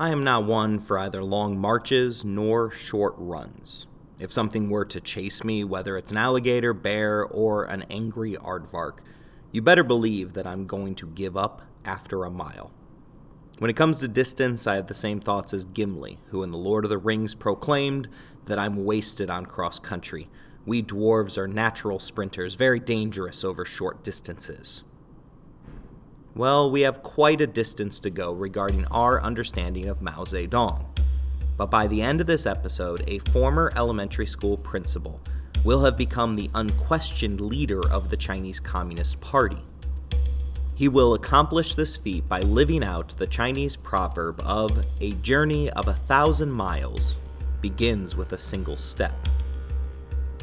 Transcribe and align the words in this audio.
I 0.00 0.08
am 0.08 0.24
not 0.24 0.44
one 0.44 0.80
for 0.80 0.98
either 0.98 1.22
long 1.22 1.58
marches 1.58 2.24
nor 2.24 2.70
short 2.70 3.12
runs. 3.18 3.86
If 4.18 4.32
something 4.32 4.70
were 4.70 4.86
to 4.86 4.98
chase 4.98 5.44
me, 5.44 5.62
whether 5.62 5.98
it's 5.98 6.10
an 6.10 6.16
alligator, 6.16 6.72
bear, 6.72 7.22
or 7.22 7.64
an 7.64 7.84
angry 7.90 8.32
aardvark, 8.32 9.00
you 9.52 9.60
better 9.60 9.84
believe 9.84 10.32
that 10.32 10.46
I'm 10.46 10.66
going 10.66 10.94
to 10.94 11.06
give 11.06 11.36
up 11.36 11.60
after 11.84 12.24
a 12.24 12.30
mile. 12.30 12.70
When 13.58 13.68
it 13.68 13.76
comes 13.76 14.00
to 14.00 14.08
distance, 14.08 14.66
I 14.66 14.76
have 14.76 14.86
the 14.86 14.94
same 14.94 15.20
thoughts 15.20 15.52
as 15.52 15.66
Gimli, 15.66 16.18
who 16.28 16.42
in 16.42 16.50
The 16.50 16.56
Lord 16.56 16.86
of 16.86 16.88
the 16.88 16.96
Rings 16.96 17.34
proclaimed 17.34 18.08
that 18.46 18.58
I'm 18.58 18.86
wasted 18.86 19.28
on 19.28 19.44
cross 19.44 19.78
country. 19.78 20.30
We 20.64 20.82
dwarves 20.82 21.36
are 21.36 21.46
natural 21.46 21.98
sprinters, 21.98 22.54
very 22.54 22.80
dangerous 22.80 23.44
over 23.44 23.66
short 23.66 24.02
distances. 24.02 24.82
Well, 26.36 26.70
we 26.70 26.82
have 26.82 27.02
quite 27.02 27.40
a 27.40 27.46
distance 27.46 27.98
to 28.00 28.10
go 28.10 28.32
regarding 28.32 28.84
our 28.86 29.20
understanding 29.20 29.88
of 29.88 30.00
Mao 30.00 30.24
Zedong. 30.24 30.84
But 31.56 31.72
by 31.72 31.88
the 31.88 32.02
end 32.02 32.20
of 32.20 32.28
this 32.28 32.46
episode, 32.46 33.02
a 33.08 33.18
former 33.30 33.72
elementary 33.74 34.26
school 34.26 34.56
principal 34.56 35.20
will 35.64 35.84
have 35.84 35.98
become 35.98 36.36
the 36.36 36.48
unquestioned 36.54 37.40
leader 37.40 37.80
of 37.90 38.10
the 38.10 38.16
Chinese 38.16 38.60
Communist 38.60 39.20
Party. 39.20 39.58
He 40.76 40.86
will 40.86 41.14
accomplish 41.14 41.74
this 41.74 41.96
feat 41.96 42.28
by 42.28 42.40
living 42.40 42.84
out 42.84 43.18
the 43.18 43.26
Chinese 43.26 43.74
proverb 43.74 44.40
of 44.40 44.86
a 45.00 45.12
journey 45.14 45.68
of 45.70 45.88
a 45.88 45.94
thousand 45.94 46.52
miles 46.52 47.16
begins 47.60 48.14
with 48.14 48.32
a 48.32 48.38
single 48.38 48.76
step. 48.76 49.28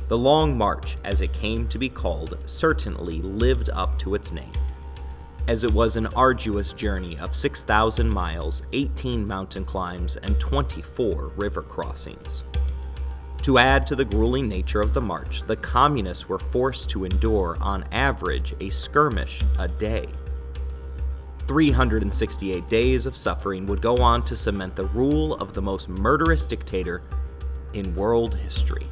The 0.09 0.17
Long 0.17 0.57
March, 0.57 0.97
as 1.05 1.21
it 1.21 1.31
came 1.31 1.67
to 1.69 1.79
be 1.79 1.89
called, 1.89 2.37
certainly 2.45 3.21
lived 3.21 3.69
up 3.69 3.97
to 3.99 4.15
its 4.15 4.33
name 4.33 4.51
as 5.47 5.63
it 5.63 5.71
was 5.71 5.95
an 5.95 6.07
arduous 6.07 6.73
journey 6.73 7.17
of 7.19 7.35
6,000 7.35 8.09
miles, 8.09 8.61
18 8.73 9.25
mountain 9.25 9.63
climbs, 9.63 10.17
and 10.17 10.39
24 10.39 11.33
river 11.35 11.61
crossings. 11.61 12.43
To 13.43 13.57
add 13.57 13.87
to 13.87 13.95
the 13.95 14.03
grueling 14.03 14.49
nature 14.49 14.81
of 14.81 14.93
the 14.93 15.01
march, 15.01 15.43
the 15.47 15.55
communists 15.55 16.27
were 16.27 16.39
forced 16.39 16.89
to 16.89 17.05
endure, 17.05 17.57
on 17.61 17.85
average, 17.93 18.53
a 18.59 18.69
skirmish 18.69 19.41
a 19.57 19.67
day. 19.67 20.09
368 21.47 22.67
days 22.67 23.05
of 23.05 23.15
suffering 23.15 23.65
would 23.67 23.81
go 23.81 23.95
on 23.97 24.25
to 24.25 24.35
cement 24.35 24.75
the 24.75 24.87
rule 24.87 25.35
of 25.35 25.53
the 25.53 25.61
most 25.61 25.87
murderous 25.87 26.45
dictator 26.45 27.01
in 27.71 27.95
world 27.95 28.35
history. 28.35 28.87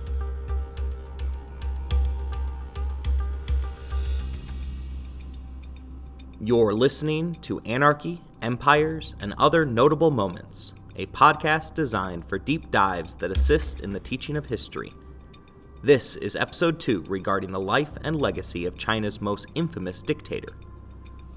You're 6.41 6.73
listening 6.73 7.35
to 7.43 7.61
Anarchy, 7.61 8.21
Empires, 8.41 9.15
and 9.21 9.33
Other 9.37 9.65
Notable 9.65 10.11
Moments, 10.11 10.73
a 10.97 11.05
podcast 11.05 11.75
designed 11.75 12.27
for 12.27 12.37
deep 12.37 12.71
dives 12.71 13.15
that 13.15 13.31
assist 13.31 13.79
in 13.79 13.93
the 13.93 14.01
teaching 14.01 14.35
of 14.35 14.47
history. 14.47 14.91
This 15.81 16.17
is 16.17 16.35
episode 16.35 16.77
2 16.77 17.05
regarding 17.07 17.53
the 17.53 17.61
life 17.61 17.91
and 18.03 18.21
legacy 18.21 18.65
of 18.65 18.77
China's 18.77 19.21
most 19.21 19.47
infamous 19.55 20.01
dictator, 20.01 20.57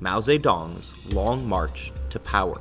Mao 0.01 0.19
Zedong's 0.19 0.93
long 1.15 1.49
march 1.49 1.93
to 2.11 2.19
power. 2.19 2.61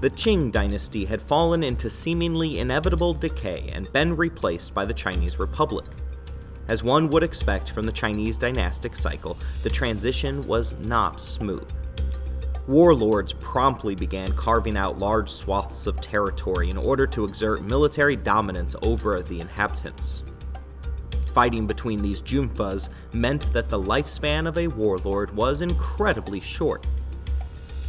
The 0.00 0.10
Qing 0.10 0.52
dynasty 0.52 1.04
had 1.04 1.20
fallen 1.20 1.64
into 1.64 1.90
seemingly 1.90 2.60
inevitable 2.60 3.14
decay 3.14 3.68
and 3.72 3.92
been 3.92 4.16
replaced 4.16 4.72
by 4.72 4.84
the 4.84 4.94
Chinese 4.94 5.40
Republic. 5.40 5.86
As 6.68 6.84
one 6.84 7.08
would 7.08 7.24
expect 7.24 7.70
from 7.70 7.84
the 7.84 7.90
Chinese 7.90 8.36
dynastic 8.36 8.94
cycle, 8.94 9.36
the 9.64 9.70
transition 9.70 10.40
was 10.42 10.74
not 10.78 11.20
smooth. 11.20 11.68
Warlords 12.68 13.32
promptly 13.40 13.96
began 13.96 14.30
carving 14.34 14.76
out 14.76 14.98
large 14.98 15.30
swaths 15.30 15.88
of 15.88 16.00
territory 16.00 16.70
in 16.70 16.76
order 16.76 17.06
to 17.08 17.24
exert 17.24 17.64
military 17.64 18.14
dominance 18.14 18.76
over 18.82 19.20
the 19.22 19.40
inhabitants. 19.40 20.22
Fighting 21.32 21.66
between 21.66 22.02
these 22.02 22.22
junfas 22.22 22.88
meant 23.12 23.52
that 23.52 23.68
the 23.68 23.80
lifespan 23.80 24.46
of 24.46 24.58
a 24.58 24.68
warlord 24.68 25.34
was 25.34 25.60
incredibly 25.60 26.40
short, 26.40 26.86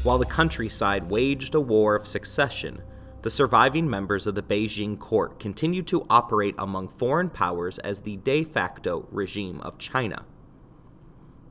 while 0.03 0.17
the 0.17 0.25
countryside 0.25 1.09
waged 1.09 1.53
a 1.55 1.59
war 1.59 1.95
of 1.95 2.07
succession, 2.07 2.81
the 3.21 3.29
surviving 3.29 3.89
members 3.89 4.25
of 4.25 4.35
the 4.35 4.41
Beijing 4.41 4.97
court 4.97 5.39
continued 5.39 5.87
to 5.87 6.05
operate 6.09 6.55
among 6.57 6.87
foreign 6.87 7.29
powers 7.29 7.79
as 7.79 7.99
the 7.99 8.15
de 8.17 8.45
facto 8.45 9.05
regime 9.11 9.59
of 9.59 9.77
China. 9.77 10.25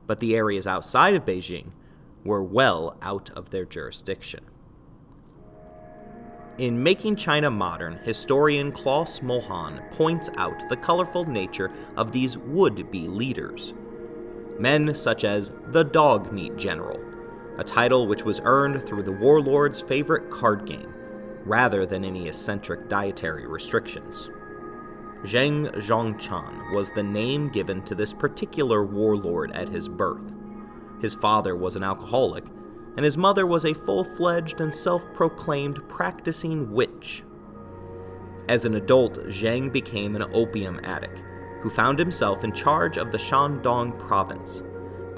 But 0.07 0.19
the 0.19 0.35
areas 0.35 0.65
outside 0.65 1.13
of 1.13 1.25
Beijing 1.25 1.71
were 2.23 2.41
well 2.41 2.97
out 3.03 3.29
of 3.35 3.51
their 3.51 3.65
jurisdiction. 3.65 4.45
In 6.57 6.81
Making 6.81 7.15
China 7.15 7.51
Modern, 7.51 7.99
historian 8.03 8.71
Klaus 8.71 9.19
Mühlhahn 9.19 9.91
points 9.91 10.29
out 10.37 10.67
the 10.69 10.75
colorful 10.75 11.23
nature 11.23 11.71
of 11.95 12.11
these 12.11 12.37
would 12.37 12.91
be 12.91 13.07
leaders. 13.07 13.73
Men 14.57 14.93
such 14.95 15.23
as 15.23 15.53
the 15.67 15.83
Dog 15.83 16.33
Meat 16.33 16.57
General, 16.57 16.99
a 17.59 17.63
title 17.63 18.07
which 18.07 18.23
was 18.23 18.39
earned 18.45 18.87
through 18.87 19.03
the 19.03 19.11
warlord's 19.11 19.81
favorite 19.81 20.31
card 20.31 20.65
game, 20.65 20.93
rather 21.43 21.85
than 21.85 22.05
any 22.05 22.29
eccentric 22.29 22.87
dietary 22.87 23.45
restrictions. 23.45 24.29
Zhang 25.23 25.69
Zongchang 25.81 26.73
was 26.73 26.89
the 26.91 27.03
name 27.03 27.49
given 27.49 27.81
to 27.83 27.95
this 27.95 28.13
particular 28.13 28.85
warlord 28.85 29.51
at 29.51 29.67
his 29.67 29.89
birth. 29.89 30.31
His 31.01 31.15
father 31.15 31.53
was 31.53 31.75
an 31.75 31.83
alcoholic, 31.83 32.45
and 32.95 33.03
his 33.03 33.17
mother 33.17 33.45
was 33.45 33.65
a 33.65 33.73
full 33.73 34.05
fledged 34.05 34.61
and 34.61 34.73
self 34.73 35.03
proclaimed 35.13 35.81
practicing 35.89 36.71
witch. 36.71 37.23
As 38.47 38.63
an 38.63 38.75
adult, 38.75 39.15
Zheng 39.27 39.69
became 39.69 40.15
an 40.15 40.33
opium 40.33 40.79
addict 40.85 41.21
who 41.61 41.69
found 41.69 41.99
himself 41.99 42.45
in 42.45 42.53
charge 42.53 42.97
of 42.97 43.11
the 43.11 43.17
Shandong 43.17 43.99
province, 43.99 44.63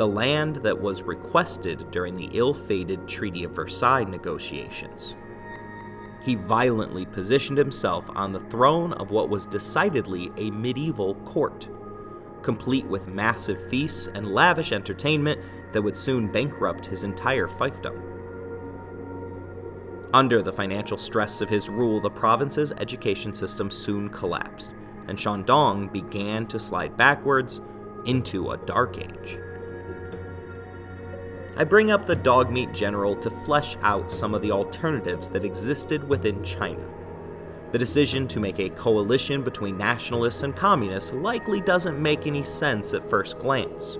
the 0.02 0.08
land 0.08 0.56
that 0.64 0.82
was 0.82 1.04
requested 1.04 1.92
during 1.92 2.16
the 2.16 2.32
ill 2.34 2.56
fated 2.56 3.08
Treaty 3.08 3.44
of 3.44 3.52
Versailles 3.52 4.04
negotiations. 4.04 5.16
He 6.24 6.34
violently 6.34 7.06
positioned 7.06 7.60
himself 7.60 8.10
on 8.16 8.34
the 8.34 8.40
throne 8.50 8.94
of 8.94 9.12
what 9.12 9.30
was 9.30 9.46
decidedly 9.46 10.32
a 10.38 10.50
medieval 10.50 11.14
court, 11.18 11.70
complete 12.42 12.88
with 12.88 13.06
massive 13.06 13.70
feasts 13.70 14.10
and 14.16 14.34
lavish 14.34 14.72
entertainment 14.72 15.40
that 15.72 15.84
would 15.84 15.96
soon 15.96 16.32
bankrupt 16.32 16.88
his 16.88 17.04
entire 17.04 17.48
fiefdom. 17.48 18.02
Under 20.16 20.42
the 20.42 20.52
financial 20.52 20.98
stress 20.98 21.42
of 21.42 21.50
his 21.50 21.70
rule, 21.70 22.02
the 22.02 22.10
province's 22.10 22.72
education 22.80 23.36
system 23.36 23.70
soon 23.70 24.10
collapsed, 24.10 24.72
and 25.08 25.16
Shandong 25.16 25.94
began 25.94 26.48
to 26.48 26.60
slide 26.60 26.98
backwards 26.98 27.62
into 28.06 28.50
a 28.50 28.58
dark 28.58 28.98
age. 28.98 29.38
I 31.58 31.66
bring 31.66 31.92
up 31.92 32.08
the 32.08 32.16
dog 32.16 32.50
meat 32.50 32.72
general 32.72 33.16
to 33.18 33.30
flesh 33.30 33.76
out 33.82 34.10
some 34.10 34.34
of 34.34 34.42
the 34.42 34.52
alternatives 34.52 35.30
that 35.30 35.44
existed 35.44 36.08
within 36.08 36.44
China. 36.44 36.84
The 37.72 37.78
decision 37.78 38.28
to 38.30 38.40
make 38.40 38.60
a 38.60 38.70
coalition 38.70 39.44
between 39.44 39.78
nationalists 39.78 40.44
and 40.44 40.56
communists 40.56 41.12
likely 41.12 41.62
doesn't 41.62 42.02
make 42.02 42.26
any 42.26 42.44
sense 42.44 42.94
at 42.94 43.10
first 43.10 43.38
glance. 43.38 43.98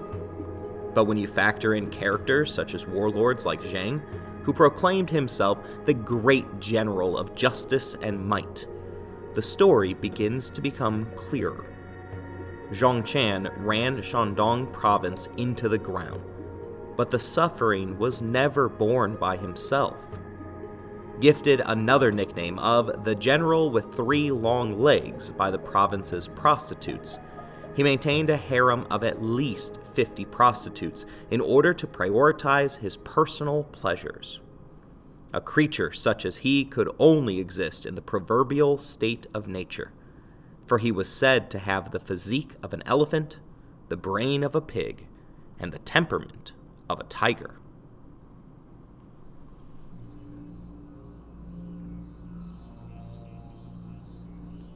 But 0.94 1.06
when 1.06 1.18
you 1.18 1.28
factor 1.28 1.76
in 1.76 1.90
characters 1.90 2.54
such 2.54 2.74
as 2.74 2.88
warlords 2.88 3.46
like 3.46 3.62
Zhang, 3.62 4.02
who 4.44 4.54
proclaimed 4.54 5.10
himself 5.10 5.60
the 5.86 5.94
great 5.94 6.60
general 6.60 7.18
of 7.18 7.36
justice 7.36 7.96
and 8.02 8.26
might, 8.26 8.66
the 9.34 9.42
story 9.42 9.94
begins 9.94 10.50
to 10.50 10.62
become 10.62 11.06
clearer. 11.16 11.66
Zongchang 12.72 13.52
ran 13.58 14.02
Shandong 14.02 14.72
province 14.72 15.28
into 15.38 15.70
the 15.70 15.78
ground, 15.78 16.22
but 17.02 17.10
the 17.10 17.18
suffering 17.18 17.98
was 17.98 18.22
never 18.22 18.70
borne 18.70 19.16
by 19.16 19.36
himself. 19.36 19.98
Gifted 21.20 21.60
another 21.66 22.12
nickname 22.12 22.60
of 22.60 23.06
the 23.06 23.16
General 23.16 23.72
with 23.72 23.96
Three 23.96 24.30
Long 24.30 24.80
Legs 24.80 25.32
by 25.32 25.50
the 25.50 25.58
province's 25.58 26.28
prostitutes, 26.28 27.18
he 27.74 27.82
maintained 27.82 28.30
a 28.30 28.38
harem 28.38 28.86
of 28.92 29.04
at 29.04 29.20
least 29.20 29.80
50 29.96 30.26
prostitutes 30.26 31.04
in 31.32 31.42
order 31.42 31.74
to 31.74 31.88
prioritize 31.88 32.78
his 32.78 32.98
personal 32.98 33.64
pleasures. 33.64 34.40
A 35.34 35.42
creature 35.42 35.92
such 35.92 36.24
as 36.24 36.38
he 36.38 36.64
could 36.64 36.94
only 37.00 37.40
exist 37.40 37.84
in 37.84 37.96
the 37.96 38.04
proverbial 38.04 38.78
state 38.78 39.26
of 39.34 39.48
nature, 39.48 39.92
for 40.68 40.78
he 40.78 40.92
was 40.92 41.10
said 41.10 41.50
to 41.50 41.58
have 41.58 41.90
the 41.90 42.00
physique 42.00 42.54
of 42.62 42.74
an 42.74 42.84
elephant, 42.86 43.40
the 43.90 43.98
brain 43.98 44.44
of 44.44 44.54
a 44.54 44.62
pig, 44.62 45.08
and 45.60 45.72
the 45.72 45.80
temperament 45.80 46.52
of 46.92 47.00
a 47.00 47.04
tiger. 47.04 47.56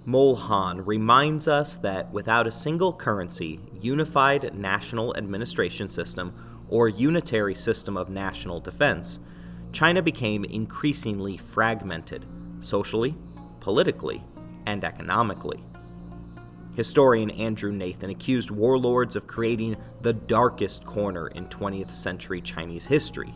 Mühlhahn 0.08 0.86
reminds 0.86 1.48
us 1.48 1.78
that 1.78 2.12
without 2.12 2.46
a 2.46 2.52
single 2.52 2.94
currency, 2.94 3.60
unified 3.82 4.54
national 4.54 5.18
administration 5.18 5.90
system 5.90 6.34
or 6.70 6.88
unitary 6.88 7.56
system 7.56 7.98
of 7.98 8.10
national 8.10 8.60
defense, 8.60 9.20
China 9.72 10.02
became 10.02 10.46
increasingly 10.46 11.38
fragmented 11.38 12.26
socially, 12.62 13.16
politically, 13.60 14.24
and 14.68 14.84
economically. 14.84 15.64
Historian 16.76 17.32
Andrew 17.32 17.72
Nathan 17.72 18.10
accused 18.10 18.52
warlords 18.52 19.16
of 19.16 19.28
creating 19.28 19.78
the 20.02 20.14
darkest 20.14 20.86
corner 20.86 21.28
in 21.28 21.48
20th 21.48 21.92
century 21.92 22.42
Chinese 22.42 22.86
history, 22.86 23.34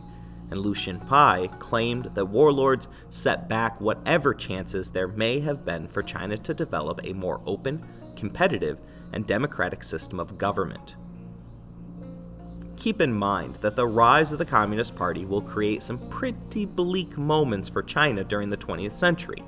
and 0.50 0.60
Lucian 0.60 1.00
Pye 1.00 1.48
claimed 1.58 2.10
that 2.14 2.26
warlords 2.26 2.86
set 3.08 3.48
back 3.48 3.80
whatever 3.80 4.34
chances 4.34 4.90
there 4.90 5.08
may 5.08 5.40
have 5.40 5.64
been 5.64 5.88
for 5.88 6.02
China 6.02 6.36
to 6.36 6.52
develop 6.52 7.00
a 7.02 7.14
more 7.14 7.40
open, 7.46 7.82
competitive, 8.14 8.78
and 9.12 9.26
democratic 9.26 9.82
system 9.82 10.20
of 10.20 10.36
government. 10.36 10.96
Keep 12.76 13.00
in 13.00 13.12
mind 13.12 13.58
that 13.60 13.76
the 13.76 13.86
rise 13.86 14.32
of 14.32 14.38
the 14.38 14.44
Communist 14.44 14.94
Party 14.94 15.24
will 15.24 15.42
create 15.42 15.82
some 15.82 15.98
pretty 16.08 16.64
bleak 16.64 17.16
moments 17.16 17.68
for 17.68 17.82
China 17.82 18.24
during 18.24 18.50
the 18.50 18.56
20th 18.56 18.94
century. 18.94 19.42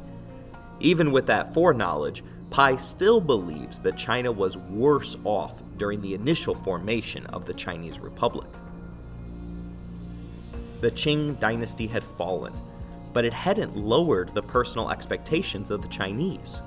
Even 0.80 1.12
with 1.12 1.26
that 1.26 1.54
foreknowledge, 1.54 2.22
Pye 2.52 2.76
still 2.76 3.18
believes 3.18 3.80
that 3.80 3.96
China 3.96 4.30
was 4.30 4.58
worse 4.58 5.16
off 5.24 5.54
during 5.78 6.02
the 6.02 6.12
initial 6.12 6.54
formation 6.54 7.24
of 7.28 7.46
the 7.46 7.54
Chinese 7.54 7.98
Republic. 7.98 8.46
The 10.82 10.90
Qing 10.90 11.40
dynasty 11.40 11.86
had 11.86 12.04
fallen, 12.04 12.52
but 13.14 13.24
it 13.24 13.32
hadn't 13.32 13.74
lowered 13.74 14.34
the 14.34 14.42
personal 14.42 14.90
expectations 14.90 15.70
of 15.70 15.80
the 15.80 15.88
Chinese. 15.88 16.60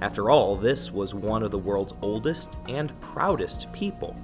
After 0.00 0.30
all, 0.30 0.54
this 0.54 0.92
was 0.92 1.12
one 1.12 1.42
of 1.42 1.50
the 1.50 1.58
world's 1.58 1.94
oldest 2.02 2.50
and 2.68 2.98
proudest 3.00 3.72
people. 3.72 4.14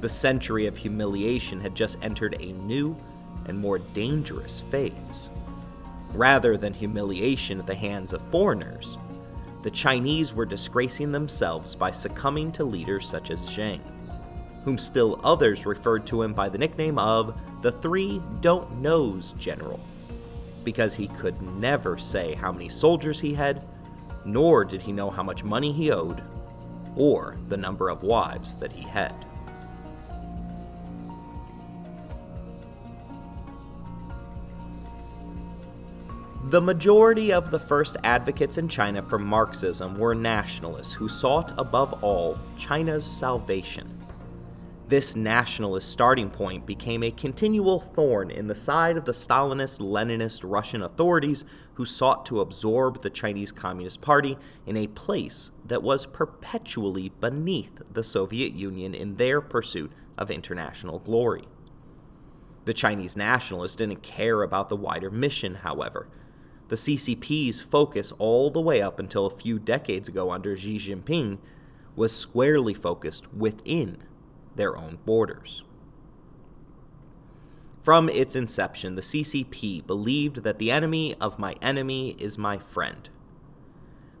The 0.00 0.08
century 0.08 0.64
of 0.64 0.74
humiliation 0.74 1.60
had 1.60 1.74
just 1.74 1.98
entered 2.00 2.34
a 2.40 2.52
new 2.52 2.96
and 3.44 3.58
more 3.58 3.78
dangerous 3.78 4.64
phase. 4.70 5.28
Rather 6.14 6.56
than 6.56 6.72
humiliation 6.72 7.60
at 7.60 7.66
the 7.66 7.74
hands 7.74 8.14
of 8.14 8.22
foreigners, 8.30 8.96
the 9.62 9.70
Chinese 9.70 10.32
were 10.32 10.46
disgracing 10.46 11.12
themselves 11.12 11.74
by 11.74 11.90
succumbing 11.90 12.52
to 12.52 12.64
leaders 12.64 13.08
such 13.08 13.30
as 13.30 13.40
Zheng, 13.40 13.80
whom 14.64 14.78
still 14.78 15.20
others 15.24 15.66
referred 15.66 16.06
to 16.06 16.22
him 16.22 16.32
by 16.32 16.48
the 16.48 16.58
nickname 16.58 16.98
of 16.98 17.38
the 17.62 17.72
Three 17.72 18.22
Don't 18.40 18.80
Knows 18.80 19.34
General, 19.38 19.80
because 20.64 20.94
he 20.94 21.08
could 21.08 21.40
never 21.42 21.98
say 21.98 22.34
how 22.34 22.52
many 22.52 22.68
soldiers 22.68 23.18
he 23.18 23.34
had, 23.34 23.66
nor 24.24 24.64
did 24.64 24.82
he 24.82 24.92
know 24.92 25.10
how 25.10 25.22
much 25.22 25.42
money 25.42 25.72
he 25.72 25.90
owed, 25.90 26.22
or 26.96 27.36
the 27.48 27.56
number 27.56 27.88
of 27.88 28.02
wives 28.02 28.54
that 28.56 28.72
he 28.72 28.82
had. 28.82 29.24
The 36.50 36.62
majority 36.62 37.30
of 37.30 37.50
the 37.50 37.58
first 37.58 37.98
advocates 38.04 38.56
in 38.56 38.68
China 38.68 39.02
for 39.02 39.18
Marxism 39.18 39.98
were 39.98 40.14
nationalists 40.14 40.94
who 40.94 41.06
sought 41.06 41.52
above 41.58 42.02
all 42.02 42.38
China's 42.56 43.04
salvation. 43.04 44.02
This 44.88 45.14
nationalist 45.14 45.90
starting 45.90 46.30
point 46.30 46.64
became 46.64 47.02
a 47.02 47.10
continual 47.10 47.80
thorn 47.80 48.30
in 48.30 48.46
the 48.46 48.54
side 48.54 48.96
of 48.96 49.04
the 49.04 49.12
Stalinist 49.12 49.80
Leninist 49.80 50.40
Russian 50.42 50.82
authorities 50.82 51.44
who 51.74 51.84
sought 51.84 52.24
to 52.24 52.40
absorb 52.40 53.02
the 53.02 53.10
Chinese 53.10 53.52
Communist 53.52 54.00
Party 54.00 54.38
in 54.64 54.78
a 54.78 54.86
place 54.86 55.50
that 55.66 55.82
was 55.82 56.06
perpetually 56.06 57.10
beneath 57.20 57.82
the 57.92 58.02
Soviet 58.02 58.54
Union 58.54 58.94
in 58.94 59.16
their 59.16 59.42
pursuit 59.42 59.92
of 60.16 60.30
international 60.30 60.98
glory. 60.98 61.44
The 62.64 62.72
Chinese 62.72 63.18
nationalists 63.18 63.76
didn't 63.76 64.02
care 64.02 64.42
about 64.42 64.70
the 64.70 64.76
wider 64.76 65.10
mission, 65.10 65.56
however. 65.56 66.08
The 66.68 66.76
CCP's 66.76 67.62
focus 67.62 68.12
all 68.18 68.50
the 68.50 68.60
way 68.60 68.82
up 68.82 68.98
until 68.98 69.26
a 69.26 69.36
few 69.36 69.58
decades 69.58 70.08
ago 70.08 70.30
under 70.30 70.56
Xi 70.56 70.76
Jinping 70.76 71.38
was 71.96 72.14
squarely 72.14 72.74
focused 72.74 73.32
within 73.32 73.98
their 74.54 74.76
own 74.76 74.98
borders. 75.06 75.64
From 77.82 78.10
its 78.10 78.36
inception, 78.36 78.96
the 78.96 79.02
CCP 79.02 79.86
believed 79.86 80.42
that 80.42 80.58
the 80.58 80.70
enemy 80.70 81.14
of 81.14 81.38
my 81.38 81.54
enemy 81.62 82.10
is 82.18 82.36
my 82.36 82.58
friend. 82.58 83.08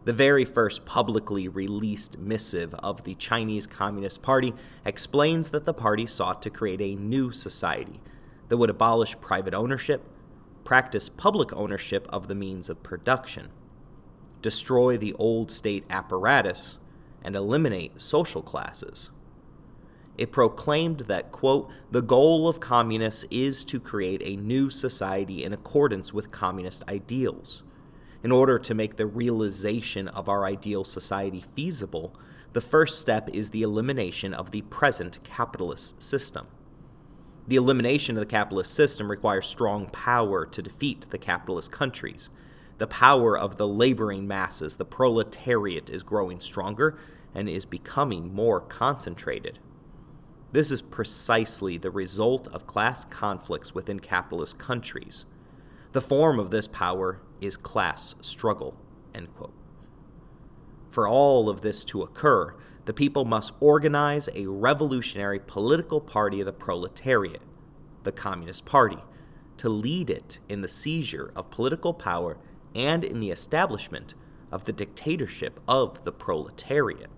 The 0.06 0.14
very 0.14 0.46
first 0.46 0.86
publicly 0.86 1.48
released 1.48 2.18
missive 2.18 2.72
of 2.76 3.04
the 3.04 3.14
Chinese 3.16 3.66
Communist 3.66 4.22
Party 4.22 4.54
explains 4.86 5.50
that 5.50 5.66
the 5.66 5.74
party 5.74 6.06
sought 6.06 6.40
to 6.42 6.50
create 6.50 6.80
a 6.80 6.94
new 6.94 7.30
society 7.30 8.00
that 8.48 8.56
would 8.56 8.70
abolish 8.70 9.20
private 9.20 9.52
ownership 9.52 10.02
practice 10.68 11.08
public 11.08 11.50
ownership 11.54 12.06
of 12.10 12.28
the 12.28 12.34
means 12.34 12.68
of 12.68 12.82
production, 12.82 13.48
destroy 14.42 14.98
the 14.98 15.14
old 15.14 15.50
state 15.50 15.82
apparatus, 15.88 16.76
and 17.24 17.34
eliminate 17.34 17.98
social 17.98 18.42
classes. 18.42 19.08
It 20.18 20.30
proclaimed 20.30 21.04
that, 21.08 21.32
quote, 21.32 21.70
the 21.90 22.02
goal 22.02 22.46
of 22.46 22.60
communists 22.60 23.24
is 23.30 23.64
to 23.64 23.80
create 23.80 24.20
a 24.22 24.36
new 24.36 24.68
society 24.68 25.42
in 25.42 25.54
accordance 25.54 26.12
with 26.12 26.30
communist 26.30 26.82
ideals. 26.86 27.62
In 28.22 28.30
order 28.30 28.58
to 28.58 28.74
make 28.74 28.96
the 28.96 29.06
realization 29.06 30.06
of 30.08 30.28
our 30.28 30.44
ideal 30.44 30.84
society 30.84 31.46
feasible, 31.56 32.14
the 32.52 32.60
first 32.60 33.00
step 33.00 33.30
is 33.32 33.48
the 33.48 33.62
elimination 33.62 34.34
of 34.34 34.50
the 34.50 34.60
present 34.60 35.18
capitalist 35.24 36.02
system. 36.02 36.46
The 37.48 37.56
elimination 37.56 38.16
of 38.16 38.20
the 38.20 38.26
capitalist 38.26 38.74
system 38.74 39.10
requires 39.10 39.46
strong 39.46 39.86
power 39.86 40.44
to 40.44 40.62
defeat 40.62 41.06
the 41.08 41.16
capitalist 41.16 41.72
countries. 41.72 42.28
The 42.76 42.86
power 42.86 43.38
of 43.38 43.56
the 43.56 43.66
laboring 43.66 44.28
masses, 44.28 44.76
the 44.76 44.84
proletariat, 44.84 45.88
is 45.88 46.02
growing 46.02 46.40
stronger 46.40 46.98
and 47.34 47.48
is 47.48 47.64
becoming 47.64 48.34
more 48.34 48.60
concentrated. 48.60 49.58
This 50.52 50.70
is 50.70 50.82
precisely 50.82 51.78
the 51.78 51.90
result 51.90 52.48
of 52.48 52.66
class 52.66 53.06
conflicts 53.06 53.74
within 53.74 53.98
capitalist 53.98 54.58
countries. 54.58 55.24
The 55.92 56.02
form 56.02 56.38
of 56.38 56.50
this 56.50 56.68
power 56.68 57.22
is 57.40 57.56
class 57.56 58.14
struggle. 58.20 58.76
For 60.90 61.08
all 61.08 61.48
of 61.48 61.62
this 61.62 61.84
to 61.84 62.02
occur, 62.02 62.54
the 62.88 62.94
people 62.94 63.26
must 63.26 63.52
organize 63.60 64.30
a 64.34 64.46
revolutionary 64.46 65.38
political 65.38 66.00
party 66.00 66.40
of 66.40 66.46
the 66.46 66.52
proletariat, 66.54 67.42
the 68.02 68.10
Communist 68.10 68.64
Party, 68.64 68.96
to 69.58 69.68
lead 69.68 70.08
it 70.08 70.38
in 70.48 70.62
the 70.62 70.68
seizure 70.68 71.30
of 71.36 71.50
political 71.50 71.92
power 71.92 72.38
and 72.74 73.04
in 73.04 73.20
the 73.20 73.30
establishment 73.30 74.14
of 74.50 74.64
the 74.64 74.72
dictatorship 74.72 75.60
of 75.68 76.02
the 76.04 76.12
proletariat. 76.12 77.10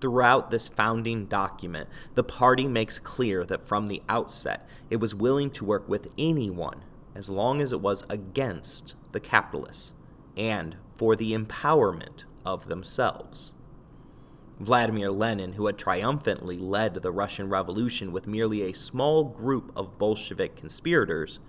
Throughout 0.00 0.52
this 0.52 0.68
founding 0.68 1.26
document, 1.26 1.88
the 2.14 2.22
party 2.22 2.68
makes 2.68 3.00
clear 3.00 3.44
that 3.46 3.66
from 3.66 3.88
the 3.88 4.04
outset 4.08 4.68
it 4.88 5.00
was 5.00 5.16
willing 5.16 5.50
to 5.50 5.64
work 5.64 5.88
with 5.88 6.06
anyone 6.16 6.84
as 7.16 7.28
long 7.28 7.60
as 7.60 7.72
it 7.72 7.80
was 7.80 8.04
against 8.08 8.94
the 9.10 9.18
capitalists 9.18 9.92
and 10.36 10.76
for 10.96 11.16
the 11.16 11.32
empowerment 11.32 12.22
of 12.48 12.66
themselves. 12.66 13.52
Vladimir 14.58 15.10
Lenin, 15.10 15.52
who 15.52 15.66
had 15.66 15.76
triumphantly 15.76 16.58
led 16.58 16.94
the 16.94 17.12
Russian 17.12 17.50
Revolution 17.50 18.10
with 18.10 18.26
merely 18.26 18.62
a 18.62 18.72
small 18.72 19.22
group 19.22 19.70
of 19.76 19.98
Bolshevik 19.98 20.56
conspirators, 20.56 21.40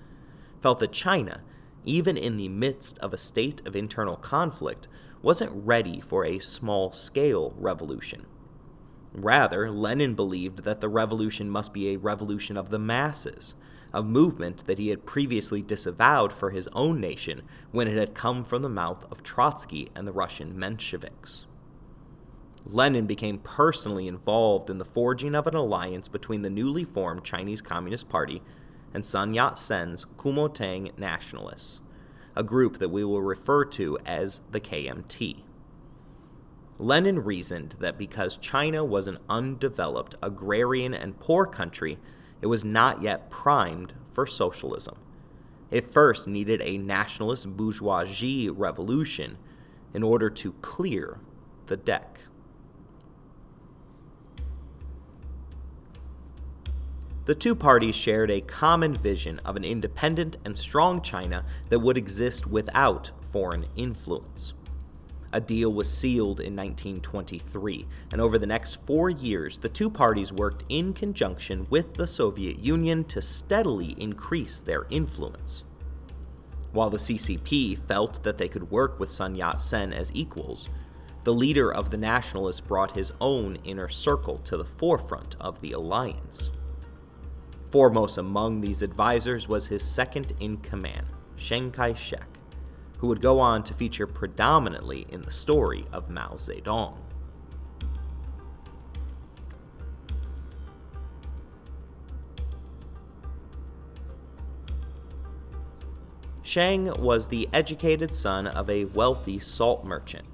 felt 0.62 0.80
that 0.80 0.92
China, 0.92 1.42
even 1.86 2.18
in 2.18 2.36
the 2.36 2.50
midst 2.50 3.00
of 3.00 3.14
a 3.14 3.18
state 3.18 3.66
of 3.66 3.78
internal 3.78 4.18
conflict, 4.18 4.90
wasn't 5.22 5.66
ready 5.66 6.02
for 6.02 6.26
a 6.26 6.40
small 6.40 6.92
scale 6.92 7.56
revolution. 7.58 8.26
Rather, 9.14 9.72
Lenin 9.72 10.16
believed 10.16 10.64
that 10.66 10.82
the 10.82 10.90
revolution 10.90 11.50
must 11.50 11.74
be 11.74 11.90
a 11.90 11.98
revolution 11.98 12.58
of 12.58 12.70
the 12.70 12.78
masses, 12.78 13.56
a 13.94 14.04
movement 14.04 14.66
that 14.68 14.78
he 14.78 14.90
had 14.90 15.06
previously 15.06 15.62
disavowed 15.62 16.32
for 16.32 16.52
his 16.52 16.68
own 16.74 17.00
nation 17.00 17.42
when 17.72 17.88
it 17.88 17.98
had 17.98 18.14
come 18.14 18.44
from 18.44 18.62
the 18.62 18.70
mouth 18.70 19.06
of 19.12 19.24
Trotsky 19.24 19.90
and 19.96 20.08
the 20.08 20.12
Russian 20.12 20.54
Mensheviks. 20.54 21.46
Lenin 22.66 23.08
became 23.08 23.40
personally 23.40 24.08
involved 24.08 24.70
in 24.70 24.78
the 24.78 24.86
forging 24.86 25.34
of 25.34 25.48
an 25.48 25.56
alliance 25.56 26.08
between 26.08 26.42
the 26.42 26.50
newly 26.50 26.84
formed 26.84 27.24
Chinese 27.24 27.62
Communist 27.62 28.10
Party 28.10 28.42
and 28.94 29.06
Sun 29.06 29.34
Yat 29.34 29.58
sen's 29.58 30.06
Kuomintang 30.18 30.98
nationalists, 30.98 31.80
a 32.36 32.44
group 32.44 32.78
that 32.80 32.90
we 32.90 33.04
will 33.04 33.22
refer 33.22 33.66
to 33.66 33.98
as 34.06 34.42
the 34.52 34.60
KMT. 34.62 35.44
Lenin 36.78 37.24
reasoned 37.24 37.76
that 37.80 37.98
because 37.98 38.38
China 38.38 38.86
was 38.86 39.08
an 39.08 39.18
undeveloped, 39.30 40.16
agrarian, 40.22 40.94
and 40.94 41.20
poor 41.20 41.46
country, 41.46 41.98
it 42.42 42.48
was 42.48 42.64
not 42.64 43.02
yet 43.02 43.30
primed 43.30 43.94
for 44.14 44.26
socialism. 44.26 44.98
It 45.72 45.92
first 45.92 46.28
needed 46.28 46.62
a 46.62 46.78
nationalist 46.78 47.48
bourgeoisie 47.56 48.50
revolution 48.50 49.38
in 49.94 50.04
order 50.04 50.30
to 50.30 50.54
clear 50.62 51.20
the 51.68 51.78
deck. 51.78 52.20
The 57.26 57.36
two 57.36 57.54
parties 57.54 57.96
shared 57.96 58.32
a 58.32 58.42
common 58.42 58.96
vision 58.96 59.40
of 59.46 59.56
an 59.56 59.64
independent 59.64 60.38
and 60.44 60.58
strong 60.58 61.04
China 61.04 61.46
that 61.70 61.78
would 61.78 61.96
exist 61.96 62.48
without 62.48 63.12
foreign 63.32 63.68
influence. 63.76 64.54
A 65.32 65.40
deal 65.40 65.72
was 65.72 65.88
sealed 65.88 66.40
in 66.40 66.56
1923, 66.56 67.86
and 68.12 68.20
over 68.20 68.40
the 68.40 68.48
next 68.48 68.80
four 68.88 69.12
years, 69.12 69.60
the 69.60 69.70
two 69.70 69.90
parties 69.90 70.34
worked 70.34 70.64
in 70.70 70.92
conjunction 70.92 71.68
with 71.70 71.94
the 71.94 72.08
Soviet 72.08 72.58
Union 72.58 73.04
to 73.06 73.22
steadily 73.22 73.94
increase 74.02 74.60
their 74.60 74.88
influence. 74.90 75.66
While 76.72 76.90
the 76.90 76.98
CCP 76.98 77.88
felt 77.88 78.24
that 78.24 78.40
they 78.40 78.48
could 78.48 78.72
work 78.72 79.00
with 79.00 79.12
Sun 79.12 79.36
Yat 79.36 79.62
sen 79.62 79.94
as 79.94 80.12
equals, 80.16 80.68
the 81.24 81.34
leader 81.34 81.72
of 81.72 81.92
the 81.92 81.98
nationalists 81.98 82.62
brought 82.62 82.96
his 82.96 83.12
own 83.22 83.58
inner 83.64 83.88
circle 83.88 84.40
to 84.40 84.58
the 84.58 84.66
forefront 84.66 85.36
of 85.40 85.62
the 85.62 85.74
alliance. 85.74 86.50
Foremost 87.70 88.18
among 88.18 88.62
these 88.62 88.82
advisors 88.82 89.48
was 89.48 89.68
his 89.68 89.84
second 89.84 90.34
in 90.40 90.58
command, 90.58 91.06
Chiang 91.38 91.70
Kai 91.70 91.94
shek 91.94 92.39
who 93.00 93.08
would 93.08 93.22
go 93.22 93.40
on 93.40 93.64
to 93.64 93.74
feature 93.74 94.06
predominantly 94.06 95.08
in 95.10 95.22
the 95.22 95.32
story 95.32 95.86
of 95.92 96.10
Mao 96.10 96.36
Zedong. 96.36 96.98
Chiang 106.44 106.92
was 107.00 107.28
the 107.28 107.48
educated 107.54 108.16
son 108.16 108.48
of 108.48 108.70
a 108.70 108.86
wealthy 108.86 109.40
salt 109.40 109.86
merchant. 109.86 110.26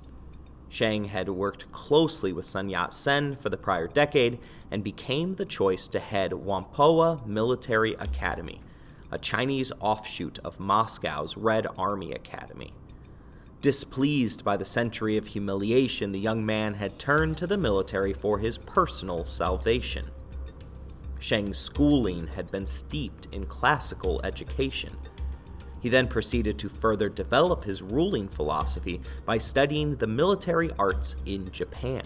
Chiang 0.70 1.06
had 1.06 1.30
worked 1.30 1.72
closely 1.72 2.34
with 2.34 2.46
Sun 2.46 2.70
Yat 2.70 2.94
sen 2.94 3.36
for 3.36 3.50
the 3.50 3.58
prior 3.58 3.88
decade 3.88 4.40
and 4.72 4.84
became 4.84 5.36
the 5.36 5.46
choice 5.46 5.88
to 5.90 6.00
head 6.00 6.32
Whampoa 6.32 7.26
Military 7.26 7.94
Academy, 7.96 8.62
a 9.12 9.18
Chinese 9.18 9.72
offshoot 9.80 10.40
of 10.44 10.60
Moscow's 10.60 11.38
Red 11.38 11.68
Army 11.78 12.12
Academy. 12.14 12.74
Displeased 13.62 14.44
by 14.44 14.58
the 14.58 14.66
century 14.66 15.18
of 15.18 15.28
humiliation, 15.28 16.12
the 16.12 16.20
young 16.20 16.46
man 16.46 16.74
had 16.74 17.00
turned 17.00 17.38
to 17.38 17.48
the 17.48 17.58
military 17.58 18.14
for 18.14 18.38
his 18.38 18.58
personal 18.58 19.26
salvation. 19.26 20.06
Chiang's 21.20 21.58
schooling 21.58 22.28
had 22.28 22.52
been 22.52 22.68
steeped 22.68 23.28
in 23.32 23.46
classical 23.48 24.22
education. 24.24 24.96
He 25.82 25.90
then 25.90 26.08
proceeded 26.08 26.60
to 26.60 26.70
further 26.70 27.10
develop 27.10 27.64
his 27.64 27.82
ruling 27.82 28.28
philosophy 28.28 29.02
by 29.26 29.38
studying 29.38 29.96
the 29.96 30.08
military 30.08 30.70
arts 30.78 31.16
in 31.26 31.50
Japan. 31.52 32.04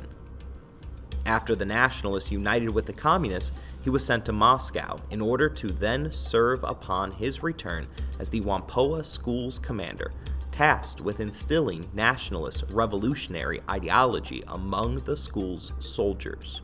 After 1.25 1.55
the 1.55 1.65
Nationalists 1.65 2.31
united 2.31 2.69
with 2.69 2.85
the 2.85 2.93
Communists, 2.93 3.51
he 3.81 3.89
was 3.89 4.05
sent 4.05 4.25
to 4.25 4.33
Moscow 4.33 4.99
in 5.11 5.21
order 5.21 5.49
to 5.49 5.67
then 5.67 6.11
serve 6.11 6.63
upon 6.63 7.11
his 7.11 7.43
return 7.43 7.87
as 8.19 8.29
the 8.29 8.41
Whampoa 8.41 9.03
School's 9.03 9.59
commander, 9.59 10.11
tasked 10.51 11.01
with 11.01 11.19
instilling 11.19 11.89
nationalist 11.93 12.63
revolutionary 12.71 13.61
ideology 13.69 14.43
among 14.47 14.97
the 14.99 15.15
school's 15.15 15.71
soldiers. 15.79 16.61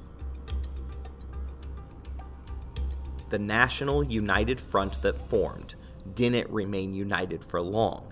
The 3.29 3.39
National 3.39 4.03
United 4.03 4.59
Front 4.59 5.01
that 5.01 5.29
formed 5.29 5.75
didn't 6.13 6.50
remain 6.50 6.93
united 6.93 7.43
for 7.45 7.62
long. 7.62 8.12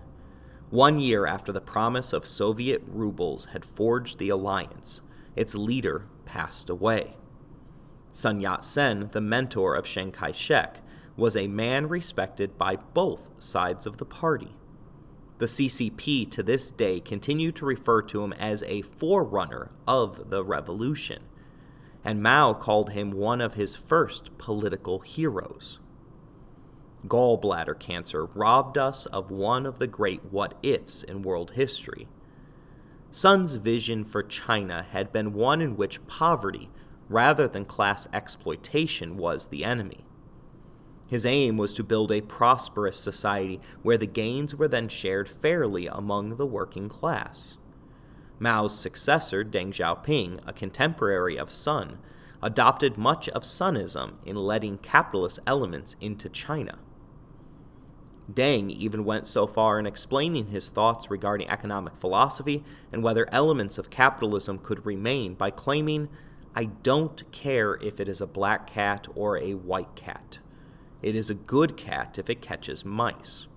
One 0.69 1.00
year 1.00 1.27
after 1.27 1.51
the 1.51 1.62
promise 1.62 2.13
of 2.13 2.25
Soviet 2.25 2.81
rubles 2.88 3.45
had 3.45 3.63
forged 3.63 4.17
the 4.17 4.29
alliance, 4.29 5.01
its 5.35 5.53
leader 5.53 6.05
passed 6.34 6.68
away. 6.68 7.16
Sun 8.12 8.42
Yat 8.42 8.66
sen, 8.66 9.10
the 9.12 9.22
mentor 9.22 9.75
of 9.75 9.86
Chiang 9.86 10.12
Kai 10.12 10.32
shek, 10.32 10.80
was 11.16 11.36
a 11.36 11.46
man 11.46 11.88
respected 11.88 12.58
by 12.58 12.75
both 12.75 13.30
sides 13.38 13.86
of 13.86 13.98
the 13.98 14.06
party. 14.06 14.56
The 15.38 15.46
CCP 15.46 16.32
to 16.32 16.42
this 16.42 16.72
day 16.72 17.00
continue 17.00 17.52
to 17.52 17.66
refer 17.66 18.02
to 18.02 18.24
him 18.24 18.34
as 18.34 18.63
a 18.63 18.82
forerunner 18.82 19.70
of 19.88 20.32
the 20.32 20.44
revolution, 20.44 21.22
and 22.04 22.24
Mao 22.24 22.54
called 22.54 22.94
him 22.94 23.12
one 23.12 23.40
of 23.40 23.54
his 23.54 23.75
first 23.75 24.36
political 24.40 25.02
heroes. 25.02 25.78
Gallbladder 27.08 27.80
cancer 27.80 28.25
robbed 28.25 28.80
us 28.80 29.06
of 29.06 29.30
one 29.30 29.68
of 29.68 29.78
the 29.78 29.88
great 29.88 30.25
what 30.32 30.56
ifs 30.63 31.04
in 31.04 31.22
world 31.22 31.52
history 31.52 32.08
Sun's 33.15 33.58
vision 33.58 34.05
for 34.05 34.24
China 34.24 34.88
had 34.89 35.13
been 35.13 35.34
one 35.34 35.62
in 35.62 35.77
which 35.77 36.05
poverty, 36.08 36.72
rather 37.08 37.48
than 37.48 37.63
class 37.63 38.08
exploitation, 38.12 39.17
was 39.17 39.48
the 39.48 39.63
enemy. 39.63 40.03
His 41.05 41.24
aim 41.24 41.55
was 41.55 41.75
to 41.75 41.84
build 41.84 42.12
a 42.12 42.22
prosperous 42.22 42.98
society 42.98 43.62
where 43.84 44.00
the 44.00 44.08
gains 44.08 44.55
were 44.55 44.67
then 44.67 44.89
shared 44.89 45.29
fairly 45.29 45.86
among 45.86 46.38
the 46.38 46.46
working 46.48 46.89
class. 46.89 47.58
Mao's 48.39 48.75
successor, 48.75 49.43
Deng 49.43 49.72
Xiaoping, 49.72 50.39
a 50.48 50.51
contemporary 50.51 51.38
of 51.38 51.51
Sun, 51.51 52.00
adopted 52.41 52.98
much 52.98 53.29
of 53.29 53.43
Sunism 53.43 54.13
in 54.25 54.36
letting 54.36 54.79
capitalist 54.79 55.38
elements 55.46 55.96
into 56.01 56.29
China. 56.29 56.79
Deng 58.32 58.70
even 58.70 59.03
went 59.03 59.27
so 59.27 59.46
far 59.46 59.80
in 59.80 59.86
explaining 59.86 60.48
his 60.48 60.70
thoughts 60.70 61.12
regarding 61.12 61.50
economic 61.50 61.96
philosophy 61.98 62.63
and 62.92 63.03
whether 63.03 63.27
elements 63.32 63.77
of 63.77 63.89
capitalism 63.89 64.60
could 64.60 64.86
remain 64.86 65.34
by 65.34 65.51
claiming, 65.51 66.08
I 66.56 66.65
don't 66.65 67.30
care 67.32 67.75
if 67.82 68.00
it 68.00 68.08
is 68.08 68.22
a 68.22 68.27
black 68.27 68.68
cat 68.68 69.08
or 69.15 69.38
a 69.38 69.56
white 69.56 69.96
cat. 69.96 70.39
It 71.01 71.15
is 71.15 71.30
a 71.30 71.36
good 71.36 71.75
cat 71.75 72.18
if 72.18 72.30
it 72.30 72.42
catches 72.42 72.86
mice. 72.86 73.48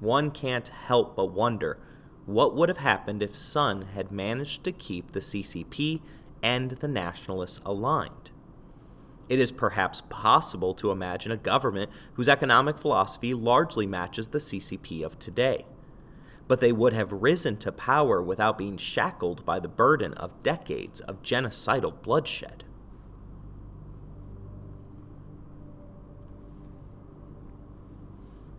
One 0.00 0.30
can't 0.30 0.68
help 0.68 1.16
but 1.16 1.32
wonder 1.32 1.78
what 2.26 2.54
would 2.54 2.68
have 2.68 2.78
happened 2.78 3.22
if 3.22 3.34
Sun 3.34 3.82
had 3.94 4.12
managed 4.12 4.64
to 4.64 4.72
keep 4.72 5.12
the 5.12 5.20
CCP 5.20 6.02
and 6.42 6.72
the 6.72 6.88
Nationalists 6.88 7.60
aligned. 7.64 8.31
It 9.32 9.38
is 9.38 9.50
perhaps 9.50 10.02
possible 10.10 10.74
to 10.74 10.90
imagine 10.90 11.32
a 11.32 11.38
government 11.38 11.90
whose 12.12 12.28
economic 12.28 12.76
philosophy 12.76 13.32
largely 13.32 13.86
matches 13.86 14.28
the 14.28 14.40
CCP 14.40 15.02
of 15.02 15.18
today. 15.18 15.64
But 16.48 16.60
they 16.60 16.70
would 16.70 16.92
have 16.92 17.22
risen 17.22 17.56
to 17.60 17.72
power 17.72 18.20
without 18.22 18.58
being 18.58 18.76
shackled 18.76 19.46
by 19.46 19.58
the 19.58 19.68
burden 19.68 20.12
of 20.12 20.42
decades 20.42 21.00
of 21.00 21.22
genocidal 21.22 22.02
bloodshed. 22.02 22.64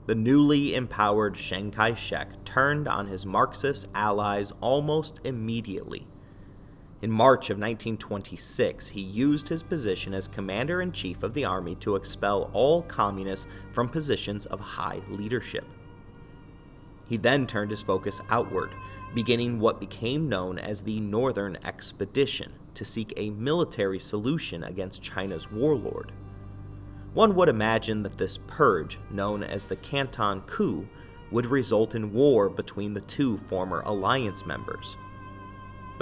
The 0.08 0.16
newly 0.16 0.74
empowered 0.74 1.36
Chiang 1.36 1.70
Kai 1.70 1.94
shek 1.94 2.44
turned 2.46 2.88
on 2.88 3.06
his 3.06 3.28
Marxist 3.28 3.90
allies 3.94 4.52
almost 4.60 5.20
immediately 5.24 6.08
in 7.04 7.12
March 7.12 7.50
of 7.50 7.58
1926, 7.58 8.88
he 8.88 9.02
used 9.02 9.50
his 9.50 9.62
position 9.62 10.14
as 10.14 10.30
commander 10.30 10.82
in 10.82 10.90
chief 10.94 11.22
of 11.22 11.34
the 11.34 11.44
army 11.44 11.76
to 11.76 11.98
expel 11.98 12.50
all 12.54 12.82
communists 12.84 13.46
from 13.74 13.90
positions 13.90 14.46
of 14.46 14.62
high 14.62 15.02
leadership. 15.10 15.66
He 17.06 17.18
then 17.18 17.46
turned 17.46 17.72
his 17.72 17.82
focus 17.82 18.22
outward, 18.30 18.72
beginning 19.14 19.60
what 19.60 19.82
became 19.82 20.30
known 20.30 20.58
as 20.58 20.82
the 20.82 21.02
Northern 21.02 21.58
Expedition 21.66 22.54
to 22.74 22.86
seek 22.86 23.12
a 23.18 23.32
military 23.32 24.00
solution 24.00 24.64
against 24.64 25.02
China's 25.02 25.52
warlord. 25.52 26.14
One 27.14 27.36
would 27.36 27.50
imagine 27.50 28.02
that 28.04 28.18
this 28.18 28.40
purge, 28.48 28.98
known 29.12 29.44
as 29.44 29.66
the 29.66 29.76
Canton 29.76 30.40
Coup, 30.48 30.88
would 31.32 31.48
result 31.48 31.96
in 31.96 32.14
war 32.14 32.48
between 32.48 32.94
the 32.94 33.02
two 33.02 33.40
former 33.40 33.82
alliance 33.82 34.46
members 34.46 34.96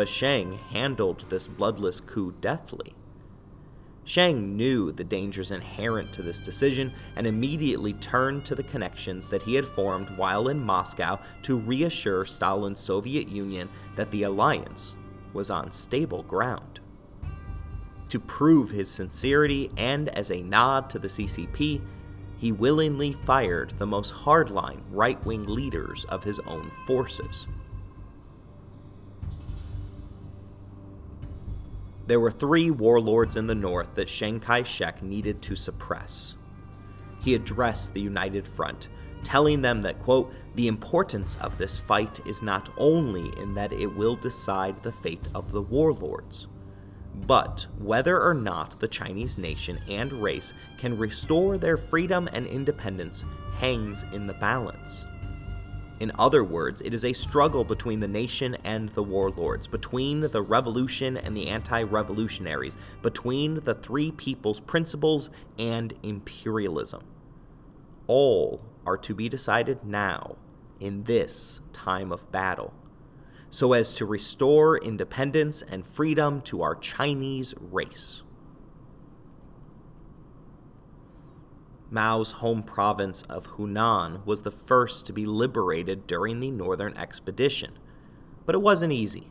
but 0.01 0.07
Chiang 0.07 0.57
handled 0.71 1.25
this 1.29 1.45
bloodless 1.45 1.99
coup 2.01 2.33
deftly. 2.41 2.95
Chiang 4.03 4.57
knew 4.57 4.91
the 4.91 5.03
dangers 5.03 5.51
inherent 5.51 6.11
to 6.11 6.23
this 6.23 6.39
decision 6.39 6.91
and 7.15 7.27
immediately 7.27 7.93
turned 7.93 8.43
to 8.45 8.55
the 8.55 8.63
connections 8.63 9.27
that 9.27 9.43
he 9.43 9.53
had 9.53 9.67
formed 9.67 10.09
while 10.17 10.47
in 10.47 10.59
Moscow 10.59 11.19
to 11.43 11.59
reassure 11.59 12.25
Stalin's 12.25 12.79
Soviet 12.79 13.29
Union 13.29 13.69
that 13.95 14.09
the 14.09 14.23
alliance 14.23 14.95
was 15.33 15.51
on 15.51 15.71
stable 15.71 16.23
ground. 16.23 16.79
To 18.09 18.19
prove 18.19 18.71
his 18.71 18.89
sincerity 18.89 19.69
and 19.77 20.09
as 20.09 20.31
a 20.31 20.41
nod 20.41 20.89
to 20.89 20.97
the 20.97 21.09
CCP, 21.09 21.79
he 22.39 22.51
willingly 22.51 23.13
fired 23.23 23.77
the 23.77 23.85
most 23.85 24.11
hardline 24.11 24.81
right 24.89 25.23
wing 25.27 25.45
leaders 25.45 26.05
of 26.05 26.23
his 26.23 26.39
own 26.47 26.71
forces. 26.87 27.45
There 32.11 32.19
were 32.19 32.29
three 32.29 32.71
warlords 32.71 33.37
in 33.37 33.47
the 33.47 33.55
north 33.55 33.95
that 33.95 34.09
Chiang 34.09 34.41
Kai 34.41 34.63
shek 34.63 35.01
needed 35.01 35.41
to 35.43 35.55
suppress. 35.55 36.35
He 37.21 37.35
addressed 37.35 37.93
the 37.93 38.01
United 38.01 38.45
Front, 38.45 38.89
telling 39.23 39.61
them 39.61 39.81
that, 39.83 39.97
quote, 39.99 40.33
the 40.55 40.67
importance 40.67 41.37
of 41.39 41.57
this 41.57 41.77
fight 41.77 42.19
is 42.25 42.41
not 42.41 42.67
only 42.75 43.31
in 43.39 43.53
that 43.53 43.71
it 43.71 43.87
will 43.87 44.17
decide 44.17 44.83
the 44.83 44.91
fate 44.91 45.25
of 45.33 45.53
the 45.53 45.61
warlords, 45.61 46.47
But 47.27 47.65
whether 47.79 48.21
or 48.21 48.33
not 48.33 48.77
the 48.81 48.89
Chinese 48.89 49.37
nation 49.37 49.79
and 49.87 50.11
race 50.11 50.51
can 50.77 50.97
restore 50.97 51.57
their 51.57 51.77
freedom 51.77 52.27
and 52.33 52.45
independence 52.45 53.23
hangs 53.57 54.03
in 54.11 54.27
the 54.27 54.33
balance. 54.33 55.05
In 56.01 56.11
other 56.17 56.43
words, 56.43 56.81
it 56.81 56.95
is 56.95 57.05
a 57.05 57.13
struggle 57.13 57.63
between 57.63 57.99
the 57.99 58.07
nation 58.07 58.57
and 58.63 58.89
the 58.89 59.03
warlords, 59.03 59.67
between 59.67 60.21
the 60.21 60.41
revolution 60.41 61.15
and 61.15 61.37
the 61.37 61.47
anti 61.47 61.83
revolutionaries, 61.83 62.75
between 63.03 63.63
the 63.65 63.75
three 63.75 64.09
people's 64.09 64.59
principles 64.59 65.29
and 65.59 65.93
imperialism. 66.01 67.03
All 68.07 68.61
are 68.83 68.97
to 68.97 69.13
be 69.13 69.29
decided 69.29 69.85
now, 69.85 70.37
in 70.79 71.03
this 71.03 71.59
time 71.71 72.11
of 72.11 72.31
battle, 72.31 72.73
so 73.51 73.73
as 73.73 73.93
to 73.93 74.07
restore 74.07 74.79
independence 74.79 75.61
and 75.61 75.85
freedom 75.85 76.41
to 76.41 76.63
our 76.63 76.73
Chinese 76.73 77.53
race. 77.59 78.23
Mao's 81.91 82.31
home 82.31 82.63
province 82.63 83.21
of 83.23 83.57
Hunan 83.57 84.25
was 84.25 84.43
the 84.43 84.51
first 84.51 85.05
to 85.05 85.13
be 85.13 85.25
liberated 85.25 86.07
during 86.07 86.39
the 86.39 86.49
Northern 86.49 86.95
Expedition. 86.95 87.77
But 88.45 88.55
it 88.55 88.61
wasn't 88.61 88.93
easy. 88.93 89.29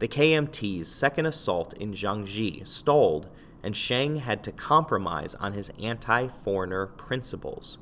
The 0.00 0.08
KMT's 0.08 0.88
second 0.88 1.26
assault 1.26 1.72
in 1.74 1.92
Jiangxi 1.92 2.66
stalled, 2.66 3.28
and 3.62 3.76
Chiang 3.76 4.16
had 4.16 4.42
to 4.42 4.50
compromise 4.50 5.36
on 5.36 5.52
his 5.52 5.70
anti 5.80 6.26
foreigner 6.26 6.86
principles, 6.86 7.78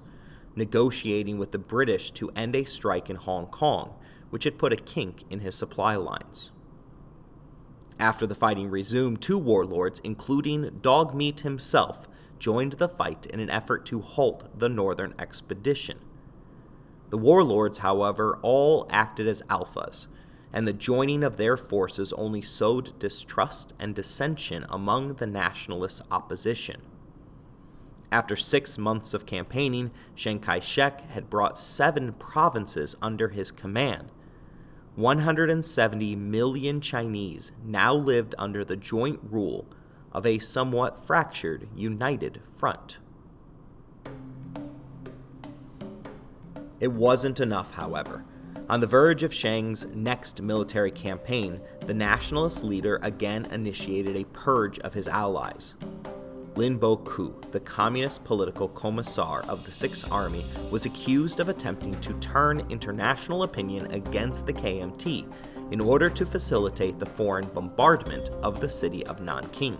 negotiating 0.55 1.39
with 1.39 1.53
the 1.53 1.59
British 1.59 2.11
to 2.13 2.31
end 2.37 2.55
a 2.55 2.65
strike 2.65 3.09
in 3.09 3.17
Hong 3.17 3.47
Kong, 3.47 3.95
which 4.29 4.45
had 4.45 4.59
put 4.59 4.75
a 4.75 4.77
kink 4.77 5.25
in 5.31 5.41
his 5.41 5.55
supply 5.55 5.97
lines. 5.97 6.51
After 7.99 8.27
the 8.27 8.35
fighting 8.35 8.69
resumed, 8.69 9.23
two 9.23 9.39
warlords, 9.39 10.01
including 10.05 10.71
Dogmeat 10.83 11.41
himself, 11.41 12.09
joined 12.43 12.73
the 12.73 12.89
fight 12.89 13.25
in 13.27 13.39
an 13.39 13.49
effort 13.49 13.87
to 13.87 14.01
halt 14.01 14.49
the 14.59 14.69
northern 14.69 15.15
expedition. 15.17 15.97
The 17.11 17.17
warlords, 17.17 17.79
however, 17.79 18.41
all 18.43 18.89
acted 18.91 19.29
as 19.29 19.43
alphas, 19.43 20.09
and 20.53 20.67
the 20.67 20.73
joining 20.73 21.23
of 21.23 21.37
their 21.37 21.57
forces 21.57 22.13
only 22.15 22.43
sowed 22.43 22.99
distrust 22.99 23.73
and 23.79 23.95
dissension 23.95 24.67
among 24.69 25.15
the 25.15 25.27
nationalist 25.27 26.03
opposition. 26.11 26.83
After 28.11 28.35
six 28.35 28.77
months 28.77 29.15
of 29.15 29.25
campaigning, 29.25 29.93
Chiang 30.17 30.41
Kai 30.41 30.59
shek 30.59 31.09
had 31.11 31.31
brought 31.31 31.61
seven 31.61 32.13
provinces 32.15 32.97
under 33.01 33.29
his 33.29 33.53
command. 33.53 34.11
170 34.97 36.17
million 36.17 36.81
Chinese 36.81 37.53
now 37.65 37.95
lived 37.95 38.35
under 38.37 38.65
the 38.65 38.77
joint 38.77 39.21
rule 39.31 39.65
of 40.13 40.27
a 40.27 40.39
somewhat 40.39 41.05
fractured 41.07 41.69
united 41.75 42.41
front. 42.57 42.99
It 46.81 46.93
wasn't 46.93 47.41
enough, 47.41 47.73
however. 47.73 48.25
On 48.69 48.81
the 48.81 48.87
verge 48.87 49.23
of 49.23 49.33
Chiang's 49.33 49.87
next 49.95 50.41
military 50.43 50.91
campaign, 50.91 51.61
the 51.81 51.95
nationalist 51.95 52.65
leader 52.65 52.99
again 53.03 53.47
initiated 53.47 54.17
a 54.17 54.25
purge 54.25 54.79
of 54.81 54.95
his 54.95 55.09
allies. 55.09 55.75
Lin 56.55 56.79
Boqu, 56.79 57.51
the 57.51 57.61
communist 57.61 58.25
political 58.25 58.69
commissar 58.69 59.41
of 59.49 59.65
the 59.65 59.73
Sixth 59.73 60.11
Army, 60.13 60.45
was 60.71 60.85
accused 60.85 61.41
of 61.41 61.49
attempting 61.49 61.99
to 62.01 62.13
turn 62.15 62.67
international 62.69 63.45
opinion 63.45 63.91
against 63.93 64.45
the 64.45 64.53
KMT 64.53 65.33
in 65.71 65.81
order 65.81 66.11
to 66.11 66.27
facilitate 66.27 66.99
the 66.99 67.07
foreign 67.07 67.47
bombardment 67.49 68.29
of 68.43 68.61
the 68.61 68.69
city 68.69 69.07
of 69.07 69.21
Nanking. 69.21 69.79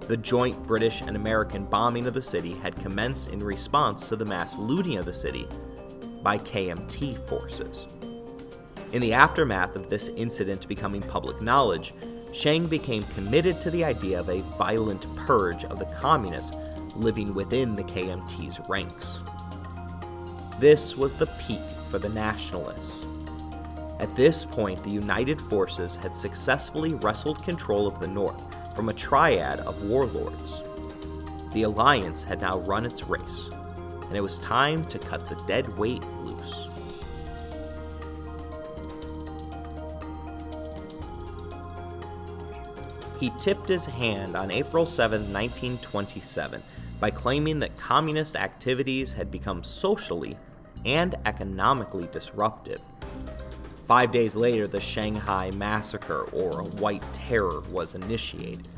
The 0.00 0.16
joint 0.16 0.66
British 0.66 1.02
and 1.02 1.16
American 1.16 1.64
bombing 1.64 2.06
of 2.06 2.14
the 2.14 2.22
city 2.22 2.54
had 2.54 2.74
commenced 2.76 3.28
in 3.28 3.40
response 3.40 4.06
to 4.06 4.16
the 4.16 4.24
mass 4.24 4.56
looting 4.56 4.96
of 4.96 5.04
the 5.04 5.12
city 5.12 5.46
by 6.22 6.38
KMT 6.38 7.28
forces. 7.28 7.86
In 8.92 9.02
the 9.02 9.12
aftermath 9.12 9.76
of 9.76 9.90
this 9.90 10.08
incident 10.08 10.66
becoming 10.66 11.02
public 11.02 11.42
knowledge, 11.42 11.92
Chiang 12.32 12.66
became 12.66 13.02
committed 13.14 13.60
to 13.60 13.70
the 13.70 13.84
idea 13.84 14.18
of 14.18 14.28
a 14.30 14.40
violent 14.56 15.14
purge 15.16 15.64
of 15.64 15.78
the 15.78 15.86
communists 16.00 16.56
living 16.96 17.34
within 17.34 17.76
the 17.76 17.84
KMT's 17.84 18.60
ranks. 18.68 19.18
This 20.58 20.96
was 20.96 21.14
the 21.14 21.26
peak 21.26 21.60
for 21.90 21.98
the 21.98 22.08
nationalists. 22.08 23.04
At 23.98 24.14
this 24.14 24.44
point, 24.44 24.82
the 24.84 24.90
United 24.90 25.40
Forces 25.40 25.96
had 25.96 26.16
successfully 26.16 26.94
wrestled 26.94 27.42
control 27.42 27.88
of 27.88 27.98
the 27.98 28.06
North 28.06 28.40
from 28.76 28.88
a 28.88 28.94
triad 28.94 29.58
of 29.60 29.82
warlords. 29.82 30.62
The 31.52 31.64
Alliance 31.64 32.22
had 32.22 32.40
now 32.40 32.60
run 32.60 32.86
its 32.86 33.08
race, 33.08 33.50
and 34.06 34.16
it 34.16 34.20
was 34.20 34.38
time 34.38 34.84
to 34.86 35.00
cut 35.00 35.26
the 35.26 35.34
dead 35.48 35.76
weight 35.76 36.04
loose. 36.22 36.68
He 43.18 43.32
tipped 43.40 43.68
his 43.68 43.84
hand 43.84 44.36
on 44.36 44.52
April 44.52 44.86
7, 44.86 45.22
1927, 45.22 46.62
by 47.00 47.10
claiming 47.10 47.58
that 47.58 47.76
communist 47.76 48.36
activities 48.36 49.12
had 49.12 49.32
become 49.32 49.64
socially 49.64 50.36
and 50.84 51.16
economically 51.26 52.08
disruptive 52.12 52.80
Five 53.88 54.12
days 54.12 54.36
later, 54.36 54.66
the 54.66 54.82
Shanghai 54.82 55.50
Massacre, 55.52 56.24
or 56.34 56.62
White 56.62 57.02
Terror, 57.14 57.62
was 57.70 57.94
initiated. 57.94 58.68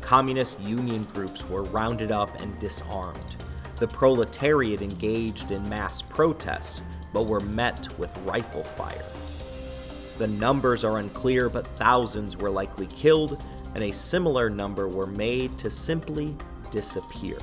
Communist 0.00 0.58
union 0.58 1.06
groups 1.14 1.48
were 1.48 1.62
rounded 1.62 2.10
up 2.10 2.40
and 2.40 2.58
disarmed. 2.58 3.36
The 3.78 3.86
proletariat 3.86 4.82
engaged 4.82 5.52
in 5.52 5.68
mass 5.68 6.02
protests, 6.02 6.82
but 7.12 7.28
were 7.28 7.38
met 7.38 7.96
with 8.00 8.10
rifle 8.24 8.64
fire. 8.64 9.06
The 10.18 10.26
numbers 10.26 10.82
are 10.82 10.98
unclear, 10.98 11.48
but 11.48 11.68
thousands 11.78 12.36
were 12.36 12.50
likely 12.50 12.88
killed, 12.88 13.40
and 13.76 13.84
a 13.84 13.92
similar 13.92 14.50
number 14.50 14.88
were 14.88 15.06
made 15.06 15.56
to 15.60 15.70
simply 15.70 16.36
disappear. 16.72 17.38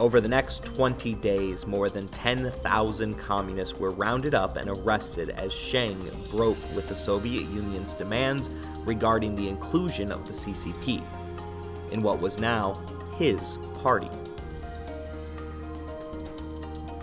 Over 0.00 0.20
the 0.20 0.28
next 0.28 0.64
20 0.64 1.14
days, 1.14 1.68
more 1.68 1.88
than 1.88 2.08
10,000 2.08 3.14
communists 3.14 3.78
were 3.78 3.90
rounded 3.90 4.34
up 4.34 4.56
and 4.56 4.68
arrested 4.68 5.30
as 5.30 5.54
Chiang 5.54 6.10
broke 6.32 6.58
with 6.74 6.88
the 6.88 6.96
Soviet 6.96 7.48
Union's 7.50 7.94
demands 7.94 8.50
regarding 8.84 9.36
the 9.36 9.48
inclusion 9.48 10.10
of 10.10 10.26
the 10.26 10.32
CCP 10.32 11.00
in 11.92 12.02
what 12.02 12.20
was 12.20 12.38
now 12.38 12.80
his 13.18 13.56
party. 13.82 14.10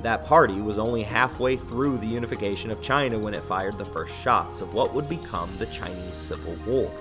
That 0.02 0.26
party 0.26 0.62
was 0.62 0.78
only 0.78 1.04
halfway 1.04 1.56
through 1.56 1.98
the 2.00 2.08
unification 2.08 2.72
of 2.72 2.82
China 2.82 3.18
when 3.18 3.34
it 3.34 3.44
fired 3.44 3.78
the 3.78 3.86
first 3.86 4.14
shots 4.22 4.60
of 4.60 4.74
what 4.74 4.94
would 4.94 5.08
become 5.08 5.50
the 5.60 5.68
Chinese 5.68 6.14
Civil 6.14 6.58
War. 6.68 6.92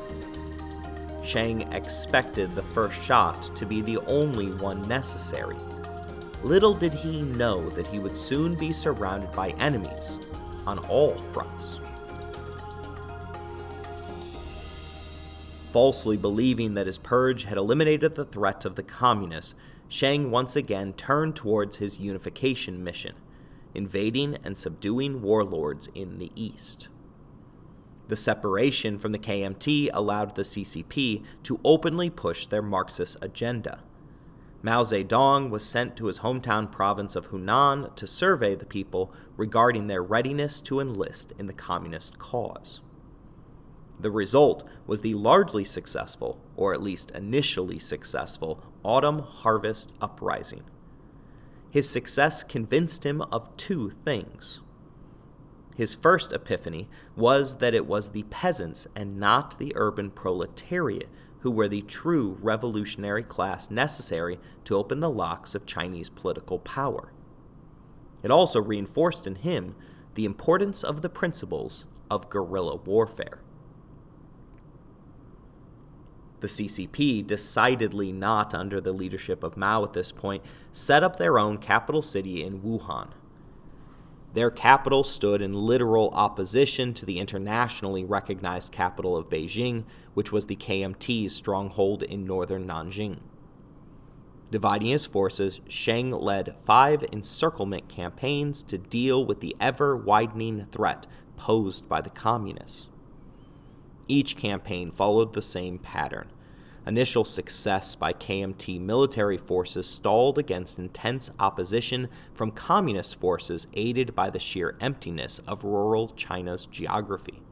Chiang 1.25 1.63
expected 1.73 2.55
the 2.55 2.63
first 2.63 3.01
shot 3.03 3.57
to 3.57 3.67
be 3.67 3.81
the 3.81 3.99
only 4.07 4.53
one 4.53 4.83
necessary 4.83 5.57
Little 6.43 6.73
did 6.73 6.95
he 6.95 7.21
know 7.21 7.69
that 7.71 7.87
he 7.87 7.99
would 7.99 8.17
soon 8.17 8.55
be 8.55 8.73
surrounded 8.73 9.31
by 9.33 9.51
enemies 9.51 10.19
on 10.67 10.79
all 10.79 11.15
fronts. 11.33 11.79
Falsely 15.73 16.17
believing 16.17 16.75
that 16.75 16.87
his 16.87 16.99
purge 16.99 17.45
had 17.45 17.59
eliminated 17.59 18.15
the 18.15 18.25
threat 18.25 18.65
of 18.65 18.75
the 18.75 18.83
communists, 18.83 19.55
Chiang 19.91 20.31
once 20.31 20.57
again 20.57 20.95
turned 20.95 21.37
towards 21.37 21.77
his 21.77 22.01
unification 22.01 22.83
mission, 22.83 23.15
invading 23.75 24.39
and 24.43 24.57
subduing 24.57 25.21
warlords 25.21 25.89
in 25.95 26.19
the 26.19 26.33
east. 26.35 26.89
The 28.09 28.17
separation 28.17 28.99
from 28.99 29.13
the 29.13 29.19
KMT 29.19 29.91
allowed 29.93 30.35
the 30.35 30.43
CCP 30.43 31.23
to 31.45 31.61
openly 31.65 32.11
push 32.11 32.47
their 32.47 32.63
Marxist 32.63 33.17
agenda. 33.21 33.81
Mao 34.63 34.83
Zedong 34.83 35.49
was 35.49 35.65
sent 35.65 35.97
to 35.97 36.07
his 36.07 36.19
hometown 36.19 36.71
province 36.71 37.17
of 37.17 37.31
Hunan 37.31 37.95
to 37.97 38.07
survey 38.07 38.55
the 38.55 38.67
people 38.67 39.13
regarding 39.39 39.87
their 39.87 40.03
readiness 40.03 40.61
to 40.63 40.81
enlist 40.81 41.33
in 41.39 41.47
the 41.47 41.55
communist 41.55 42.19
cause. 42.19 42.81
The 43.99 44.11
result 44.11 44.67
was 44.87 45.01
the 45.01 45.15
largely 45.15 45.65
successful, 45.65 46.41
or 46.57 46.75
at 46.75 46.83
least 46.83 47.11
initially 47.13 47.79
successful, 47.79 48.63
Autumn 48.83 49.21
Harvest 49.21 49.93
Uprising. 50.01 50.65
His 51.71 51.89
success 51.89 52.45
convinced 52.45 53.05
him 53.05 53.23
of 53.23 53.57
two 53.57 53.93
things. 54.05 54.61
His 55.75 55.95
first 55.95 56.33
epiphany 56.33 56.89
was 57.17 57.57
that 57.59 57.75
it 57.75 57.87
was 57.87 58.11
the 58.11 58.25
peasants 58.25 58.87
and 58.95 59.19
not 59.19 59.59
the 59.59 59.73
urban 59.75 60.11
proletariat 60.11 61.09
who 61.41 61.51
were 61.51 61.69
the 61.69 61.83
true 61.83 62.39
revolutionary 62.41 63.23
class 63.23 63.71
necessary 63.71 64.39
to 64.65 64.77
open 64.77 65.01
the 65.01 65.11
locks 65.11 65.55
of 65.55 65.67
Chinese 65.67 66.09
political 66.09 66.59
power. 66.59 67.13
It 68.23 68.31
also 68.31 68.61
reinforced 68.61 69.27
in 69.27 69.37
him 69.37 69.75
the 70.15 70.25
importance 70.25 70.85
of 70.85 71.03
the 71.03 71.09
principles 71.09 71.87
of 72.11 72.29
guerrilla 72.29 72.77
warfare. 72.77 73.41
The 76.41 76.47
CCP, 76.47 77.27
decidedly 77.27 78.13
not 78.13 78.55
under 78.55 78.81
the 78.81 78.93
leadership 78.93 79.43
of 79.43 79.57
Mao 79.57 79.85
at 79.85 79.93
this 79.93 80.11
point, 80.11 80.43
set 80.73 81.03
up 81.03 81.17
their 81.17 81.39
own 81.39 81.59
capital 81.59 82.03
city 82.03 82.43
in 82.43 82.61
Wuhan. 82.61 83.11
Their 84.33 84.51
capital 84.51 85.03
stood 85.03 85.43
in 85.43 85.53
literal 85.55 86.11
opposition 86.11 86.95
to 86.95 87.05
the 87.05 87.19
internationally 87.19 88.05
recognized 88.05 88.71
capital 88.71 89.17
of 89.17 89.29
Beijing, 89.29 89.85
which 90.15 90.31
was 90.31 90.47
the 90.47 90.57
KMT's 90.57 91.35
stronghold 91.35 92.05
in 92.05 92.27
northern 92.27 92.67
Nanjing. 92.67 93.19
Dividing 94.51 94.89
his 94.89 95.07
forces, 95.07 95.61
Chiang 95.69 96.11
led 96.11 96.55
five 96.65 97.05
encirclement 97.13 97.89
campaigns 97.89 98.63
to 98.65 98.79
deal 98.79 99.25
with 99.25 99.41
the 99.41 99.57
ever 99.61 99.97
widening 99.97 100.67
threat 100.73 101.07
posed 101.37 101.89
by 101.89 102.01
the 102.01 102.11
communists. 102.11 102.89
Each 104.09 104.37
campaign 104.37 104.91
followed 104.91 105.35
the 105.35 105.43
same 105.43 105.79
pattern. 105.79 106.31
Initial 106.91 107.25
success 107.25 107.95
by 107.95 108.13
KMT 108.13 108.81
military 108.81 109.39
forces 109.39 109.87
stalled 109.87 110.39
against 110.39 110.77
intense 110.77 111.31
opposition 111.39 112.09
from 112.35 112.51
communist 112.51 113.21
forces 113.21 113.69
aided 113.75 114.13
by 114.17 114.29
the 114.29 114.41
sheer 114.41 114.77
emptiness 114.81 115.41
of 115.47 115.63
rural 115.63 116.09
China's 116.09 116.67
geography. 116.67 117.45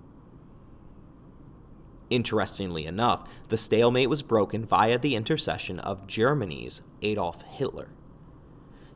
Interestingly 2.11 2.85
enough, 2.85 3.29
the 3.48 3.57
stalemate 3.57 4.11
was 4.11 4.22
broken 4.22 4.66
via 4.66 4.98
the 4.98 5.14
intercession 5.14 5.79
of 5.79 6.09
Germany's 6.09 6.83
Adolf 7.03 7.42
Hitler. 7.42 7.90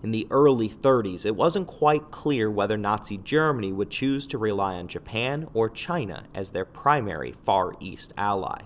In 0.03 0.11
the 0.11 0.27
early 0.29 0.69
30s, 0.69 1.25
it 1.25 1.37
wasn't 1.37 1.69
quite 1.69 2.11
clear 2.11 2.51
whether 2.51 2.77
Nazi 2.77 3.17
Germany 3.17 3.73
would 3.73 3.91
choose 3.91 4.27
to 4.27 4.39
rely 4.39 4.75
on 4.75 4.89
Japan 4.89 5.47
or 5.55 5.71
China 5.71 6.25
as 6.35 6.51
their 6.51 6.65
primary 6.65 7.33
Far 7.45 7.75
East 7.79 8.13
ally. 8.19 8.63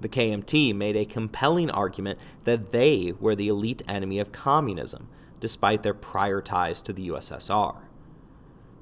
The 0.00 0.08
KMT 0.08 0.74
made 0.74 0.96
a 0.96 1.04
compelling 1.04 1.70
argument 1.70 2.18
that 2.44 2.72
they 2.72 3.12
were 3.20 3.36
the 3.36 3.48
elite 3.48 3.82
enemy 3.86 4.18
of 4.18 4.32
communism, 4.32 5.08
despite 5.40 5.82
their 5.82 5.94
prior 5.94 6.40
ties 6.40 6.80
to 6.82 6.92
the 6.92 7.08
USSR. 7.08 7.76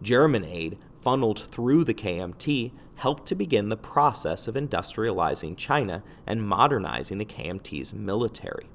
German 0.01 0.45
aid 0.45 0.79
funneled 1.03 1.49
through 1.51 1.85
the 1.85 1.95
KMT 1.95 2.73
helped 2.97 3.27
to 3.29 3.35
begin 3.35 3.69
the 3.69 3.77
process 3.77 4.49
of 4.49 4.55
industrializing 4.55 5.57
China 5.57 6.03
and 6.27 6.43
modernizing 6.43 7.19
the 7.19 7.25
KMT's 7.25 7.93
military. 7.93 8.69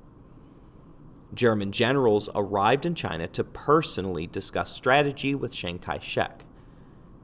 German 1.33 1.71
generals 1.71 2.29
arrived 2.35 2.85
in 2.85 2.95
China 2.95 3.27
to 3.27 3.43
personally 3.43 4.27
discuss 4.27 4.71
strategy 4.71 5.33
with 5.33 5.51
Chiang 5.51 5.79
Kai 5.79 5.99
shek. 5.99 6.45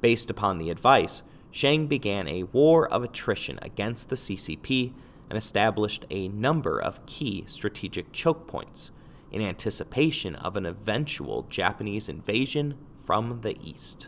Based 0.01 0.29
upon 0.29 0.57
the 0.57 0.69
advice, 0.69 1.21
Chiang 1.51 1.87
began 1.87 2.27
a 2.27 2.43
war 2.43 2.87
of 2.87 3.03
attrition 3.03 3.59
against 3.61 4.09
the 4.09 4.15
CCP 4.15 4.93
and 5.29 5.37
established 5.37 6.05
a 6.09 6.27
number 6.29 6.79
of 6.79 7.05
key 7.05 7.45
strategic 7.47 8.11
choke 8.11 8.47
points 8.47 8.91
in 9.31 9.41
anticipation 9.41 10.35
of 10.35 10.55
an 10.55 10.65
eventual 10.65 11.45
Japanese 11.49 12.09
invasion 12.09 12.75
from 13.05 13.41
the 13.41 13.57
east. 13.61 14.07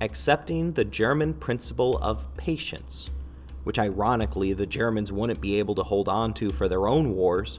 accepting 0.00 0.72
the 0.72 0.84
German 0.84 1.34
principle 1.34 1.98
of 1.98 2.24
patience, 2.36 3.10
which 3.64 3.78
ironically 3.78 4.52
the 4.52 4.66
Germans 4.66 5.10
wouldn't 5.10 5.40
be 5.40 5.58
able 5.58 5.74
to 5.74 5.82
hold 5.82 6.08
on 6.08 6.32
to 6.34 6.50
for 6.50 6.68
their 6.68 6.86
own 6.86 7.14
wars, 7.14 7.58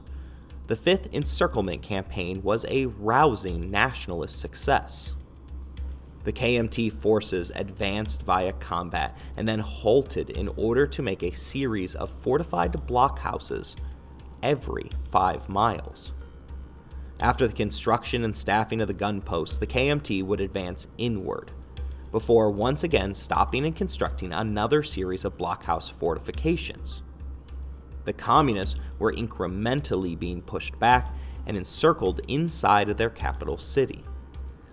the 0.66 0.76
Fifth 0.76 1.12
Encirclement 1.12 1.82
Campaign 1.82 2.42
was 2.42 2.64
a 2.68 2.86
rousing 2.86 3.70
nationalist 3.70 4.38
success. 4.38 5.14
The 6.24 6.32
KMT 6.32 6.92
forces 7.00 7.50
advanced 7.54 8.22
via 8.22 8.52
combat 8.52 9.16
and 9.36 9.48
then 9.48 9.60
halted 9.60 10.30
in 10.30 10.48
order 10.48 10.86
to 10.86 11.02
make 11.02 11.22
a 11.22 11.34
series 11.34 11.94
of 11.94 12.10
fortified 12.22 12.72
blockhouses 12.72 13.74
every 14.42 14.90
five 15.10 15.48
miles. 15.48 16.12
After 17.20 17.46
the 17.46 17.54
construction 17.54 18.24
and 18.24 18.36
staffing 18.36 18.80
of 18.80 18.88
the 18.88 18.94
gun 18.94 19.20
posts, 19.20 19.58
the 19.58 19.66
KMT 19.66 20.22
would 20.24 20.40
advance 20.40 20.86
inward, 20.98 21.50
before 22.10 22.50
once 22.50 22.82
again 22.82 23.14
stopping 23.14 23.64
and 23.64 23.76
constructing 23.76 24.32
another 24.32 24.82
series 24.82 25.24
of 25.24 25.38
blockhouse 25.38 25.92
fortifications. 25.92 27.02
The 28.04 28.12
communists 28.12 28.76
were 28.98 29.12
incrementally 29.12 30.18
being 30.18 30.42
pushed 30.42 30.78
back 30.78 31.14
and 31.46 31.56
encircled 31.56 32.20
inside 32.26 32.88
of 32.88 32.96
their 32.96 33.10
capital 33.10 33.58
city. 33.58 34.04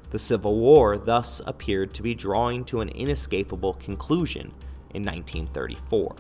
The 0.10 0.20
Civil 0.20 0.58
War 0.58 0.98
thus 0.98 1.42
appeared 1.46 1.94
to 1.94 2.02
be 2.02 2.16
drawing 2.16 2.64
to 2.66 2.80
an 2.80 2.90
inescapable 2.90 3.74
conclusion 3.74 4.54
in 4.94 5.04
1934. 5.04 6.16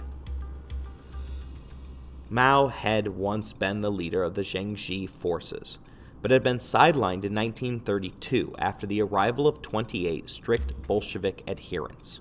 Mao 2.30 2.68
had 2.68 3.08
once 3.08 3.54
been 3.54 3.80
the 3.80 3.92
leader 3.92 4.24
of 4.24 4.34
the 4.34 4.42
Jiangxi 4.42 5.10
forces, 5.10 5.80
but 6.22 6.32
had 6.32 6.44
been 6.44 6.58
sidelined 6.58 7.24
in 7.24 7.34
1932 7.34 8.56
after 8.60 8.86
the 8.86 9.02
arrival 9.02 9.48
of 9.48 9.62
28 9.62 10.30
strict 10.30 10.82
Bolshevik 10.86 11.44
adherents. 11.48 12.20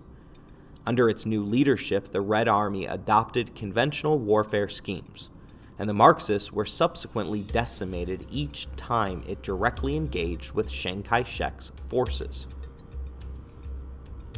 Under 0.86 1.08
its 1.08 1.26
new 1.26 1.42
leadership, 1.42 2.12
the 2.12 2.20
Red 2.20 2.46
Army 2.46 2.86
adopted 2.86 3.56
conventional 3.56 4.20
warfare 4.20 4.68
schemes, 4.68 5.30
and 5.78 5.88
the 5.88 5.94
Marxists 5.94 6.52
were 6.52 6.64
subsequently 6.64 7.42
decimated 7.42 8.26
each 8.30 8.66
time 8.76 9.22
it 9.26 9.42
directly 9.42 9.96
engaged 9.96 10.52
with 10.52 10.70
Chiang 10.70 11.02
Kai 11.02 11.22
shek's 11.22 11.70
forces. 11.88 12.46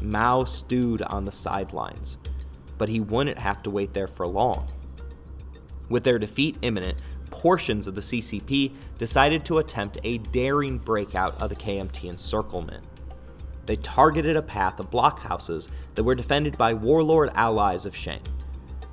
Mao 0.02 0.44
stewed 0.44 1.02
on 1.02 1.24
the 1.24 1.32
sidelines, 1.32 2.16
but 2.76 2.88
he 2.88 3.00
wouldn't 3.00 3.38
have 3.38 3.62
to 3.62 3.70
wait 3.70 3.94
there 3.94 4.08
for 4.08 4.26
long. 4.26 4.68
With 5.88 6.04
their 6.04 6.18
defeat 6.18 6.56
imminent, 6.62 7.00
portions 7.30 7.86
of 7.86 7.94
the 7.94 8.00
CCP 8.00 8.74
decided 8.98 9.44
to 9.44 9.58
attempt 9.58 9.98
a 10.04 10.18
daring 10.18 10.78
breakout 10.78 11.40
of 11.40 11.50
the 11.50 11.56
KMT 11.56 12.08
encirclement. 12.08 12.84
They 13.66 13.76
targeted 13.76 14.36
a 14.36 14.42
path 14.42 14.80
of 14.80 14.90
blockhouses 14.90 15.68
that 15.94 16.04
were 16.04 16.14
defended 16.14 16.56
by 16.56 16.72
warlord 16.72 17.30
allies 17.34 17.84
of 17.84 17.94
Chiang. 17.94 18.22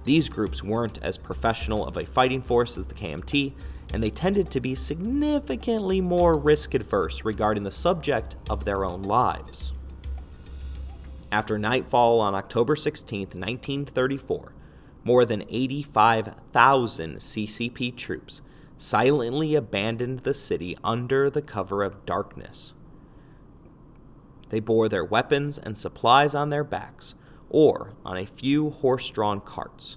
These 0.06 0.30
groups 0.30 0.64
weren't 0.64 1.00
as 1.02 1.18
professional 1.18 1.86
of 1.86 1.98
a 1.98 2.06
fighting 2.06 2.44
force 2.44 2.78
as 2.78 2.86
the 2.86 2.94
KMT, 2.94 3.54
and 3.92 4.04
they 4.04 4.12
tended 4.12 4.52
to 4.52 4.60
be 4.60 4.76
significantly 4.76 6.00
more 6.00 6.38
risk 6.38 6.76
adverse 6.76 7.26
regarding 7.26 7.64
the 7.64 7.72
subject 7.72 8.36
of 8.50 8.66
their 8.66 8.86
own 8.86 9.02
lives. 9.02 9.74
After 11.32 11.58
nightfall 11.58 12.22
on 12.22 12.36
October 12.36 12.76
16, 12.76 13.20
1934, 13.20 14.54
more 15.04 15.26
than 15.26 15.44
85,000 15.50 17.18
CCP 17.18 17.96
troops 17.96 18.42
silently 18.78 19.56
abandoned 19.56 20.20
the 20.20 20.34
city 20.34 20.78
under 20.84 21.30
the 21.30 21.42
cover 21.42 21.84
of 21.84 22.06
darkness. 22.06 22.74
They 24.50 24.60
bore 24.60 24.88
their 24.88 25.04
weapons 25.04 25.58
and 25.58 25.76
supplies 25.78 26.36
on 26.36 26.50
their 26.50 26.64
backs 26.64 27.16
or 27.56 27.94
on 28.04 28.18
a 28.18 28.26
few 28.26 28.70
horse 28.70 29.10
drawn 29.10 29.40
carts. 29.40 29.96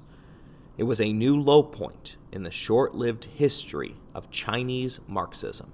It 0.77 0.85
was 0.85 1.01
a 1.01 1.13
new 1.13 1.37
low 1.37 1.65
point 1.65 2.15
in 2.31 2.45
the 2.45 2.53
short 2.53 2.95
lived 2.95 3.25
history 3.25 3.97
of 4.15 4.31
Chinese 4.31 5.01
Marxism. 5.09 5.73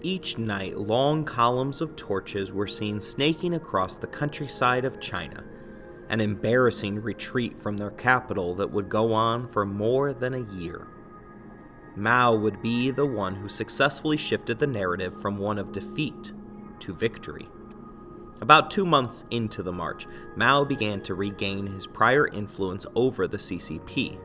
Each 0.00 0.38
night, 0.38 0.78
long 0.78 1.24
columns 1.24 1.80
of 1.80 1.96
torches 1.96 2.52
were 2.52 2.68
seen 2.68 3.00
snaking 3.00 3.54
across 3.54 3.96
the 3.96 4.06
countryside 4.06 4.84
of 4.84 5.00
China, 5.00 5.42
an 6.08 6.20
embarrassing 6.20 7.02
retreat 7.02 7.60
from 7.60 7.76
their 7.76 7.90
capital 7.90 8.54
that 8.54 8.70
would 8.70 8.88
go 8.88 9.12
on 9.12 9.48
for 9.48 9.64
more 9.64 10.12
than 10.12 10.34
a 10.34 10.52
year. 10.54 10.86
Mao 11.94 12.34
would 12.34 12.60
be 12.60 12.90
the 12.90 13.06
one 13.06 13.36
who 13.36 13.48
successfully 13.48 14.16
shifted 14.16 14.58
the 14.58 14.66
narrative 14.66 15.20
from 15.20 15.38
one 15.38 15.58
of 15.58 15.72
defeat 15.72 16.32
to 16.80 16.94
victory. 16.94 17.48
About 18.40 18.70
two 18.70 18.84
months 18.84 19.24
into 19.30 19.62
the 19.62 19.72
march, 19.72 20.06
Mao 20.36 20.64
began 20.64 21.00
to 21.02 21.14
regain 21.14 21.66
his 21.66 21.86
prior 21.86 22.28
influence 22.28 22.84
over 22.94 23.26
the 23.26 23.38
CCP 23.38 24.18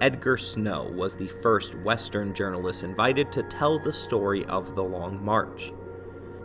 Edgar 0.00 0.36
Snow 0.36 0.92
was 0.94 1.16
the 1.16 1.28
first 1.42 1.74
Western 1.76 2.34
journalist 2.34 2.82
invited 2.82 3.32
to 3.32 3.42
tell 3.44 3.78
the 3.78 3.92
story 3.92 4.44
of 4.44 4.74
the 4.74 4.84
Long 4.84 5.24
March. 5.24 5.72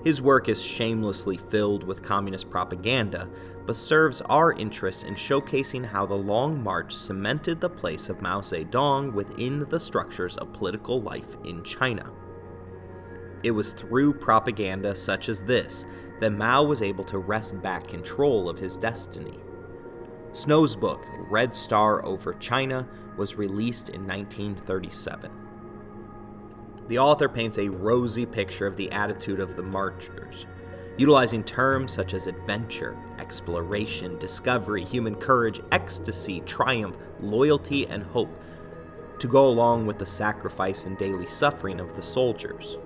His 0.03 0.21
work 0.21 0.49
is 0.49 0.61
shamelessly 0.61 1.37
filled 1.37 1.83
with 1.83 2.01
communist 2.01 2.49
propaganda, 2.49 3.29
but 3.67 3.75
serves 3.75 4.21
our 4.21 4.53
interests 4.53 5.03
in 5.03 5.13
showcasing 5.13 5.85
how 5.85 6.07
the 6.07 6.15
Long 6.15 6.61
March 6.63 6.95
cemented 6.95 7.61
the 7.61 7.69
place 7.69 8.09
of 8.09 8.21
Mao 8.21 8.41
Zedong 8.41 9.13
within 9.13 9.67
the 9.69 9.79
structures 9.79 10.37
of 10.37 10.53
political 10.53 11.01
life 11.01 11.37
in 11.43 11.63
China. 11.63 12.09
It 13.43 13.51
was 13.51 13.73
through 13.73 14.13
propaganda 14.13 14.95
such 14.95 15.29
as 15.29 15.43
this 15.43 15.85
that 16.19 16.31
Mao 16.31 16.63
was 16.63 16.81
able 16.81 17.03
to 17.05 17.19
wrest 17.19 17.61
back 17.61 17.87
control 17.87 18.49
of 18.49 18.57
his 18.57 18.77
destiny. 18.77 19.37
Snow's 20.33 20.75
book, 20.75 21.05
Red 21.29 21.53
Star 21.53 22.03
Over 22.05 22.33
China, 22.35 22.87
was 23.17 23.35
released 23.35 23.89
in 23.89 24.07
1937. 24.07 25.40
The 26.91 26.99
author 26.99 27.29
paints 27.29 27.57
a 27.57 27.69
rosy 27.69 28.25
picture 28.25 28.67
of 28.67 28.75
the 28.75 28.91
attitude 28.91 29.39
of 29.39 29.55
the 29.55 29.63
marchers, 29.63 30.45
utilizing 30.97 31.41
terms 31.41 31.93
such 31.93 32.13
as 32.13 32.27
adventure, 32.27 32.97
exploration, 33.17 34.19
discovery, 34.19 34.83
human 34.83 35.15
courage, 35.15 35.61
ecstasy, 35.71 36.41
triumph, 36.41 36.97
loyalty, 37.21 37.87
and 37.87 38.03
hope 38.03 38.29
to 39.19 39.27
go 39.29 39.47
along 39.47 39.85
with 39.85 39.99
the 39.99 40.05
sacrifice 40.05 40.83
and 40.83 40.97
daily 40.97 41.27
suffering 41.27 41.79
of 41.79 41.95
the 41.95 42.01
soldiers. 42.01 42.77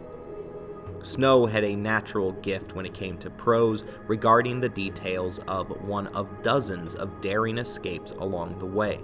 Snow 1.01 1.47
had 1.47 1.63
a 1.63 1.75
natural 1.75 2.33
gift 2.33 2.75
when 2.75 2.85
it 2.85 2.93
came 2.93 3.17
to 3.17 3.31
prose 3.31 3.85
regarding 4.05 4.59
the 4.59 4.69
details 4.69 5.39
of 5.47 5.81
one 5.81 6.05
of 6.09 6.43
dozens 6.43 6.93
of 6.93 7.21
daring 7.21 7.57
escapes 7.57 8.11
along 8.11 8.59
the 8.59 8.67
way. 8.67 8.99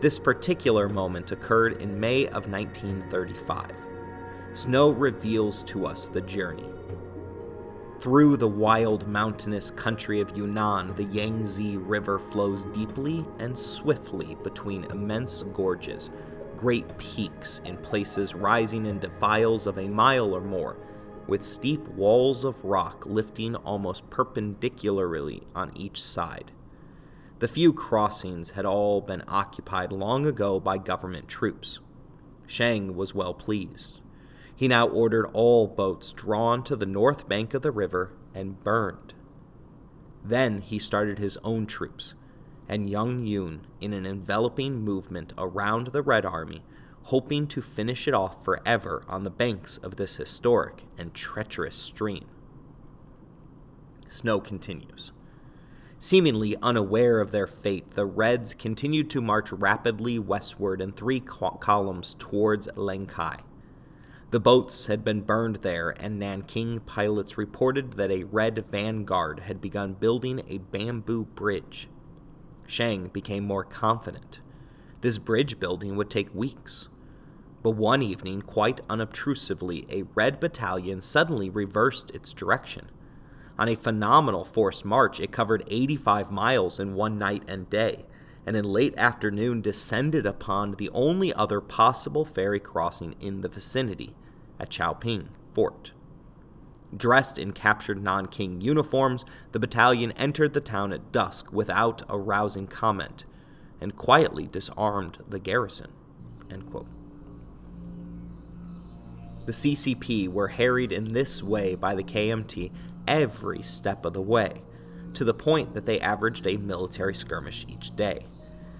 This 0.00 0.18
particular 0.18 0.88
moment 0.88 1.30
occurred 1.30 1.82
in 1.82 2.00
May 2.00 2.24
of 2.28 2.50
1935. 2.50 3.87
Snow 4.58 4.90
reveals 4.90 5.62
to 5.62 5.86
us 5.86 6.08
the 6.08 6.20
journey. 6.20 6.68
Through 8.00 8.38
the 8.38 8.48
wild 8.48 9.06
mountainous 9.06 9.70
country 9.70 10.20
of 10.20 10.36
Yunnan, 10.36 10.96
the 10.96 11.04
Yangtze 11.04 11.76
River 11.76 12.18
flows 12.18 12.64
deeply 12.74 13.24
and 13.38 13.56
swiftly 13.56 14.36
between 14.42 14.82
immense 14.86 15.44
gorges, 15.54 16.10
great 16.56 16.98
peaks 16.98 17.60
in 17.64 17.76
places 17.76 18.34
rising 18.34 18.86
in 18.86 18.98
defiles 18.98 19.68
of 19.68 19.78
a 19.78 19.86
mile 19.86 20.34
or 20.34 20.40
more, 20.40 20.76
with 21.28 21.44
steep 21.44 21.86
walls 21.90 22.42
of 22.42 22.64
rock 22.64 23.06
lifting 23.06 23.54
almost 23.54 24.10
perpendicularly 24.10 25.46
on 25.54 25.70
each 25.76 26.02
side. 26.02 26.50
The 27.38 27.46
few 27.46 27.72
crossings 27.72 28.50
had 28.50 28.66
all 28.66 29.02
been 29.02 29.22
occupied 29.28 29.92
long 29.92 30.26
ago 30.26 30.58
by 30.58 30.78
government 30.78 31.28
troops. 31.28 31.78
Chiang 32.48 32.96
was 32.96 33.14
well 33.14 33.34
pleased. 33.34 33.97
He 34.58 34.66
now 34.66 34.88
ordered 34.88 35.30
all 35.34 35.68
boats 35.68 36.10
drawn 36.10 36.64
to 36.64 36.74
the 36.74 36.84
north 36.84 37.28
bank 37.28 37.54
of 37.54 37.62
the 37.62 37.70
river 37.70 38.10
and 38.34 38.60
burned. 38.64 39.14
Then 40.24 40.62
he 40.62 40.80
started 40.80 41.20
his 41.20 41.38
own 41.44 41.64
troops, 41.64 42.14
and 42.68 42.90
Young 42.90 43.24
Yun 43.24 43.68
in 43.80 43.92
an 43.92 44.04
enveloping 44.04 44.80
movement 44.82 45.32
around 45.38 45.92
the 45.92 46.02
Red 46.02 46.26
Army 46.26 46.64
hoping 47.04 47.46
to 47.46 47.62
finish 47.62 48.08
it 48.08 48.14
off 48.14 48.44
forever 48.44 49.04
on 49.06 49.22
the 49.22 49.30
banks 49.30 49.78
of 49.78 49.94
this 49.94 50.16
historic 50.16 50.86
and 50.98 51.14
treacherous 51.14 51.76
stream. 51.76 52.26
Snow 54.10 54.40
continues. 54.40 55.12
Seemingly 56.00 56.56
unaware 56.60 57.20
of 57.20 57.30
their 57.30 57.46
fate, 57.46 57.92
the 57.92 58.06
Reds 58.06 58.54
continued 58.54 59.08
to 59.10 59.20
march 59.20 59.52
rapidly 59.52 60.18
westward 60.18 60.80
in 60.80 60.90
three 60.90 61.20
columns 61.20 62.16
towards 62.18 62.66
Lengkai. 62.74 63.42
The 64.30 64.40
boats 64.40 64.86
had 64.86 65.04
been 65.04 65.22
burned 65.22 65.56
there, 65.62 65.88
and 65.88 66.18
Nanking 66.18 66.80
pilots 66.80 67.38
reported 67.38 67.94
that 67.94 68.10
a 68.10 68.24
Red 68.24 68.66
vanguard 68.70 69.40
had 69.40 69.58
begun 69.58 69.94
building 69.94 70.42
a 70.46 70.58
bamboo 70.58 71.24
bridge. 71.24 71.88
Chiang 72.66 73.08
became 73.08 73.44
more 73.44 73.64
confident. 73.64 74.40
This 75.00 75.16
bridge 75.16 75.58
building 75.58 75.96
would 75.96 76.10
take 76.10 76.34
weeks. 76.34 76.88
But 77.62 77.70
one 77.70 78.02
evening, 78.02 78.42
quite 78.42 78.82
unobtrusively, 78.90 79.86
a 79.90 80.04
red 80.14 80.40
battalion 80.40 81.00
suddenly 81.00 81.48
reversed 81.48 82.10
its 82.10 82.34
direction. 82.34 82.90
On 83.58 83.66
a 83.66 83.76
phenomenal 83.76 84.44
forced 84.44 84.84
march, 84.84 85.20
it 85.20 85.32
covered 85.32 85.64
85 85.68 86.30
miles 86.30 86.78
in 86.78 86.94
one 86.94 87.18
night 87.18 87.44
and 87.48 87.68
day, 87.70 88.04
and 88.48 88.56
in 88.56 88.64
late 88.64 88.96
afternoon 88.96 89.60
descended 89.60 90.24
upon 90.24 90.72
the 90.72 90.88
only 90.94 91.34
other 91.34 91.60
possible 91.60 92.24
ferry 92.24 92.58
crossing 92.58 93.14
in 93.20 93.42
the 93.42 93.48
vicinity, 93.48 94.14
at 94.58 94.70
Chowping 94.70 95.28
Fort. 95.52 95.92
Dressed 96.96 97.38
in 97.38 97.52
captured 97.52 98.02
Nanking 98.02 98.62
uniforms, 98.62 99.26
the 99.52 99.58
battalion 99.58 100.12
entered 100.12 100.54
the 100.54 100.62
town 100.62 100.94
at 100.94 101.12
dusk 101.12 101.52
without 101.52 102.00
arousing 102.08 102.66
comment, 102.66 103.26
and 103.82 103.94
quietly 103.94 104.46
disarmed 104.46 105.18
the 105.28 105.38
garrison. 105.38 105.92
The 109.44 109.52
CCP 109.52 110.26
were 110.26 110.48
harried 110.48 110.90
in 110.90 111.12
this 111.12 111.42
way 111.42 111.74
by 111.74 111.94
the 111.94 112.02
KMT 112.02 112.72
every 113.06 113.62
step 113.62 114.06
of 114.06 114.14
the 114.14 114.22
way, 114.22 114.62
to 115.12 115.24
the 115.24 115.34
point 115.34 115.74
that 115.74 115.84
they 115.84 116.00
averaged 116.00 116.46
a 116.46 116.56
military 116.56 117.14
skirmish 117.14 117.66
each 117.68 117.94
day. 117.94 118.24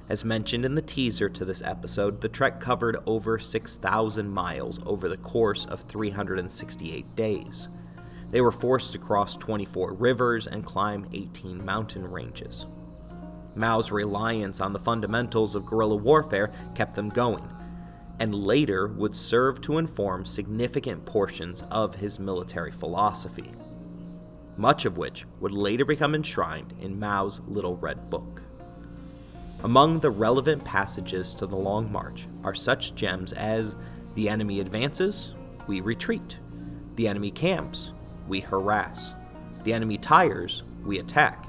As 0.08 0.24
mentioned 0.24 0.64
in 0.64 0.74
the 0.74 0.80
teaser 0.80 1.28
to 1.28 1.44
this 1.44 1.60
episode, 1.60 2.22
the 2.22 2.30
trek 2.30 2.60
covered 2.60 2.96
over 3.04 3.38
6,000 3.38 4.30
miles 4.30 4.80
over 4.86 5.06
the 5.06 5.18
course 5.18 5.66
of 5.66 5.82
368 5.82 7.14
days. 7.14 7.68
They 8.30 8.40
were 8.40 8.52
forced 8.52 8.92
to 8.92 8.98
cross 8.98 9.36
24 9.36 9.92
rivers 9.92 10.46
and 10.46 10.64
climb 10.64 11.08
18 11.12 11.62
mountain 11.62 12.10
ranges. 12.10 12.66
Mao's 13.54 13.90
reliance 13.90 14.60
on 14.60 14.72
the 14.72 14.78
fundamentals 14.78 15.54
of 15.54 15.66
guerrilla 15.66 15.96
warfare 15.96 16.52
kept 16.74 16.94
them 16.94 17.10
going, 17.10 17.46
and 18.18 18.34
later 18.34 18.88
would 18.88 19.14
serve 19.14 19.60
to 19.62 19.78
inform 19.78 20.24
significant 20.24 21.04
portions 21.04 21.62
of 21.70 21.96
his 21.96 22.18
military 22.18 22.72
philosophy, 22.72 23.52
much 24.56 24.86
of 24.86 24.96
which 24.96 25.26
would 25.40 25.52
later 25.52 25.84
become 25.84 26.14
enshrined 26.14 26.72
in 26.80 26.98
Mao's 26.98 27.40
Little 27.46 27.76
Red 27.76 28.08
Book. 28.08 28.42
Among 29.64 29.98
the 29.98 30.10
relevant 30.10 30.64
passages 30.64 31.34
to 31.34 31.46
the 31.46 31.56
Long 31.56 31.90
March 31.90 32.28
are 32.44 32.54
such 32.54 32.94
gems 32.94 33.32
as 33.32 33.74
The 34.14 34.28
enemy 34.28 34.60
advances, 34.60 35.32
we 35.66 35.80
retreat. 35.80 36.38
The 36.94 37.08
enemy 37.08 37.32
camps, 37.32 37.90
we 38.28 38.38
harass. 38.40 39.12
The 39.64 39.72
enemy 39.72 39.98
tires, 39.98 40.62
we 40.84 41.00
attack. 41.00 41.46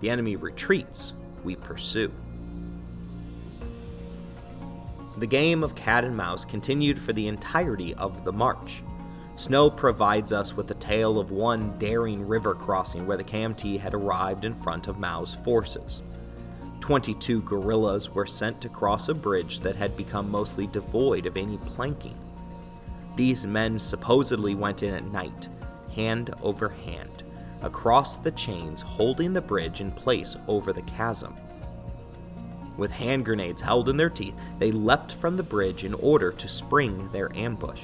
The 0.00 0.08
enemy 0.08 0.36
retreats, 0.36 1.12
we 1.44 1.54
pursue. 1.54 2.10
The 5.18 5.26
game 5.26 5.62
of 5.62 5.74
cat 5.74 6.04
and 6.04 6.16
mouse 6.16 6.46
continued 6.46 6.98
for 6.98 7.12
the 7.12 7.28
entirety 7.28 7.92
of 7.94 8.24
the 8.24 8.32
march. 8.32 8.82
Snow 9.36 9.70
provides 9.70 10.32
us 10.32 10.54
with 10.54 10.70
a 10.70 10.74
tale 10.74 11.18
of 11.18 11.30
one 11.30 11.78
daring 11.78 12.26
river 12.26 12.54
crossing 12.54 13.06
where 13.06 13.18
the 13.18 13.24
KMT 13.24 13.80
had 13.80 13.92
arrived 13.92 14.46
in 14.46 14.54
front 14.54 14.88
of 14.88 14.98
Mao's 14.98 15.36
forces. 15.44 16.02
22 16.90 17.42
guerrillas 17.42 18.10
were 18.10 18.26
sent 18.26 18.60
to 18.60 18.68
cross 18.68 19.08
a 19.08 19.14
bridge 19.14 19.60
that 19.60 19.76
had 19.76 19.96
become 19.96 20.28
mostly 20.28 20.66
devoid 20.66 21.24
of 21.24 21.36
any 21.36 21.56
planking. 21.58 22.18
These 23.14 23.46
men 23.46 23.78
supposedly 23.78 24.56
went 24.56 24.82
in 24.82 24.94
at 24.94 25.12
night, 25.12 25.48
hand 25.94 26.34
over 26.42 26.68
hand, 26.68 27.22
across 27.62 28.18
the 28.18 28.32
chains 28.32 28.80
holding 28.80 29.32
the 29.32 29.40
bridge 29.40 29.80
in 29.80 29.92
place 29.92 30.34
over 30.48 30.72
the 30.72 30.82
chasm. 30.82 31.36
With 32.76 32.90
hand 32.90 33.24
grenades 33.24 33.62
held 33.62 33.88
in 33.88 33.96
their 33.96 34.10
teeth, 34.10 34.34
they 34.58 34.72
leapt 34.72 35.12
from 35.12 35.36
the 35.36 35.44
bridge 35.44 35.84
in 35.84 35.94
order 35.94 36.32
to 36.32 36.48
spring 36.48 37.08
their 37.12 37.30
ambush. 37.36 37.82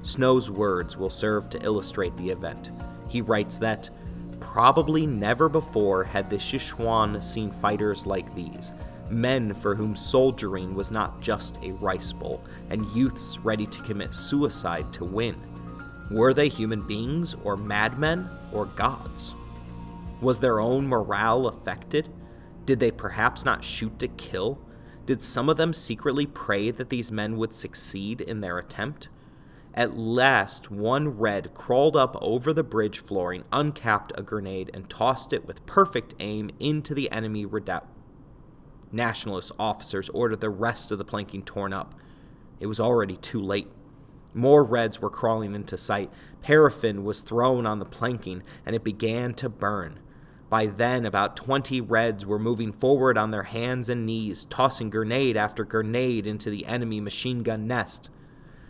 Snow's 0.00 0.50
words 0.50 0.96
will 0.96 1.10
serve 1.10 1.50
to 1.50 1.62
illustrate 1.62 2.16
the 2.16 2.30
event. 2.30 2.70
He 3.06 3.20
writes 3.20 3.58
that, 3.58 3.90
Probably 4.52 5.06
never 5.06 5.48
before 5.48 6.02
had 6.04 6.30
the 6.30 6.36
Sichuan 6.36 7.22
seen 7.22 7.52
fighters 7.52 8.06
like 8.06 8.34
these, 8.34 8.72
men 9.10 9.52
for 9.52 9.74
whom 9.74 9.94
soldiering 9.94 10.74
was 10.74 10.90
not 10.90 11.20
just 11.20 11.58
a 11.62 11.72
rice 11.72 12.12
bowl, 12.14 12.42
and 12.70 12.90
youths 12.92 13.38
ready 13.40 13.66
to 13.66 13.82
commit 13.82 14.14
suicide 14.14 14.90
to 14.94 15.04
win. 15.04 15.36
Were 16.10 16.32
they 16.32 16.48
human 16.48 16.80
beings, 16.80 17.36
or 17.44 17.58
madmen, 17.58 18.28
or 18.50 18.64
gods? 18.64 19.34
Was 20.22 20.40
their 20.40 20.60
own 20.60 20.88
morale 20.88 21.46
affected? 21.46 22.08
Did 22.64 22.80
they 22.80 22.90
perhaps 22.90 23.44
not 23.44 23.62
shoot 23.62 23.98
to 23.98 24.08
kill? 24.08 24.58
Did 25.04 25.22
some 25.22 25.50
of 25.50 25.58
them 25.58 25.74
secretly 25.74 26.26
pray 26.26 26.70
that 26.70 26.88
these 26.88 27.12
men 27.12 27.36
would 27.36 27.52
succeed 27.52 28.22
in 28.22 28.40
their 28.40 28.58
attempt? 28.58 29.08
At 29.78 29.96
last, 29.96 30.72
one 30.72 31.20
red 31.20 31.54
crawled 31.54 31.94
up 31.94 32.16
over 32.20 32.52
the 32.52 32.64
bridge 32.64 32.98
flooring, 32.98 33.44
uncapped 33.52 34.10
a 34.16 34.24
grenade, 34.24 34.72
and 34.74 34.90
tossed 34.90 35.32
it 35.32 35.46
with 35.46 35.64
perfect 35.66 36.16
aim 36.18 36.50
into 36.58 36.94
the 36.94 37.08
enemy 37.12 37.46
redoubt. 37.46 37.86
Nationalist 38.90 39.52
officers 39.56 40.08
ordered 40.08 40.40
the 40.40 40.50
rest 40.50 40.90
of 40.90 40.98
the 40.98 41.04
planking 41.04 41.44
torn 41.44 41.72
up. 41.72 41.94
It 42.58 42.66
was 42.66 42.80
already 42.80 43.18
too 43.18 43.40
late. 43.40 43.68
More 44.34 44.64
Reds 44.64 45.00
were 45.00 45.10
crawling 45.10 45.54
into 45.54 45.78
sight. 45.78 46.10
Paraffin 46.42 47.04
was 47.04 47.20
thrown 47.20 47.64
on 47.64 47.78
the 47.78 47.84
planking, 47.84 48.42
and 48.66 48.74
it 48.74 48.82
began 48.82 49.32
to 49.34 49.48
burn. 49.48 50.00
By 50.50 50.66
then, 50.66 51.06
about 51.06 51.36
20 51.36 51.80
Reds 51.82 52.26
were 52.26 52.40
moving 52.40 52.72
forward 52.72 53.16
on 53.16 53.30
their 53.30 53.44
hands 53.44 53.88
and 53.88 54.04
knees, 54.04 54.44
tossing 54.50 54.90
grenade 54.90 55.36
after 55.36 55.62
grenade 55.62 56.26
into 56.26 56.50
the 56.50 56.66
enemy 56.66 56.98
machine 57.00 57.44
gun 57.44 57.68
nest. 57.68 58.10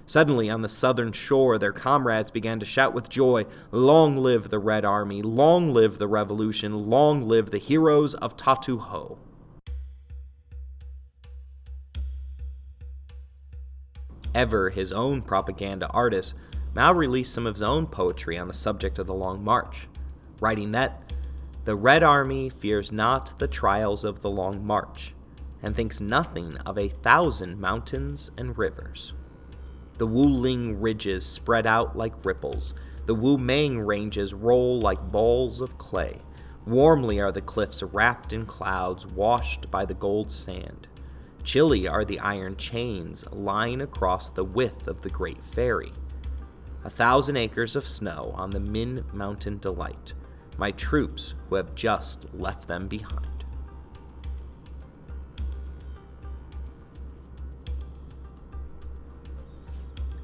Suddenly, 0.09 0.49
on 0.49 0.63
the 0.63 0.71
southern 0.71 1.13
shore, 1.13 1.59
their 1.59 1.71
comrades 1.71 2.31
began 2.31 2.59
to 2.61 2.67
shout 2.67 2.95
with 2.95 3.11
joy 3.11 3.45
Long 3.71 4.17
live 4.17 4.49
the 4.49 4.59
Red 4.59 4.87
Army! 4.87 5.21
Long 5.21 5.75
live 5.75 5.99
the 5.99 6.09
Revolution! 6.09 6.89
Long 6.89 7.29
live 7.29 7.51
the 7.51 7.59
heroes 7.59 8.15
of 8.15 8.35
Tatu 8.35 8.79
Ho! 8.79 9.19
Ever 14.35 14.71
his 14.71 14.93
own 14.93 15.21
propaganda 15.21 15.89
artist, 15.89 16.33
Mao 16.75 16.95
released 16.95 17.35
some 17.35 17.47
of 17.47 17.57
his 17.57 17.63
own 17.63 17.87
poetry 17.87 18.39
on 18.39 18.49
the 18.49 18.55
subject 18.55 18.99
of 18.99 19.07
the 19.07 19.13
Long 19.13 19.45
March, 19.45 19.89
writing 20.41 20.73
that 20.73 21.13
the 21.67 21.77
Red 21.77 22.03
Army 22.03 22.49
fears 22.49 22.91
not 22.91 23.39
the 23.39 23.49
trials 23.49 24.05
of 24.05 24.23
the 24.23 24.31
Long 24.31 24.65
March, 24.65 25.13
and 25.63 25.77
thinks 25.77 26.01
nothing 26.01 26.57
of 26.65 26.79
a 26.79 26.89
thousand 26.89 27.61
mountains 27.61 28.31
and 28.39 28.57
rivers. 28.57 29.13
The 29.99 30.07
Wuling 30.07 30.77
ridges 30.79 31.27
spread 31.27 31.67
out 31.67 31.97
like 31.97 32.25
ripples. 32.25 32.73
The 33.07 33.15
Wu 33.15 33.37
Meng 33.37 33.81
ranges 33.81 34.33
roll 34.33 34.81
like 34.81 35.11
balls 35.11 35.61
of 35.61 35.77
clay. 35.77 36.23
Warmly 36.67 37.19
are 37.19 37.33
the 37.33 37.41
cliffs 37.41 37.83
wrapped 37.83 38.33
in 38.33 38.47
clouds, 38.47 39.07
washed 39.07 39.71
by 39.71 39.85
the 39.85 39.95
gold 39.95 40.31
sand. 40.31 40.87
Chilly 41.43 41.89
are 41.89 42.05
the 42.05 42.21
iron 42.21 42.57
chains 42.57 43.25
lying 43.33 43.81
across 43.81 44.31
the 44.31 44.45
width 44.45 44.87
of 44.87 45.03
the 45.03 45.11
great 45.11 45.43
ferry. 45.43 45.93
A 46.85 46.91
thousand 46.91 47.37
acres 47.37 47.75
of 47.75 47.87
snow 47.87 48.33
on 48.37 48.51
the 48.51 48.61
Min 48.61 49.05
Mountain 49.13 49.59
delight, 49.59 50.13
my 50.59 50.71
troops 50.71 51.35
who 51.49 51.57
have 51.57 51.75
just 51.75 52.27
left 52.33 52.69
them 52.69 52.87
behind. 52.87 53.38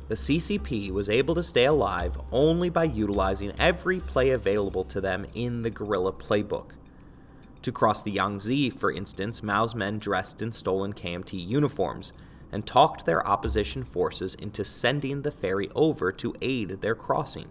The 0.09 0.15
CCP 0.15 0.91
was 0.91 1.09
able 1.09 1.35
to 1.35 1.43
stay 1.43 1.65
alive 1.65 2.19
only 2.31 2.69
by 2.69 2.85
utilizing 2.85 3.53
every 3.59 4.01
play 4.01 4.31
available 4.31 4.85
to 4.85 5.01
them 5.01 5.27
in 5.35 5.63
the 5.63 5.71
guerrilla 5.71 6.13
playbook. 6.13 6.73
To 7.63 7.73
cross 7.73 8.03
the 8.03 8.11
Yangtze, 8.13 8.71
for 8.71 8.93
instance, 8.93 9.43
Mao's 9.43 9.75
men 9.75 9.99
dressed 9.99 10.43
in 10.43 10.53
stolen 10.53 10.93
KMT 10.93 11.49
uniforms 11.49 12.13
and 12.53 12.67
talked 12.67 13.07
their 13.07 13.27
opposition 13.27 13.83
forces 13.83 14.35
into 14.35 14.65
sending 14.65 15.23
the 15.23 15.31
ferry 15.31 15.71
over 15.75 16.13
to 16.13 16.35
aid 16.43 16.83
their 16.83 16.95
crossing. 16.95 17.49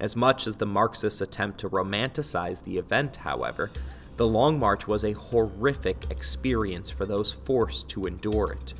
As 0.00 0.16
much 0.16 0.48
as 0.48 0.56
the 0.56 0.66
Marxists 0.66 1.20
attempt 1.20 1.60
to 1.60 1.70
romanticize 1.70 2.64
the 2.64 2.76
event, 2.76 3.16
however, 3.16 3.70
the 4.16 4.26
Long 4.26 4.58
March 4.58 4.88
was 4.88 5.04
a 5.04 5.12
horrific 5.12 6.10
experience 6.10 6.90
for 6.90 7.06
those 7.06 7.32
forced 7.32 7.88
to 7.90 8.06
endure 8.06 8.52
it. 8.52 8.74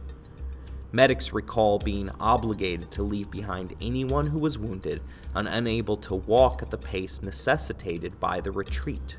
Medics 0.94 1.32
recall 1.32 1.78
being 1.78 2.10
obligated 2.20 2.90
to 2.90 3.02
leave 3.02 3.30
behind 3.30 3.74
anyone 3.80 4.26
who 4.26 4.38
was 4.38 4.58
wounded 4.58 5.02
and 5.34 5.48
unable 5.48 5.96
to 5.96 6.16
walk 6.16 6.60
at 6.60 6.70
the 6.70 6.76
pace 6.76 7.22
necessitated 7.22 8.20
by 8.20 8.42
the 8.42 8.52
retreat. 8.52 9.16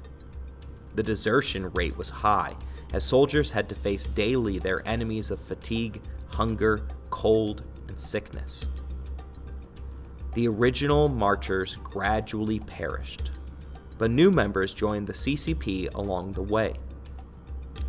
The 0.93 1.01
desertion 1.01 1.71
rate 1.71 1.97
was 1.97 2.09
high, 2.09 2.55
as 2.93 3.03
soldiers 3.03 3.49
had 3.49 3.67
to 3.69 3.75
face 3.75 4.03
daily 4.03 4.59
their 4.59 4.87
enemies 4.87 5.31
of 5.31 5.39
fatigue, 5.39 5.99
hunger, 6.27 6.85
cold, 7.09 7.63
and 7.87 7.99
sickness. 7.99 8.65
The 10.35 10.47
original 10.47 11.09
marchers 11.09 11.77
gradually 11.83 12.59
perished, 12.59 13.31
but 13.97 14.11
new 14.11 14.29
members 14.29 14.75
joined 14.75 15.07
the 15.07 15.13
CCP 15.13 15.91
along 15.95 16.33
the 16.33 16.43
way. 16.43 16.75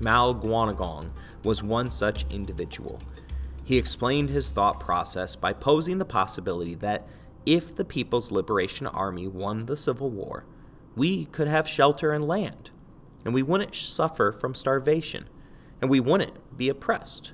Mao 0.01 0.33
Guanagong 0.33 1.11
was 1.43 1.63
one 1.63 1.91
such 1.91 2.25
individual 2.31 3.01
he 3.65 3.79
explained 3.79 4.29
his 4.29 4.51
thought 4.51 4.79
process 4.79 5.37
by 5.37 5.53
posing 5.53 5.99
the 5.99 6.05
possibility 6.05 6.75
that 6.77 7.07
if 7.47 7.75
the 7.75 7.85
People's 7.85 8.31
Liberation 8.31 8.87
Army 8.87 9.27
won 9.27 9.67
the 9.67 9.77
Civil 9.77 10.11
War, 10.11 10.45
we 10.95 11.25
could 11.27 11.49
have 11.49 11.67
shelter 11.67 12.13
and 12.13 12.29
land, 12.29 12.71
and 13.25 13.35
we 13.35 13.43
wouldn't 13.43 13.75
suffer 13.75 14.33
from 14.33 14.55
starvation, 14.55 15.29
and 15.81 15.91
we 15.91 16.01
wouldn't 16.01 16.57
be 16.57 16.69
oppressed. 16.69 17.33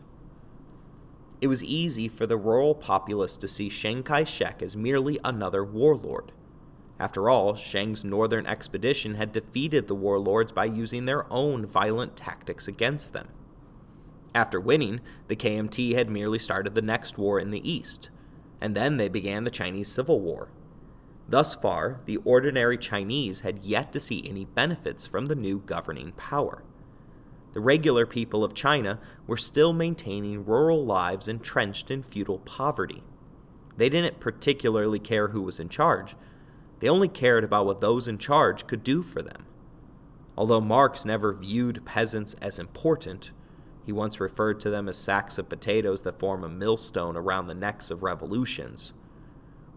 It 1.40 1.49
was 1.49 1.64
easy 1.64 2.07
for 2.09 2.27
the 2.27 2.37
rural 2.37 2.75
populace 2.75 3.37
to 3.38 3.49
see 3.49 3.69
Chiang 3.69 4.03
Kai 4.03 4.25
shek 4.25 4.62
as 4.62 4.77
merely 4.77 5.19
another 5.25 5.64
warlord. 5.64 6.33
After 6.99 7.31
all, 7.31 7.55
Chiang's 7.55 8.05
northern 8.05 8.47
expedition 8.47 9.14
had 9.14 9.33
defeated 9.33 9.88
the 9.88 9.95
warlords 9.95 10.53
by 10.53 10.66
using 10.66 11.07
their 11.07 11.25
own 11.33 11.64
violent 11.64 12.14
tactics 12.14 12.69
against 12.69 13.14
them. 13.14 13.29
After 14.35 14.61
winning, 14.61 15.01
the 15.29 15.37
KMT 15.37 15.95
had 15.95 16.11
merely 16.11 16.38
started 16.38 16.75
the 16.75 16.83
next 16.83 17.19
war 17.19 17.40
in 17.40 17.51
the 17.51 17.69
east, 17.69 18.11
and 18.61 18.77
then 18.77 18.97
they 18.97 19.09
began 19.09 19.45
the 19.45 19.51
Chinese 19.51 19.88
Civil 19.88 20.21
War. 20.21 20.49
Thus 21.29 21.55
far, 21.55 22.01
the 22.07 22.19
ordinary 22.19 22.77
Chinese 22.79 23.40
had 23.40 23.64
yet 23.64 23.93
to 23.93 24.01
see 24.01 24.29
any 24.29 24.45
benefits 24.45 25.07
from 25.07 25.27
the 25.27 25.35
new 25.35 25.61
governing 25.61 26.12
power. 26.12 26.62
The 27.53 27.61
regular 27.61 28.07
people 28.07 28.45
of 28.45 28.55
China 28.55 29.01
were 29.27 29.37
still 29.37 29.73
maintaining 29.73 30.45
rural 30.45 30.85
lives 30.85 31.29
entrenched 31.29 31.90
in 31.90 32.03
feudal 32.03 32.38
poverty. 32.38 33.03
They 33.77 33.88
didn't 33.88 34.21
particularly 34.21 34.99
care 34.99 35.29
who 35.29 35.43
was 35.43 35.59
in 35.59 35.69
charge, 35.69 36.14
they 36.81 36.88
only 36.88 37.09
cared 37.09 37.45
about 37.45 37.66
what 37.66 37.81
those 37.81 38.09
in 38.09 38.19
charge 38.19 38.66
could 38.66 38.83
do 38.83 39.03
for 39.03 39.23
them. 39.23 39.45
Although 40.37 40.62
Marx 40.62 41.05
never 41.05 41.33
viewed 41.33 41.85
peasants 41.85 42.35
as 42.40 42.59
important, 42.59 43.31
he 43.90 43.92
once 43.92 44.20
referred 44.20 44.61
to 44.61 44.70
them 44.70 44.88
as 44.88 44.96
sacks 44.96 45.37
of 45.37 45.48
potatoes 45.48 46.03
that 46.03 46.20
form 46.20 46.44
a 46.44 46.48
millstone 46.48 47.16
around 47.16 47.48
the 47.48 47.57
necks 47.57 47.90
of 47.90 48.05
revolutions. 48.05 48.92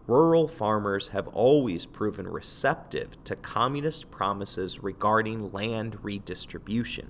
Rural 0.05 0.47
farmers 0.47 1.07
have 1.07 1.27
always 1.29 1.87
proven 1.87 2.27
receptive 2.27 3.17
to 3.23 3.35
communist 3.35 4.11
promises 4.11 4.83
regarding 4.83 5.51
land 5.51 5.97
redistribution. 6.03 7.09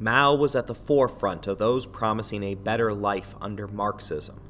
Mao 0.00 0.34
was 0.34 0.56
at 0.56 0.66
the 0.66 0.74
forefront 0.74 1.46
of 1.46 1.58
those 1.58 1.86
promising 1.86 2.42
a 2.42 2.56
better 2.56 2.92
life 2.92 3.36
under 3.40 3.68
Marxism. 3.68 4.40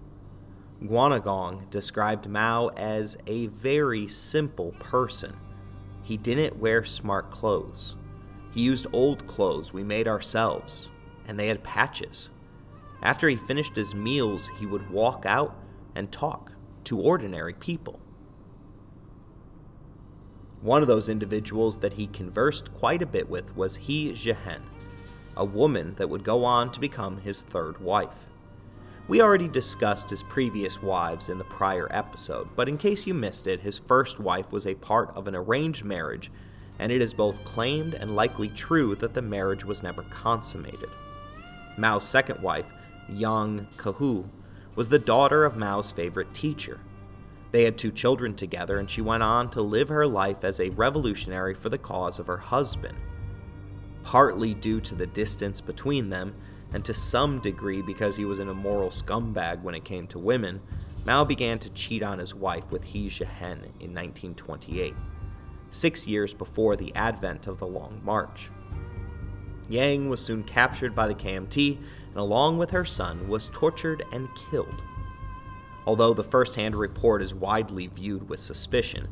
Guanagong 0.83 1.69
described 1.69 2.27
Mao 2.27 2.69
as 2.69 3.19
a 3.27 3.49
very 3.49 4.09
simple 4.09 4.73
person 4.79 5.37
he 6.11 6.17
didn't 6.17 6.59
wear 6.59 6.85
smart 6.85 7.31
clothes. 7.31 7.95
He 8.51 8.63
used 8.63 8.89
old 8.93 9.29
clothes 9.29 9.73
we 9.73 9.85
made 9.85 10.09
ourselves, 10.09 10.89
and 11.25 11.39
they 11.39 11.47
had 11.47 11.63
patches. 11.63 12.31
After 13.01 13.29
he 13.29 13.37
finished 13.37 13.77
his 13.77 13.95
meals, 13.95 14.51
he 14.59 14.67
would 14.67 14.91
walk 14.91 15.23
out 15.25 15.55
and 15.95 16.11
talk 16.11 16.51
to 16.83 16.99
ordinary 16.99 17.55
people. 17.55 18.01
One 20.61 20.83
of 20.83 20.89
those 20.89 21.09
individuals 21.09 21.79
that 21.79 21.93
he 21.93 22.09
conversed 22.09 22.75
quite 22.75 23.03
a 23.03 23.07
bit 23.07 23.31
with 23.31 23.55
was 23.55 23.77
He 23.77 24.11
Zizhen, 24.11 24.63
a 25.37 25.45
woman 25.45 25.95
that 25.95 26.11
would 26.11 26.25
go 26.25 26.45
on 26.45 26.73
to 26.73 26.81
become 26.81 27.19
his 27.19 27.43
third 27.43 27.81
wife. 27.81 28.27
We 29.11 29.23
already 29.23 29.49
discussed 29.49 30.09
his 30.09 30.23
previous 30.23 30.81
wives 30.81 31.31
in 31.31 31.39
the 31.39 31.43
prior 31.43 31.89
episode, 31.91 32.49
but 32.55 32.69
in 32.69 32.79
case 32.79 33.09
you 33.09 33.13
missed 33.13 33.49
it, 33.49 33.59
his 33.59 33.77
first 33.77 34.21
wife 34.21 34.53
was 34.53 34.69
a 34.69 34.77
part 34.77 35.11
of 35.17 35.27
an 35.27 35.35
arranged 35.35 35.85
marriage, 35.85 36.31
and 36.79 36.93
it 36.93 37.03
is 37.03 37.13
both 37.13 37.45
claimed 37.45 37.95
and 37.95 38.15
likely 38.15 38.49
true 38.51 38.95
that 38.95 39.13
the 39.13 39.21
marriage 39.21 39.65
was 39.65 39.83
never 39.83 40.05
consummated. 40.05 40.89
Mao's 41.77 42.05
second 42.05 42.41
wife, 42.41 42.67
Yang 43.09 43.67
Kaihui, 43.79 44.29
was 44.77 44.89
the 44.89 45.01
daughter 45.01 45.45
of 45.45 45.57
Mao's 45.57 45.91
favorite 45.91 46.33
teacher. 46.33 46.79
They 47.51 47.65
had 47.65 47.77
two 47.77 47.91
children 47.91 48.37
together, 48.37 48.79
and 48.79 48.89
she 48.89 49.01
went 49.01 49.25
on 49.25 49.51
to 49.51 49.61
live 49.61 49.89
her 49.89 50.07
life 50.07 50.45
as 50.45 50.61
a 50.61 50.71
revolutionary 50.71 51.55
for 51.55 51.69
the 51.69 51.79
cause 51.79 52.21
of 52.21 52.29
her 52.29 52.39
husband. 52.39 52.97
Partly 54.05 54.55
due 54.55 54.81
to 54.83 54.95
the 54.95 55.09
distance 55.09 55.61
between 55.61 56.11
them, 56.11 56.33
and 56.73 56.85
to 56.85 56.95
some 56.95 57.41
degree 57.41 57.83
because 57.83 58.17
he 58.17 58.25
was 58.25 58.39
an 58.39 58.49
immoral 58.49 58.91
scumbag 58.91 59.63
when 59.63 59.75
it 59.75 59.85
came 59.85 60.07
to 60.09 60.19
women, 60.19 60.61
Mao 61.05 61.25
began 61.25 61.59
to 61.59 61.71
cheat 61.71 62.03
on 62.03 62.19
his 62.19 62.35
wife 62.35 62.65
with 62.71 62.85
He 62.85 63.09
Zizhen 63.09 63.65
in 63.81 63.95
1928, 63.95 64.95
six 65.71 66.07
years 66.07 66.35
before 66.35 66.77
the 66.77 66.95
advent 66.95 67.47
of 67.47 67.59
the 67.59 67.67
Long 67.67 68.01
March. 68.05 68.51
Yang 69.69 70.09
was 70.09 70.21
soon 70.21 70.43
captured 70.45 70.95
by 70.95 71.07
the 71.07 71.15
KMT 71.15 71.77
and, 71.77 72.17
along 72.17 72.59
with 72.59 72.71
her 72.71 72.85
son, 72.85 73.29
was 73.29 73.51
tortured 73.53 74.05
and 74.13 74.29
killed. 74.51 74.83
Although 75.87 76.13
the 76.13 76.25
first 76.25 76.55
hand 76.55 76.77
report 76.77 77.23
is 77.23 77.33
widely 77.33 77.87
viewed 77.87 78.29
with 78.29 78.41
suspicion, 78.41 79.09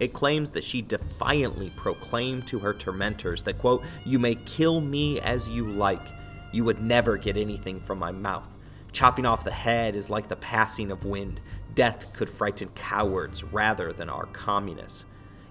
it 0.00 0.14
claims 0.14 0.50
that 0.52 0.64
she 0.64 0.80
defiantly 0.82 1.70
proclaimed 1.76 2.46
to 2.46 2.58
her 2.58 2.72
tormentors 2.72 3.44
that, 3.44 3.58
quote, 3.58 3.84
You 4.04 4.18
may 4.18 4.34
kill 4.34 4.80
me 4.80 5.20
as 5.20 5.48
you 5.48 5.70
like 5.70 6.08
you 6.52 6.64
would 6.64 6.80
never 6.80 7.16
get 7.16 7.36
anything 7.36 7.80
from 7.80 7.98
my 7.98 8.12
mouth. 8.12 8.48
Chopping 8.92 9.26
off 9.26 9.44
the 9.44 9.50
head 9.50 9.94
is 9.94 10.10
like 10.10 10.28
the 10.28 10.36
passing 10.36 10.90
of 10.90 11.04
wind. 11.04 11.40
Death 11.74 12.12
could 12.12 12.28
frighten 12.28 12.68
cowards 12.70 13.44
rather 13.44 13.92
than 13.92 14.08
our 14.08 14.26
communists. 14.26 15.04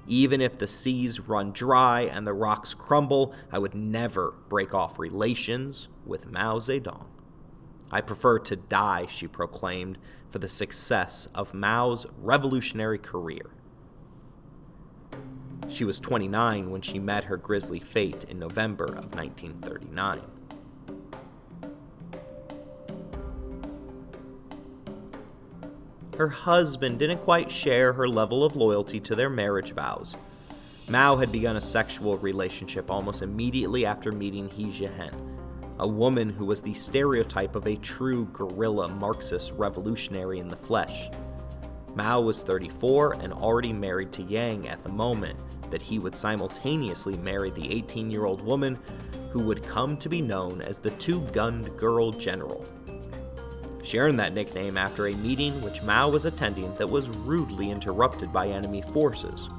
Even 0.08 0.42
if 0.42 0.58
the 0.58 0.68
seas 0.68 1.20
run 1.20 1.52
dry 1.52 2.02
and 2.02 2.26
the 2.26 2.34
rocks 2.34 2.74
crumble, 2.74 3.34
I 3.52 3.60
would 3.60 3.76
never 3.76 4.34
break 4.50 4.74
off 4.74 5.00
relations 5.00 5.88
with 6.06 6.32
Mao 6.32 6.58
Zedong. 6.60 7.06
I 7.92 8.02
prefer 8.02 8.40
to 8.40 8.56
die, 8.56 9.08
she 9.10 9.28
proclaimed, 9.28 9.98
for 10.32 10.40
the 10.40 10.50
success 10.50 11.28
of 11.34 11.54
Mao's 11.54 12.06
revolutionary 12.22 13.00
career. 13.00 13.52
She 15.68 15.86
was 15.86 16.00
29 16.00 16.72
when 16.72 16.82
she 16.82 17.00
met 17.00 17.26
her 17.26 17.38
grisly 17.38 17.80
fate 17.80 18.26
in 18.28 18.40
November 18.40 18.86
of 18.86 19.14
1939. 19.14 20.22
Her 26.20 26.28
husband 26.28 27.00
didn't 27.00 27.20
quite 27.20 27.50
share 27.50 27.94
her 27.94 28.06
level 28.06 28.44
of 28.44 28.58
loyalty 28.58 29.00
to 29.00 29.16
their 29.16 29.30
marriage 29.30 29.72
vows. 29.72 30.18
Mao 30.90 31.16
had 31.16 31.32
begun 31.32 31.56
a 31.56 31.62
sexual 31.62 32.18
relationship 32.18 32.92
almost 32.92 33.22
immediately 33.22 33.86
after 33.86 34.12
meeting 34.12 34.50
He 34.50 34.66
Zizhen, 34.66 35.14
a 35.80 35.88
woman 35.88 36.30
who 36.30 36.44
was 36.44 36.60
the 36.60 36.74
stereotype 36.74 37.56
of 37.56 37.68
a 37.68 37.78
true 37.78 38.28
guerrilla 38.34 38.90
Marxist 38.90 39.54
revolutionary 39.54 40.40
in 40.40 40.50
the 40.50 40.58
flesh. 40.58 41.10
Mao 41.96 42.20
was 42.20 42.44
34 42.44 43.14
and 43.22 43.32
already 43.32 43.72
married 43.72 44.12
to 44.12 44.24
Yang 44.24 44.68
at 44.68 44.84
the 44.84 44.90
moment 44.90 45.40
that 45.72 45.82
he 45.82 46.00
would 46.00 46.18
simultaneously 46.18 47.16
marry 47.20 47.50
the 47.52 47.72
18 47.72 48.12
year 48.12 48.26
old 48.26 48.42
woman 48.42 48.78
who 49.32 49.40
would 49.40 49.64
come 49.64 49.96
to 49.96 50.10
be 50.10 50.20
known 50.20 50.62
as 50.64 50.80
the 50.80 50.92
Two 50.92 51.22
Gunned 51.32 51.78
Girl 51.78 52.12
General. 52.12 52.66
She 53.84 53.98
earned 53.98 54.20
that 54.20 54.34
nickname 54.34 54.78
after 54.78 55.08
a 55.08 55.16
meeting 55.16 55.62
which 55.62 55.82
Mao 55.82 56.10
was 56.10 56.26
attending 56.26 56.74
that 56.76 56.90
was 56.90 57.10
rudely 57.10 57.72
interrupted 57.72 58.32
by 58.32 58.48
enemy 58.48 58.82
forces. 58.94 59.50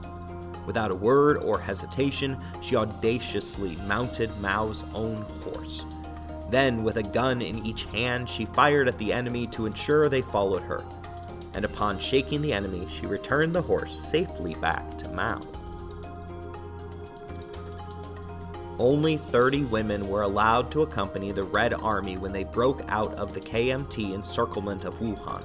Without 0.66 0.90
a 0.90 0.94
word 0.94 1.38
or 1.38 1.58
hesitation, 1.58 2.38
she 2.62 2.76
audaciously 2.76 3.76
mounted 3.86 4.30
Mao's 4.40 4.84
own 4.94 5.22
horse. 5.42 5.84
Then, 6.50 6.84
with 6.84 6.96
a 6.96 7.02
gun 7.02 7.40
in 7.40 7.64
each 7.64 7.84
hand, 7.84 8.28
she 8.28 8.44
fired 8.44 8.88
at 8.88 8.98
the 8.98 9.12
enemy 9.12 9.46
to 9.48 9.66
ensure 9.66 10.08
they 10.08 10.22
followed 10.22 10.62
her. 10.62 10.84
And 11.54 11.64
upon 11.64 11.98
shaking 11.98 12.42
the 12.42 12.52
enemy, 12.52 12.86
she 12.88 13.06
returned 13.06 13.54
the 13.54 13.62
horse 13.62 13.98
safely 14.04 14.54
back 14.54 14.98
to 14.98 15.08
Mao. 15.08 15.40
Only 18.80 19.18
30 19.18 19.64
women 19.64 20.08
were 20.08 20.22
allowed 20.22 20.70
to 20.70 20.80
accompany 20.80 21.32
the 21.32 21.42
Red 21.42 21.74
Army 21.74 22.16
when 22.16 22.32
they 22.32 22.44
broke 22.44 22.80
out 22.88 23.12
of 23.16 23.34
the 23.34 23.40
KMT 23.40 24.14
encirclement 24.14 24.86
of 24.86 24.94
Wuhan. 24.94 25.42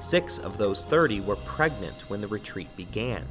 Six 0.00 0.38
of 0.38 0.56
those 0.56 0.86
30 0.86 1.20
were 1.20 1.36
pregnant 1.36 2.08
when 2.08 2.22
the 2.22 2.28
retreat 2.28 2.74
began. 2.78 3.26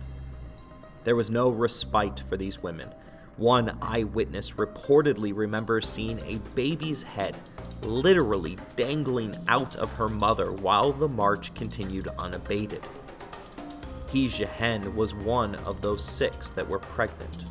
There 1.05 1.15
was 1.15 1.31
no 1.31 1.49
respite 1.49 2.23
for 2.29 2.37
these 2.37 2.61
women. 2.61 2.87
One 3.37 3.75
eyewitness 3.81 4.51
reportedly 4.51 5.35
remembers 5.35 5.89
seeing 5.89 6.19
a 6.19 6.37
baby's 6.53 7.01
head 7.01 7.35
literally 7.81 8.57
dangling 8.75 9.35
out 9.47 9.75
of 9.77 9.91
her 9.93 10.07
mother 10.07 10.51
while 10.51 10.93
the 10.93 11.09
march 11.09 11.51
continued 11.55 12.09
unabated. 12.19 12.85
He 14.11 14.27
Zizhen 14.27 14.93
was 14.93 15.15
one 15.15 15.55
of 15.55 15.81
those 15.81 16.05
six 16.05 16.51
that 16.51 16.69
were 16.69 16.77
pregnant. 16.77 17.48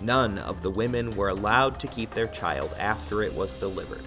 None 0.00 0.38
of 0.38 0.62
the 0.62 0.70
women 0.70 1.16
were 1.16 1.30
allowed 1.30 1.80
to 1.80 1.86
keep 1.88 2.10
their 2.10 2.28
child 2.28 2.72
after 2.78 3.22
it 3.22 3.34
was 3.34 3.52
delivered, 3.54 4.04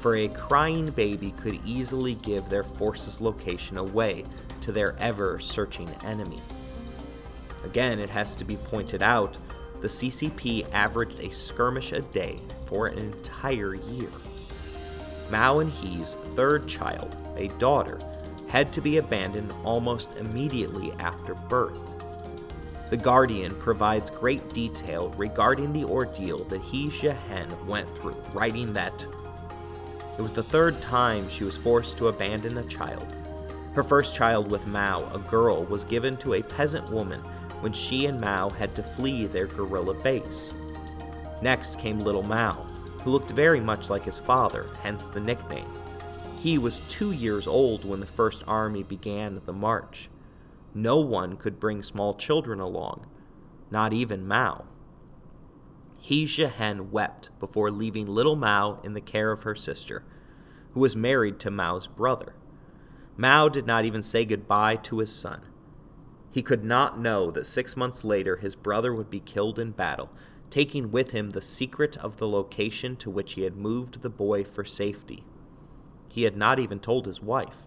for 0.00 0.16
a 0.16 0.28
crying 0.28 0.90
baby 0.90 1.34
could 1.42 1.60
easily 1.64 2.14
give 2.16 2.48
their 2.48 2.64
force's 2.64 3.20
location 3.20 3.76
away 3.76 4.24
to 4.62 4.72
their 4.72 4.96
ever 4.98 5.38
searching 5.40 5.90
enemy. 6.04 6.40
Again, 7.64 7.98
it 7.98 8.10
has 8.10 8.36
to 8.36 8.44
be 8.44 8.56
pointed 8.56 9.02
out 9.02 9.36
the 9.82 9.88
CCP 9.88 10.72
averaged 10.72 11.20
a 11.20 11.30
skirmish 11.30 11.92
a 11.92 12.00
day 12.00 12.40
for 12.66 12.86
an 12.86 12.98
entire 12.98 13.74
year. 13.74 14.10
Mao 15.30 15.58
and 15.58 15.70
He's 15.70 16.14
third 16.34 16.66
child, 16.66 17.14
a 17.36 17.48
daughter, 17.58 17.98
had 18.48 18.72
to 18.72 18.80
be 18.80 18.96
abandoned 18.96 19.52
almost 19.64 20.08
immediately 20.18 20.92
after 20.98 21.34
birth. 21.34 21.95
The 22.88 22.96
Guardian 22.96 23.54
provides 23.56 24.10
great 24.10 24.52
detail 24.52 25.12
regarding 25.16 25.72
the 25.72 25.84
ordeal 25.84 26.44
that 26.44 26.62
He 26.62 26.88
Zizhen 26.88 27.66
went 27.66 27.88
through, 27.98 28.16
writing 28.32 28.72
that 28.74 29.04
it 30.16 30.22
was 30.22 30.32
the 30.32 30.42
third 30.42 30.80
time 30.80 31.28
she 31.28 31.44
was 31.44 31.56
forced 31.56 31.98
to 31.98 32.08
abandon 32.08 32.56
a 32.58 32.64
child. 32.64 33.06
Her 33.74 33.82
first 33.82 34.14
child 34.14 34.50
with 34.50 34.66
Mao, 34.66 35.04
a 35.12 35.18
girl, 35.18 35.64
was 35.64 35.84
given 35.84 36.16
to 36.18 36.34
a 36.34 36.42
peasant 36.42 36.88
woman 36.90 37.20
when 37.60 37.72
she 37.72 38.06
and 38.06 38.20
Mao 38.20 38.48
had 38.48 38.74
to 38.76 38.82
flee 38.82 39.26
their 39.26 39.46
guerrilla 39.46 39.92
base. 39.92 40.52
Next 41.42 41.78
came 41.78 41.98
little 41.98 42.22
Mao, 42.22 42.52
who 43.00 43.10
looked 43.10 43.30
very 43.32 43.60
much 43.60 43.90
like 43.90 44.04
his 44.04 44.16
father, 44.16 44.68
hence 44.82 45.04
the 45.06 45.20
nickname. 45.20 45.68
He 46.38 46.56
was 46.56 46.80
two 46.88 47.12
years 47.12 47.46
old 47.46 47.84
when 47.84 48.00
the 48.00 48.06
First 48.06 48.44
Army 48.46 48.84
began 48.84 49.42
the 49.44 49.52
march. 49.52 50.08
No 50.76 50.98
one 50.98 51.38
could 51.38 51.58
bring 51.58 51.82
small 51.82 52.12
children 52.12 52.60
along, 52.60 53.06
not 53.70 53.94
even 53.94 54.28
Mao. 54.28 54.66
He 55.98 56.26
Zizhen 56.26 56.90
wept 56.90 57.30
before 57.40 57.70
leaving 57.70 58.06
little 58.06 58.36
Mao 58.36 58.80
in 58.84 58.92
the 58.92 59.00
care 59.00 59.32
of 59.32 59.44
her 59.44 59.54
sister, 59.54 60.04
who 60.74 60.80
was 60.80 60.94
married 60.94 61.40
to 61.40 61.50
Mao's 61.50 61.86
brother. 61.86 62.34
Mao 63.16 63.48
did 63.48 63.66
not 63.66 63.86
even 63.86 64.02
say 64.02 64.26
goodbye 64.26 64.76
to 64.76 64.98
his 64.98 65.10
son. 65.10 65.40
He 66.30 66.42
could 66.42 66.62
not 66.62 67.00
know 67.00 67.30
that 67.30 67.46
six 67.46 67.74
months 67.74 68.04
later 68.04 68.36
his 68.36 68.54
brother 68.54 68.94
would 68.94 69.08
be 69.08 69.20
killed 69.20 69.58
in 69.58 69.70
battle, 69.70 70.10
taking 70.50 70.92
with 70.92 71.12
him 71.12 71.30
the 71.30 71.40
secret 71.40 71.96
of 71.96 72.18
the 72.18 72.28
location 72.28 72.96
to 72.96 73.08
which 73.08 73.32
he 73.32 73.44
had 73.44 73.56
moved 73.56 74.02
the 74.02 74.10
boy 74.10 74.44
for 74.44 74.62
safety. 74.62 75.24
He 76.10 76.24
had 76.24 76.36
not 76.36 76.58
even 76.58 76.80
told 76.80 77.06
his 77.06 77.22
wife. 77.22 77.65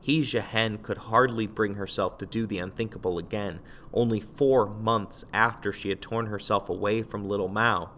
He, 0.00 0.22
Zizhen, 0.22 0.82
could 0.82 0.98
hardly 0.98 1.46
bring 1.46 1.74
herself 1.74 2.18
to 2.18 2.26
do 2.26 2.46
the 2.46 2.58
unthinkable 2.58 3.18
again, 3.18 3.60
only 3.92 4.20
four 4.20 4.66
months 4.66 5.24
after 5.32 5.72
she 5.72 5.88
had 5.88 6.00
torn 6.00 6.26
herself 6.26 6.68
away 6.68 7.02
from 7.02 7.28
little 7.28 7.48
Mao. 7.48 7.90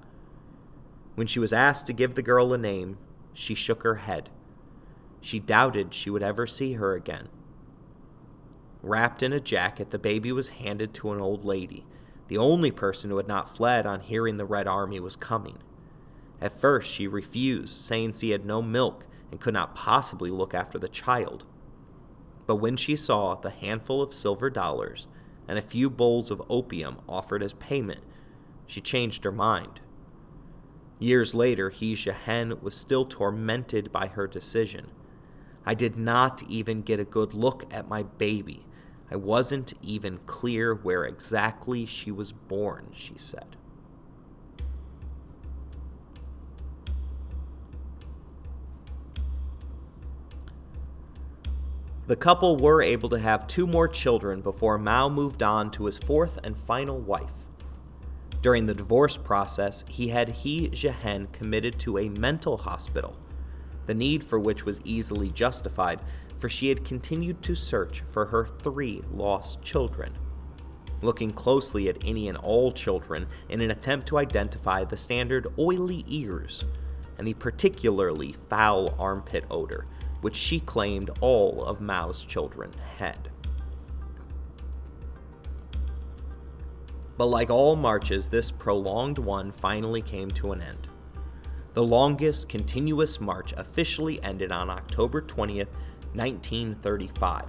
When 1.14 1.26
she 1.26 1.38
was 1.38 1.52
asked 1.52 1.86
to 1.86 1.92
give 1.92 2.14
the 2.14 2.22
girl 2.22 2.52
a 2.52 2.58
name, 2.58 2.98
she 3.32 3.54
shook 3.54 3.82
her 3.82 3.96
head. 3.96 4.30
She 5.20 5.38
doubted 5.38 5.92
she 5.92 6.10
would 6.10 6.22
ever 6.22 6.46
see 6.46 6.72
her 6.74 6.94
again. 6.94 7.28
Wrapped 8.82 9.22
in 9.22 9.32
a 9.32 9.40
jacket, 9.40 9.90
the 9.90 9.98
baby 9.98 10.32
was 10.32 10.48
handed 10.48 10.94
to 10.94 11.12
an 11.12 11.20
old 11.20 11.44
lady, 11.44 11.84
the 12.28 12.38
only 12.38 12.70
person 12.70 13.10
who 13.10 13.18
had 13.18 13.28
not 13.28 13.54
fled 13.54 13.86
on 13.86 14.00
hearing 14.00 14.38
the 14.38 14.46
Red 14.46 14.66
Army 14.66 15.00
was 15.00 15.16
coming. 15.16 15.58
At 16.40 16.58
first, 16.58 16.90
she 16.90 17.06
refused, 17.06 17.74
saying 17.74 18.14
she 18.14 18.30
had 18.30 18.46
no 18.46 18.62
milk 18.62 19.04
and 19.30 19.40
could 19.40 19.52
not 19.52 19.74
possibly 19.74 20.30
look 20.30 20.54
after 20.54 20.78
the 20.78 20.88
child. 20.88 21.44
But 22.50 22.56
when 22.56 22.76
she 22.76 22.96
saw 22.96 23.36
the 23.36 23.50
handful 23.50 24.02
of 24.02 24.12
silver 24.12 24.50
dollars 24.50 25.06
and 25.46 25.56
a 25.56 25.62
few 25.62 25.88
bowls 25.88 26.32
of 26.32 26.42
opium 26.50 26.96
offered 27.08 27.44
as 27.44 27.52
payment, 27.52 28.00
she 28.66 28.80
changed 28.80 29.22
her 29.22 29.30
mind. 29.30 29.78
Years 30.98 31.32
later, 31.32 31.70
He 31.70 31.94
Zizhen 31.94 32.60
was 32.60 32.74
still 32.74 33.04
tormented 33.04 33.92
by 33.92 34.08
her 34.08 34.26
decision. 34.26 34.90
I 35.64 35.74
did 35.74 35.96
not 35.96 36.42
even 36.48 36.82
get 36.82 36.98
a 36.98 37.04
good 37.04 37.34
look 37.34 37.72
at 37.72 37.88
my 37.88 38.02
baby. 38.02 38.66
I 39.12 39.14
wasn't 39.14 39.74
even 39.80 40.18
clear 40.26 40.74
where 40.74 41.04
exactly 41.04 41.86
she 41.86 42.10
was 42.10 42.32
born, 42.32 42.88
she 42.92 43.14
said. 43.16 43.54
The 52.10 52.16
couple 52.16 52.56
were 52.56 52.82
able 52.82 53.08
to 53.10 53.20
have 53.20 53.46
two 53.46 53.68
more 53.68 53.86
children 53.86 54.40
before 54.40 54.78
Mao 54.78 55.08
moved 55.08 55.44
on 55.44 55.70
to 55.70 55.84
his 55.84 55.96
fourth 55.96 56.40
and 56.42 56.58
final 56.58 56.98
wife. 56.98 57.46
During 58.42 58.66
the 58.66 58.74
divorce 58.74 59.16
process, 59.16 59.84
he 59.86 60.08
had 60.08 60.28
He 60.28 60.70
Zizhen 60.70 61.30
committed 61.32 61.78
to 61.78 61.98
a 61.98 62.08
mental 62.08 62.56
hospital, 62.56 63.16
the 63.86 63.94
need 63.94 64.24
for 64.24 64.40
which 64.40 64.64
was 64.64 64.80
easily 64.82 65.30
justified, 65.30 66.00
for 66.36 66.48
she 66.48 66.68
had 66.68 66.84
continued 66.84 67.44
to 67.44 67.54
search 67.54 68.02
for 68.10 68.26
her 68.26 68.44
three 68.44 69.04
lost 69.12 69.62
children. 69.62 70.18
Looking 71.02 71.32
closely 71.32 71.88
at 71.88 72.04
any 72.04 72.28
and 72.28 72.38
all 72.38 72.72
children 72.72 73.28
in 73.48 73.60
an 73.60 73.70
attempt 73.70 74.08
to 74.08 74.18
identify 74.18 74.82
the 74.82 74.96
standard 74.96 75.46
oily 75.60 76.04
ears 76.08 76.64
and 77.18 77.26
the 77.28 77.34
particularly 77.34 78.34
foul 78.48 78.96
armpit 78.98 79.44
odor, 79.48 79.86
which 80.20 80.36
she 80.36 80.60
claimed 80.60 81.10
all 81.20 81.64
of 81.64 81.80
Mao's 81.80 82.24
children 82.24 82.72
had. 82.96 83.30
But 87.16 87.26
like 87.26 87.50
all 87.50 87.76
marches, 87.76 88.28
this 88.28 88.50
prolonged 88.50 89.18
one 89.18 89.52
finally 89.52 90.00
came 90.00 90.30
to 90.30 90.52
an 90.52 90.62
end. 90.62 90.88
The 91.74 91.82
longest 91.82 92.48
continuous 92.48 93.20
march 93.20 93.52
officially 93.56 94.22
ended 94.22 94.50
on 94.50 94.70
October 94.70 95.20
20th, 95.20 95.68
1935. 96.14 97.44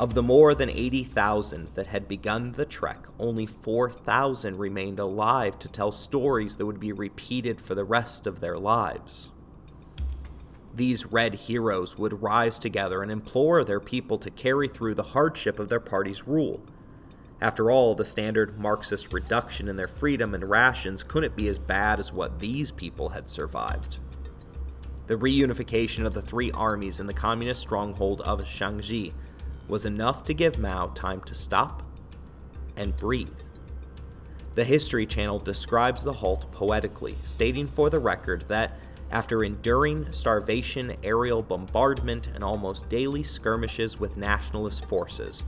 Of 0.00 0.14
the 0.14 0.22
more 0.22 0.54
than 0.54 0.70
80,000 0.70 1.70
that 1.74 1.86
had 1.86 2.06
begun 2.06 2.52
the 2.52 2.64
trek, 2.64 3.06
only 3.18 3.46
4,000 3.46 4.56
remained 4.56 4.98
alive 4.98 5.58
to 5.60 5.68
tell 5.68 5.90
stories 5.90 6.56
that 6.56 6.66
would 6.66 6.78
be 6.78 6.92
repeated 6.92 7.60
for 7.60 7.74
the 7.74 7.84
rest 7.84 8.26
of 8.26 8.40
their 8.40 8.58
lives. 8.58 9.30
These 10.74 11.06
red 11.06 11.34
heroes 11.34 11.98
would 11.98 12.22
rise 12.22 12.58
together 12.58 13.02
and 13.02 13.10
implore 13.10 13.64
their 13.64 13.80
people 13.80 14.18
to 14.18 14.30
carry 14.30 14.68
through 14.68 14.94
the 14.94 15.02
hardship 15.02 15.58
of 15.58 15.68
their 15.68 15.80
party's 15.80 16.26
rule. 16.26 16.60
After 17.40 17.70
all, 17.70 17.94
the 17.94 18.04
standard 18.04 18.58
Marxist 18.58 19.12
reduction 19.12 19.68
in 19.68 19.76
their 19.76 19.88
freedom 19.88 20.34
and 20.34 20.48
rations 20.48 21.02
couldn't 21.02 21.36
be 21.36 21.48
as 21.48 21.58
bad 21.58 22.00
as 22.00 22.12
what 22.12 22.40
these 22.40 22.70
people 22.70 23.10
had 23.10 23.28
survived. 23.28 23.98
The 25.06 25.14
reunification 25.14 26.04
of 26.04 26.14
the 26.14 26.22
three 26.22 26.50
armies 26.52 27.00
in 27.00 27.06
the 27.06 27.14
communist 27.14 27.62
stronghold 27.62 28.20
of 28.22 28.44
Shaanxi 28.44 29.12
was 29.68 29.86
enough 29.86 30.24
to 30.24 30.34
give 30.34 30.58
Mao 30.58 30.88
time 30.88 31.20
to 31.22 31.34
stop 31.34 31.82
and 32.76 32.96
breathe. 32.96 33.28
The 34.54 34.64
History 34.64 35.06
Channel 35.06 35.38
describes 35.38 36.02
the 36.02 36.12
halt 36.12 36.50
poetically, 36.50 37.16
stating 37.24 37.68
for 37.68 37.88
the 37.88 38.00
record 38.00 38.44
that 38.48 38.77
after 39.10 39.42
enduring 39.42 40.12
starvation, 40.12 40.94
aerial 41.02 41.42
bombardment, 41.42 42.28
and 42.34 42.44
almost 42.44 42.88
daily 42.88 43.22
skirmishes 43.22 43.98
with 43.98 44.16
nationalist 44.16 44.84
forces, 44.86 45.44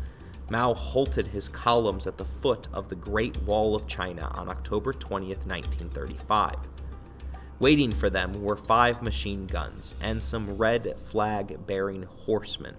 Mao 0.49 0.75
halted 0.75 1.29
his 1.29 1.49
columns 1.49 2.07
at 2.07 2.17
the 2.17 2.25
foot 2.25 2.67
of 2.73 2.89
the 2.89 2.97
Great 2.97 3.37
Wall 3.43 3.77
of 3.77 3.87
China 3.87 4.33
on 4.35 4.49
October 4.49 4.93
20, 4.93 5.27
1935. 5.27 6.57
Waiting 7.61 7.93
for 7.93 8.09
them 8.09 8.43
were 8.43 8.57
five 8.57 9.03
machine 9.03 9.47
guns 9.47 9.95
and 10.01 10.23
some 10.23 10.57
red 10.57 10.97
flag 11.11 11.67
bearing 11.67 12.03
horsemen. 12.03 12.75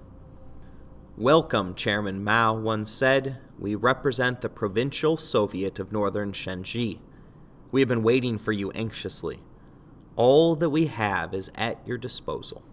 Welcome, 1.16 1.76
Chairman 1.76 2.24
Mao 2.24 2.56
once 2.56 2.90
said. 2.90 3.38
We 3.60 3.76
represent 3.76 4.42
the 4.42 4.50
Provincial 4.50 5.16
Soviet 5.16 5.78
of 5.78 5.92
Northern 5.92 6.32
Shensi. 6.32 7.00
We 7.72 7.82
have 7.82 7.90
been 7.90 8.02
waiting 8.02 8.40
for 8.40 8.52
you 8.52 8.72
anxiously. 8.72 9.40
All 10.16 10.56
that 10.56 10.70
we 10.70 10.88
have 10.88 11.34
is 11.34 11.52
at 11.56 11.80
your 11.86 11.98
disposal. 11.98 12.64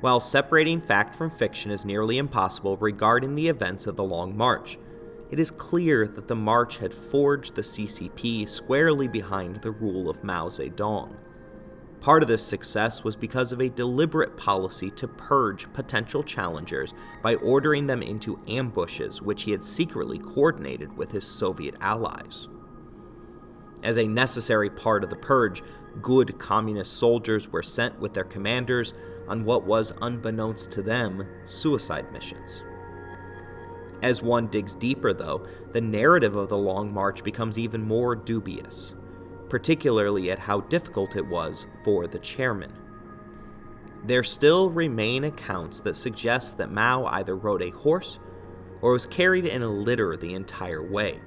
While 0.00 0.20
separating 0.20 0.80
fact 0.80 1.14
from 1.14 1.30
fiction 1.30 1.70
is 1.70 1.84
nearly 1.84 2.16
impossible 2.16 2.78
regarding 2.78 3.34
the 3.34 3.48
events 3.48 3.86
of 3.86 3.96
the 3.96 4.04
Long 4.04 4.34
March, 4.34 4.78
it 5.30 5.38
is 5.38 5.50
clear 5.50 6.08
that 6.08 6.26
the 6.26 6.34
march 6.34 6.78
had 6.78 6.94
forged 6.94 7.54
the 7.54 7.62
CCP 7.62 8.48
squarely 8.48 9.08
behind 9.08 9.56
the 9.56 9.70
rule 9.70 10.08
of 10.08 10.24
Mao 10.24 10.48
Zedong. 10.48 11.14
Part 12.00 12.22
of 12.22 12.28
this 12.28 12.42
success 12.42 13.04
was 13.04 13.14
because 13.14 13.52
of 13.52 13.60
a 13.60 13.68
deliberate 13.68 14.36
policy 14.36 14.90
to 14.92 15.06
purge 15.06 15.70
potential 15.74 16.22
challengers 16.22 16.94
by 17.22 17.34
ordering 17.34 17.86
them 17.86 18.02
into 18.02 18.40
ambushes, 18.48 19.20
which 19.20 19.42
he 19.42 19.50
had 19.50 19.62
secretly 19.62 20.18
coordinated 20.18 20.96
with 20.96 21.12
his 21.12 21.26
Soviet 21.26 21.74
allies. 21.80 22.48
As 23.82 23.98
a 23.98 24.06
necessary 24.06 24.70
part 24.70 25.04
of 25.04 25.10
the 25.10 25.16
purge, 25.16 25.62
good 26.00 26.38
communist 26.38 26.94
soldiers 26.94 27.48
were 27.48 27.62
sent 27.62 27.98
with 28.00 28.14
their 28.14 28.24
commanders 28.24 28.94
on 29.28 29.44
what 29.44 29.64
was, 29.64 29.92
unbeknownst 30.00 30.70
to 30.70 30.82
them, 30.82 31.26
suicide 31.44 32.10
missions. 32.12 32.62
As 34.02 34.22
one 34.22 34.46
digs 34.46 34.74
deeper, 34.74 35.12
though, 35.12 35.46
the 35.72 35.80
narrative 35.82 36.34
of 36.34 36.48
the 36.48 36.56
Long 36.56 36.92
March 36.92 37.22
becomes 37.22 37.58
even 37.58 37.82
more 37.82 38.16
dubious, 38.16 38.94
particularly 39.50 40.30
at 40.30 40.38
how 40.38 40.60
difficult 40.62 41.16
it 41.16 41.26
was 41.26 41.66
for 41.84 42.06
the 42.06 42.18
chairman. 42.20 42.72
There 44.04 44.24
still 44.24 44.70
remain 44.70 45.24
accounts 45.24 45.80
that 45.80 45.96
suggest 45.96 46.56
that 46.56 46.72
Mao 46.72 47.04
either 47.04 47.36
rode 47.36 47.60
a 47.60 47.70
horse 47.70 48.18
or 48.80 48.92
was 48.92 49.04
carried 49.04 49.44
in 49.44 49.62
a 49.62 49.68
litter 49.68 50.16
the 50.16 50.32
entire 50.32 50.82
way. 50.82 51.20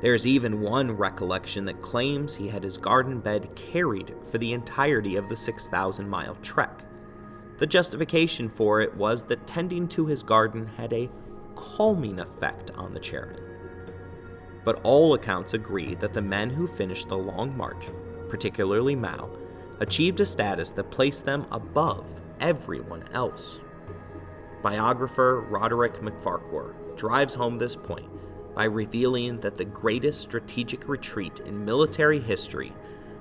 There 0.00 0.14
is 0.14 0.26
even 0.26 0.60
one 0.60 0.92
recollection 0.92 1.64
that 1.66 1.82
claims 1.82 2.34
he 2.34 2.48
had 2.48 2.62
his 2.62 2.78
garden 2.78 3.20
bed 3.20 3.54
carried 3.54 4.14
for 4.30 4.38
the 4.38 4.52
entirety 4.52 5.16
of 5.16 5.28
the 5.28 5.36
6,000 5.36 6.08
mile 6.08 6.36
trek. 6.36 6.84
The 7.58 7.66
justification 7.66 8.48
for 8.48 8.80
it 8.80 8.94
was 8.94 9.24
that 9.24 9.46
tending 9.46 9.88
to 9.88 10.06
his 10.06 10.22
garden 10.22 10.66
had 10.66 10.92
a 10.92 11.10
calming 11.54 12.20
effect 12.20 12.70
on 12.72 12.92
the 12.92 13.00
chairman. 13.00 13.45
But 14.66 14.80
all 14.82 15.14
accounts 15.14 15.54
agree 15.54 15.94
that 15.94 16.12
the 16.12 16.20
men 16.20 16.50
who 16.50 16.66
finished 16.66 17.08
the 17.08 17.16
Long 17.16 17.56
March, 17.56 17.86
particularly 18.28 18.96
Mao, 18.96 19.30
achieved 19.78 20.18
a 20.18 20.26
status 20.26 20.72
that 20.72 20.90
placed 20.90 21.24
them 21.24 21.46
above 21.52 22.04
everyone 22.40 23.04
else. 23.14 23.60
Biographer 24.62 25.42
Roderick 25.42 26.02
MacFarquhar 26.02 26.74
drives 26.96 27.32
home 27.32 27.58
this 27.58 27.76
point 27.76 28.08
by 28.56 28.64
revealing 28.64 29.38
that 29.38 29.56
the 29.56 29.64
greatest 29.64 30.20
strategic 30.20 30.88
retreat 30.88 31.38
in 31.46 31.64
military 31.64 32.18
history 32.18 32.72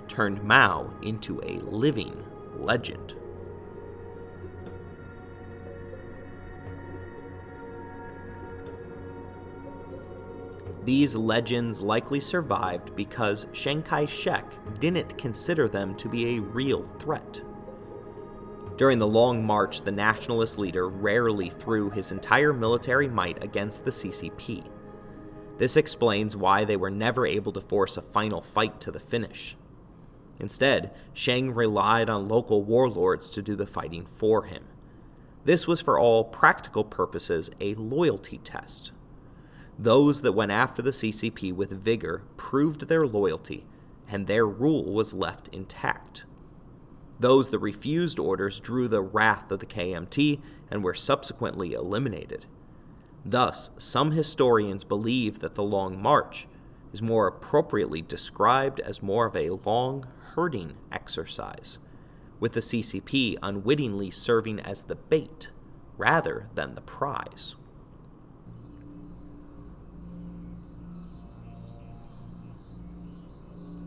turned 0.07 0.43
Mao 0.43 0.91
into 1.03 1.39
a 1.43 1.59
living 1.69 2.25
legend. 2.57 3.13
These 10.85 11.15
legends 11.15 11.81
likely 11.81 12.19
survived 12.19 12.95
because 12.95 13.47
Chiang 13.53 13.81
Kai 13.81 14.05
shek 14.05 14.45
didn't 14.79 15.17
consider 15.17 15.67
them 15.67 15.95
to 15.95 16.07
be 16.07 16.35
a 16.35 16.41
real 16.41 16.87
threat. 16.99 17.41
During 18.77 18.99
the 18.99 19.07
Long 19.07 19.43
March, 19.43 19.81
the 19.81 19.91
nationalist 19.91 20.59
leader 20.59 20.87
rarely 20.87 21.49
threw 21.49 21.89
his 21.89 22.11
entire 22.11 22.53
military 22.53 23.07
might 23.07 23.43
against 23.43 23.83
the 23.83 23.91
CCP. 23.91 24.69
This 25.57 25.75
explains 25.75 26.35
why 26.35 26.65
they 26.65 26.77
were 26.77 26.91
never 26.91 27.25
able 27.25 27.53
to 27.53 27.61
force 27.61 27.97
a 27.97 28.03
final 28.03 28.41
fight 28.41 28.79
to 28.81 28.91
the 28.91 28.99
finish. 28.99 29.55
Instead, 30.39 30.93
Chiang 31.15 31.53
relied 31.53 32.09
on 32.09 32.27
local 32.27 32.61
warlords 32.61 33.31
to 33.31 33.41
do 33.41 33.55
the 33.55 33.65
fighting 33.65 34.05
for 34.05 34.43
him. 34.43 34.65
This 35.45 35.65
was, 35.65 35.81
for 35.81 35.97
all 35.97 36.25
practical 36.25 36.83
purposes, 36.83 37.49
a 37.59 37.73
loyalty 37.75 38.39
test. 38.39 38.91
Those 39.77 40.21
that 40.21 40.31
went 40.31 40.51
after 40.51 40.81
the 40.81 40.91
CCP 40.91 41.53
with 41.53 41.71
vigor 41.71 42.23
proved 42.37 42.87
their 42.87 43.05
loyalty, 43.05 43.65
and 44.07 44.25
their 44.27 44.45
rule 44.45 44.93
was 44.93 45.13
left 45.13 45.49
intact. 45.51 46.23
Those 47.19 47.49
that 47.49 47.59
refused 47.59 48.19
orders 48.19 48.59
drew 48.59 48.87
the 48.87 49.01
wrath 49.01 49.51
of 49.51 49.59
the 49.59 49.65
KMT 49.65 50.41
and 50.69 50.83
were 50.83 50.93
subsequently 50.93 51.73
eliminated. 51.73 52.45
Thus, 53.25 53.69
some 53.77 54.11
historians 54.11 54.83
believe 54.83 55.39
that 55.39 55.55
the 55.55 55.63
Long 55.63 56.01
March 56.01 56.47
is 56.93 57.01
more 57.01 57.27
appropriately 57.27 58.01
described 58.01 58.79
as 58.79 59.01
more 59.01 59.25
of 59.25 59.35
a 59.35 59.49
long 59.49 60.07
herding 60.35 60.75
exercise, 60.91 61.77
with 62.39 62.53
the 62.53 62.59
CCP 62.61 63.37
unwittingly 63.41 64.11
serving 64.11 64.59
as 64.59 64.83
the 64.83 64.95
bait 64.95 65.49
rather 65.97 66.47
than 66.53 66.75
the 66.75 66.81
prize. 66.81 67.55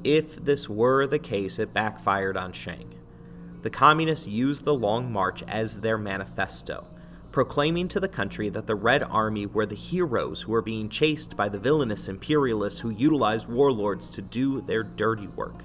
If 0.08 0.42
this 0.42 0.70
were 0.70 1.06
the 1.06 1.18
case, 1.18 1.58
it 1.58 1.74
backfired 1.74 2.38
on 2.38 2.52
Chiang. 2.52 2.94
The 3.60 3.68
communists 3.68 4.26
used 4.26 4.64
the 4.64 4.72
Long 4.72 5.12
March 5.12 5.42
as 5.46 5.80
their 5.80 5.98
manifesto, 5.98 6.86
proclaiming 7.30 7.88
to 7.88 8.00
the 8.00 8.08
country 8.08 8.48
that 8.48 8.66
the 8.66 8.74
Red 8.74 9.02
Army 9.02 9.44
were 9.44 9.66
the 9.66 9.74
heroes 9.74 10.40
who 10.40 10.52
were 10.52 10.62
being 10.62 10.88
chased 10.88 11.36
by 11.36 11.50
the 11.50 11.58
villainous 11.58 12.08
imperialists 12.08 12.80
who 12.80 12.88
utilized 12.88 13.48
warlords 13.48 14.08
to 14.12 14.22
do 14.22 14.62
their 14.62 14.82
dirty 14.82 15.26
work. 15.26 15.64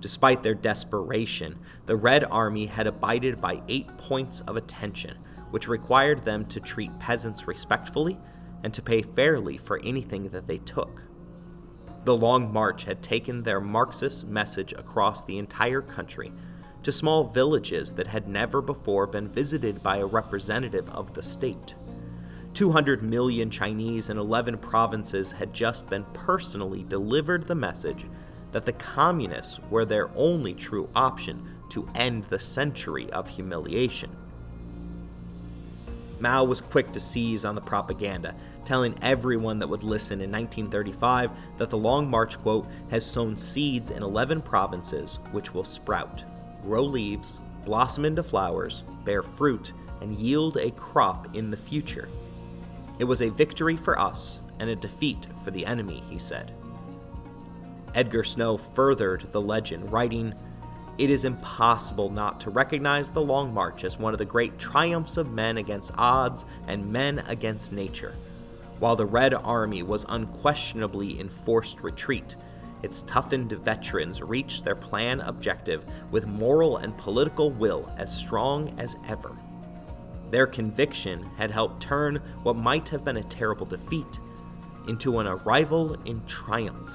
Despite 0.00 0.42
their 0.42 0.54
desperation, 0.54 1.58
the 1.86 1.96
Red 1.96 2.24
Army 2.24 2.66
had 2.66 2.86
abided 2.86 3.40
by 3.40 3.62
eight 3.66 3.96
points 3.96 4.42
of 4.42 4.58
attention, 4.58 5.16
which 5.52 5.68
required 5.68 6.26
them 6.26 6.44
to 6.48 6.60
treat 6.60 6.98
peasants 6.98 7.48
respectfully 7.48 8.18
and 8.62 8.74
to 8.74 8.82
pay 8.82 9.00
fairly 9.00 9.56
for 9.56 9.80
anything 9.82 10.28
that 10.28 10.46
they 10.46 10.58
took. 10.58 11.05
The 12.06 12.16
Long 12.16 12.52
March 12.52 12.84
had 12.84 13.02
taken 13.02 13.42
their 13.42 13.60
Marxist 13.60 14.28
message 14.28 14.72
across 14.72 15.24
the 15.24 15.38
entire 15.38 15.82
country 15.82 16.32
to 16.84 16.92
small 16.92 17.24
villages 17.24 17.94
that 17.94 18.06
had 18.06 18.28
never 18.28 18.62
before 18.62 19.08
been 19.08 19.26
visited 19.26 19.82
by 19.82 19.96
a 19.96 20.06
representative 20.06 20.88
of 20.90 21.14
the 21.14 21.22
state. 21.24 21.74
200 22.54 23.02
million 23.02 23.50
Chinese 23.50 24.08
in 24.08 24.18
11 24.18 24.58
provinces 24.58 25.32
had 25.32 25.52
just 25.52 25.88
been 25.88 26.04
personally 26.12 26.84
delivered 26.84 27.48
the 27.48 27.56
message 27.56 28.06
that 28.52 28.64
the 28.64 28.72
communists 28.74 29.58
were 29.68 29.84
their 29.84 30.08
only 30.14 30.54
true 30.54 30.88
option 30.94 31.56
to 31.70 31.88
end 31.96 32.22
the 32.26 32.38
century 32.38 33.10
of 33.10 33.26
humiliation. 33.26 34.14
Mao 36.20 36.44
was 36.44 36.60
quick 36.60 36.92
to 36.92 37.00
seize 37.00 37.44
on 37.44 37.56
the 37.56 37.60
propaganda, 37.60 38.32
telling 38.66 38.94
everyone 39.00 39.58
that 39.58 39.68
would 39.68 39.82
listen 39.82 40.20
in 40.20 40.30
1935 40.30 41.30
that 41.56 41.70
the 41.70 41.78
Long 41.78 42.10
March, 42.10 42.38
quote, 42.42 42.66
has 42.90 43.06
sown 43.06 43.36
seeds 43.36 43.90
in 43.90 44.02
11 44.02 44.42
provinces 44.42 45.18
which 45.32 45.54
will 45.54 45.64
sprout, 45.64 46.24
grow 46.62 46.82
leaves, 46.82 47.40
blossom 47.64 48.04
into 48.04 48.22
flowers, 48.22 48.84
bear 49.04 49.22
fruit, 49.22 49.72
and 50.00 50.14
yield 50.14 50.56
a 50.56 50.70
crop 50.72 51.34
in 51.34 51.50
the 51.50 51.56
future. 51.56 52.08
It 52.98 53.04
was 53.04 53.22
a 53.22 53.30
victory 53.30 53.76
for 53.76 53.98
us 53.98 54.40
and 54.58 54.68
a 54.68 54.76
defeat 54.76 55.26
for 55.44 55.50
the 55.50 55.64
enemy, 55.64 56.02
he 56.10 56.18
said. 56.18 56.52
Edgar 57.94 58.24
Snow 58.24 58.56
furthered 58.58 59.26
the 59.32 59.40
legend, 59.40 59.90
writing, 59.90 60.34
It 60.98 61.08
is 61.08 61.24
impossible 61.24 62.10
not 62.10 62.40
to 62.40 62.50
recognize 62.50 63.10
the 63.10 63.22
Long 63.22 63.54
March 63.54 63.84
as 63.84 63.98
one 63.98 64.12
of 64.12 64.18
the 64.18 64.24
great 64.24 64.58
triumphs 64.58 65.16
of 65.16 65.30
men 65.30 65.58
against 65.58 65.92
odds 65.96 66.44
and 66.66 66.92
men 66.92 67.20
against 67.26 67.72
nature. 67.72 68.14
While 68.78 68.96
the 68.96 69.06
Red 69.06 69.32
Army 69.32 69.82
was 69.82 70.04
unquestionably 70.08 71.18
in 71.18 71.28
forced 71.28 71.80
retreat, 71.80 72.36
its 72.82 73.02
toughened 73.02 73.52
veterans 73.52 74.22
reached 74.22 74.64
their 74.64 74.76
plan 74.76 75.20
objective 75.20 75.84
with 76.10 76.26
moral 76.26 76.76
and 76.76 76.96
political 76.98 77.50
will 77.50 77.90
as 77.96 78.14
strong 78.14 78.78
as 78.78 78.96
ever. 79.08 79.36
Their 80.30 80.46
conviction 80.46 81.22
had 81.36 81.50
helped 81.50 81.80
turn 81.80 82.16
what 82.42 82.56
might 82.56 82.88
have 82.90 83.04
been 83.04 83.16
a 83.16 83.22
terrible 83.22 83.66
defeat 83.66 84.20
into 84.88 85.18
an 85.20 85.26
arrival 85.26 85.94
in 86.04 86.24
triumph. 86.26 86.90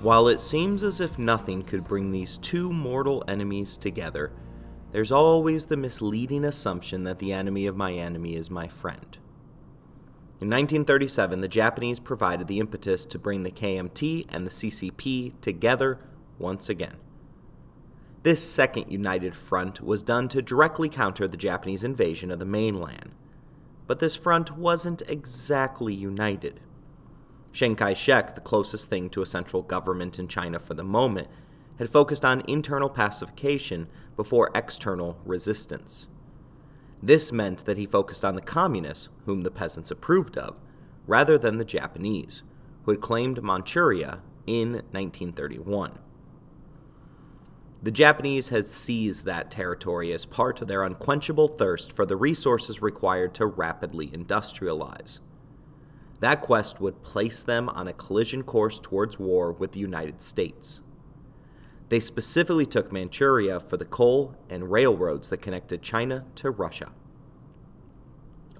While 0.00 0.28
it 0.28 0.40
seems 0.40 0.82
as 0.82 1.00
if 1.00 1.18
nothing 1.18 1.62
could 1.62 1.84
bring 1.84 2.10
these 2.10 2.36
two 2.38 2.70
mortal 2.72 3.24
enemies 3.28 3.76
together, 3.76 4.32
there's 4.94 5.10
always 5.10 5.66
the 5.66 5.76
misleading 5.76 6.44
assumption 6.44 7.02
that 7.02 7.18
the 7.18 7.32
enemy 7.32 7.66
of 7.66 7.76
my 7.76 7.94
enemy 7.94 8.36
is 8.36 8.48
my 8.48 8.68
friend. 8.68 9.18
In 10.40 10.48
1937, 10.48 11.40
the 11.40 11.48
Japanese 11.48 11.98
provided 11.98 12.46
the 12.46 12.60
impetus 12.60 13.04
to 13.06 13.18
bring 13.18 13.42
the 13.42 13.50
KMT 13.50 14.26
and 14.28 14.46
the 14.46 14.52
CCP 14.52 15.32
together 15.40 15.98
once 16.38 16.68
again. 16.68 16.98
This 18.22 18.48
second 18.48 18.88
united 18.88 19.34
front 19.34 19.80
was 19.80 20.04
done 20.04 20.28
to 20.28 20.40
directly 20.40 20.88
counter 20.88 21.26
the 21.26 21.36
Japanese 21.36 21.82
invasion 21.82 22.30
of 22.30 22.38
the 22.38 22.44
mainland. 22.44 23.16
But 23.88 23.98
this 23.98 24.14
front 24.14 24.56
wasn't 24.56 25.02
exactly 25.08 25.92
united. 25.92 26.60
Chiang 27.52 27.74
Kai 27.74 27.94
shek, 27.94 28.36
the 28.36 28.40
closest 28.40 28.90
thing 28.90 29.10
to 29.10 29.22
a 29.22 29.26
central 29.26 29.62
government 29.62 30.20
in 30.20 30.28
China 30.28 30.60
for 30.60 30.74
the 30.74 30.84
moment, 30.84 31.26
had 31.80 31.90
focused 31.90 32.24
on 32.24 32.44
internal 32.46 32.88
pacification 32.88 33.88
before 34.16 34.50
external 34.54 35.18
resistance. 35.24 36.08
This 37.02 37.32
meant 37.32 37.64
that 37.66 37.76
he 37.76 37.86
focused 37.86 38.24
on 38.24 38.34
the 38.34 38.40
communists, 38.40 39.08
whom 39.26 39.42
the 39.42 39.50
peasants 39.50 39.90
approved 39.90 40.38
of, 40.38 40.56
rather 41.06 41.36
than 41.36 41.58
the 41.58 41.64
Japanese, 41.64 42.42
who 42.84 42.92
had 42.92 43.00
claimed 43.00 43.42
Manchuria 43.42 44.20
in 44.46 44.72
1931. 44.92 45.98
The 47.82 47.90
Japanese 47.90 48.48
had 48.48 48.66
seized 48.66 49.26
that 49.26 49.50
territory 49.50 50.10
as 50.12 50.24
part 50.24 50.62
of 50.62 50.68
their 50.68 50.82
unquenchable 50.82 51.48
thirst 51.48 51.92
for 51.92 52.06
the 52.06 52.16
resources 52.16 52.80
required 52.80 53.34
to 53.34 53.44
rapidly 53.44 54.08
industrialize. 54.08 55.18
That 56.20 56.40
quest 56.40 56.80
would 56.80 57.02
place 57.02 57.42
them 57.42 57.68
on 57.68 57.86
a 57.86 57.92
collision 57.92 58.42
course 58.44 58.80
towards 58.82 59.18
war 59.18 59.52
with 59.52 59.72
the 59.72 59.80
United 59.80 60.22
States. 60.22 60.80
They 61.94 62.00
specifically 62.00 62.66
took 62.66 62.90
Manchuria 62.90 63.60
for 63.60 63.76
the 63.76 63.84
coal 63.84 64.34
and 64.50 64.68
railroads 64.68 65.28
that 65.28 65.42
connected 65.42 65.80
China 65.80 66.24
to 66.34 66.50
Russia. 66.50 66.90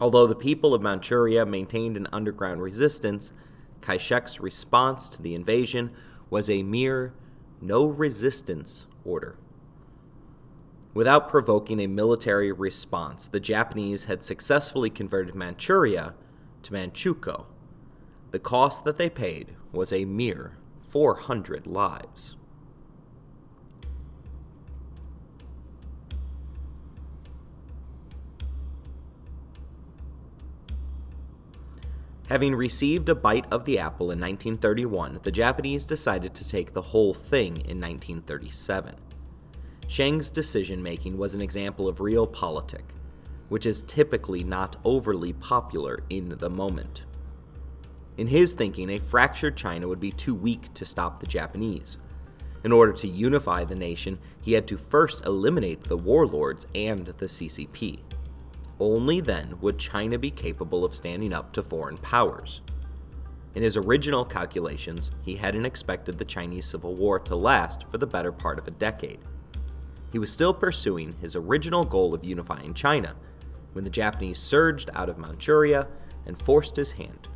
Although 0.01 0.29
the 0.29 0.37
people 0.37 0.73
of 0.73 0.81
Manchuria 0.81 1.45
maintained 1.45 1.97
an 1.97 2.07
underground 2.13 2.63
resistance, 2.63 3.33
Kai 3.81 3.97
shek's 3.97 4.39
response 4.39 5.09
to 5.09 5.21
the 5.21 5.35
invasion 5.35 5.91
was 6.31 6.49
a 6.49 6.63
mere 6.63 7.13
no 7.61 7.87
resistance 7.87 8.87
order. 9.05 9.37
Without 10.95 11.29
provoking 11.29 11.81
a 11.81 11.89
military 11.89 12.53
response, 12.53 13.27
the 13.27 13.41
Japanese 13.41 14.05
had 14.05 14.23
successfully 14.23 14.91
converted 14.91 15.35
Manchuria 15.35 16.15
to 16.63 16.73
Manchukuo. 16.73 17.47
The 18.31 18.39
cost 18.39 18.85
that 18.85 18.97
they 18.97 19.11
paid 19.11 19.57
was 19.73 19.93
a 19.93 20.05
mere 20.05 20.57
400 20.89 21.67
lives. 21.67 22.37
Having 32.29 32.55
received 32.55 33.11
a 33.11 33.15
bite 33.15 33.45
of 33.51 33.67
the 33.67 33.79
apple 33.79 34.07
in 34.07 34.19
1931, 34.19 35.21
the 35.25 35.31
Japanese 35.31 35.85
decided 35.85 36.35
to 36.35 36.49
take 36.49 36.73
the 36.73 36.81
whole 36.81 37.13
thing 37.13 37.57
in 37.57 37.79
1937. 37.79 38.95
Chiang's 39.89 40.31
decision 40.31 40.83
making 40.83 41.19
was 41.19 41.35
an 41.35 41.43
example 41.43 41.87
of 41.87 42.01
real 42.01 42.27
realpolitik, 42.27 42.95
which 43.51 43.67
is 43.67 43.83
typically 43.83 44.43
not 44.43 44.77
overly 44.85 45.35
popular 45.35 46.03
in 46.09 46.31
the 46.39 46.49
moment. 46.49 47.05
In 48.17 48.29
his 48.29 48.55
thinking, 48.55 48.89
a 48.89 48.99
fractured 48.99 49.55
China 49.55 49.87
would 49.87 50.01
be 50.01 50.13
too 50.13 50.35
weak 50.35 50.73
to 50.73 50.87
stop 50.87 51.21
the 51.21 51.27
Japanese. 51.27 51.99
In 52.65 52.73
order 52.73 52.95
to 52.95 53.09
unify 53.09 53.65
the 53.65 53.75
nation, 53.75 54.19
he 54.41 54.55
had 54.55 54.67
to 54.69 54.79
first 54.79 55.27
eliminate 55.27 55.85
the 55.85 55.99
warlords 55.99 56.67
and 56.75 57.07
the 57.07 57.27
CCP. 57.27 58.01
Only 58.81 59.21
then 59.21 59.61
would 59.61 59.79
China 59.79 60.19
be 60.19 60.31
capable 60.31 60.85
of 60.85 60.95
standing 60.95 61.33
up 61.33 61.53
to 61.53 61.63
foreign 61.63 61.99
powers. 61.99 62.61
In 63.55 63.63
his 63.63 63.77
original 63.77 64.25
calculations, 64.25 65.13
he 65.23 65.37
hadn't 65.37 65.65
expected 65.65 66.19
the 66.19 66.25
Chinese 66.25 66.67
Civil 66.67 66.95
War 66.95 67.21
to 67.21 67.37
last 67.37 67.85
for 67.91 67.99
the 67.99 68.07
better 68.07 68.33
part 68.33 68.59
of 68.59 68.67
a 68.67 68.73
decade. 68.73 69.21
He 70.11 70.19
was 70.19 70.33
still 70.33 70.53
pursuing 70.53 71.15
his 71.21 71.37
original 71.37 71.85
goal 71.85 72.15
of 72.15 72.25
unifying 72.25 72.75
China 72.75 73.15
when 73.73 73.85
the 73.85 73.91
Japanese 73.91 74.39
surged 74.39 74.91
out 74.93 75.09
of 75.09 75.19
Manchuria 75.19 75.87
and 76.27 76.41
forced 76.41 76.77
his 76.77 76.93
hand. 76.93 77.29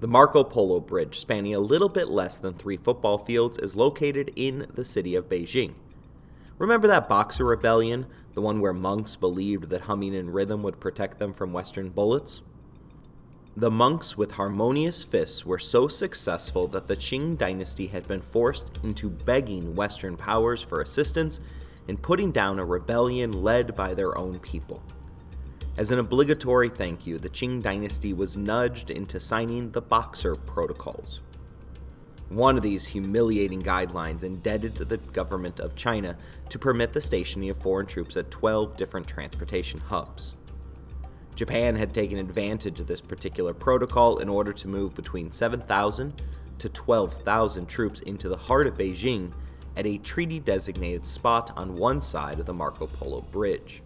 The 0.00 0.08
Marco 0.08 0.44
Polo 0.44 0.80
Bridge, 0.80 1.18
spanning 1.18 1.54
a 1.54 1.60
little 1.60 1.88
bit 1.88 2.08
less 2.08 2.36
than 2.36 2.54
three 2.54 2.76
football 2.76 3.18
fields, 3.18 3.56
is 3.58 3.74
located 3.74 4.32
in 4.36 4.66
the 4.74 4.84
city 4.84 5.14
of 5.14 5.28
Beijing. 5.28 5.74
Remember 6.58 6.86
that 6.86 7.08
Boxer 7.08 7.44
Rebellion, 7.44 8.06
the 8.34 8.40
one 8.40 8.60
where 8.60 8.72
monks 8.72 9.16
believed 9.16 9.70
that 9.70 9.82
humming 9.82 10.14
in 10.14 10.30
rhythm 10.30 10.62
would 10.62 10.78
protect 10.78 11.18
them 11.18 11.34
from 11.34 11.52
Western 11.52 11.90
bullets? 11.90 12.42
The 13.56 13.70
monks 13.70 14.16
with 14.16 14.32
harmonious 14.32 15.02
fists 15.02 15.44
were 15.44 15.58
so 15.58 15.88
successful 15.88 16.66
that 16.68 16.86
the 16.86 16.96
Qing 16.96 17.36
dynasty 17.38 17.88
had 17.88 18.06
been 18.06 18.20
forced 18.20 18.68
into 18.82 19.10
begging 19.10 19.74
Western 19.74 20.16
powers 20.16 20.62
for 20.62 20.80
assistance 20.80 21.40
in 21.88 21.96
putting 21.96 22.32
down 22.32 22.58
a 22.58 22.64
rebellion 22.64 23.44
led 23.44 23.74
by 23.74 23.92
their 23.92 24.16
own 24.16 24.38
people. 24.38 24.82
As 25.76 25.90
an 25.90 25.98
obligatory 25.98 26.68
thank 26.68 27.04
you, 27.04 27.18
the 27.18 27.28
Qing 27.28 27.62
dynasty 27.62 28.12
was 28.12 28.36
nudged 28.36 28.90
into 28.90 29.18
signing 29.18 29.72
the 29.72 29.82
Boxer 29.82 30.36
Protocols. 30.36 31.20
One 32.30 32.56
of 32.56 32.62
these 32.62 32.86
humiliating 32.86 33.62
guidelines 33.62 34.22
indebted 34.22 34.74
the 34.74 34.96
government 34.96 35.60
of 35.60 35.76
China 35.76 36.16
to 36.48 36.58
permit 36.58 36.92
the 36.92 37.00
stationing 37.00 37.50
of 37.50 37.58
foreign 37.58 37.86
troops 37.86 38.16
at 38.16 38.30
12 38.30 38.76
different 38.76 39.06
transportation 39.06 39.78
hubs. 39.78 40.34
Japan 41.34 41.76
had 41.76 41.92
taken 41.92 42.18
advantage 42.18 42.80
of 42.80 42.86
this 42.86 43.00
particular 43.00 43.52
protocol 43.52 44.18
in 44.18 44.28
order 44.28 44.52
to 44.52 44.68
move 44.68 44.94
between 44.94 45.32
7,000 45.32 46.22
to 46.58 46.68
12,000 46.68 47.66
troops 47.66 48.00
into 48.00 48.28
the 48.28 48.36
heart 48.36 48.66
of 48.66 48.78
Beijing 48.78 49.32
at 49.76 49.86
a 49.86 49.98
treaty 49.98 50.40
designated 50.40 51.06
spot 51.06 51.52
on 51.56 51.74
one 51.74 52.00
side 52.00 52.40
of 52.40 52.46
the 52.46 52.54
Marco 52.54 52.86
Polo 52.86 53.20
Bridge 53.20 53.82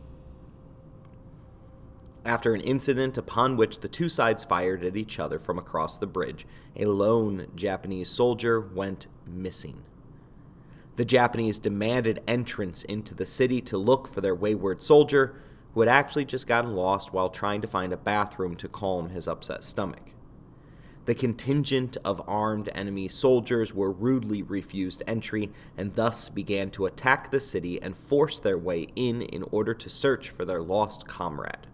after 2.24 2.54
an 2.54 2.60
incident 2.60 3.16
upon 3.16 3.56
which 3.56 3.80
the 3.80 3.88
two 3.88 4.08
sides 4.08 4.44
fired 4.44 4.84
at 4.84 4.96
each 4.96 5.18
other 5.18 5.38
from 5.38 5.58
across 5.58 5.98
the 5.98 6.06
bridge. 6.06 6.46
A 6.76 6.86
lone 6.86 7.46
Japanese 7.54 8.10
soldier 8.10 8.60
went 8.60 9.06
missing. 9.26 9.82
The 10.96 11.04
Japanese 11.04 11.60
demanded 11.60 12.20
entrance 12.26 12.82
into 12.82 13.14
the 13.14 13.24
city 13.24 13.60
to 13.60 13.78
look 13.78 14.12
for 14.12 14.20
their 14.20 14.34
wayward 14.34 14.82
soldier, 14.82 15.40
who 15.72 15.80
had 15.80 15.88
actually 15.88 16.24
just 16.24 16.48
gotten 16.48 16.74
lost 16.74 17.12
while 17.12 17.28
trying 17.28 17.60
to 17.60 17.68
find 17.68 17.92
a 17.92 17.96
bathroom 17.96 18.56
to 18.56 18.68
calm 18.68 19.10
his 19.10 19.28
upset 19.28 19.62
stomach. 19.62 20.14
The 21.04 21.14
contingent 21.14 21.96
of 22.04 22.20
armed 22.28 22.68
enemy 22.74 23.08
soldiers 23.08 23.72
were 23.72 23.92
rudely 23.92 24.42
refused 24.42 25.02
entry 25.06 25.50
and 25.76 25.94
thus 25.94 26.28
began 26.28 26.70
to 26.72 26.86
attack 26.86 27.30
the 27.30 27.38
city 27.38 27.80
and 27.80 27.96
force 27.96 28.40
their 28.40 28.58
way 28.58 28.88
in 28.96 29.22
in 29.22 29.44
order 29.44 29.74
to 29.74 29.88
search 29.88 30.30
for 30.30 30.44
their 30.44 30.60
lost 30.60 31.06
comrade. 31.06 31.67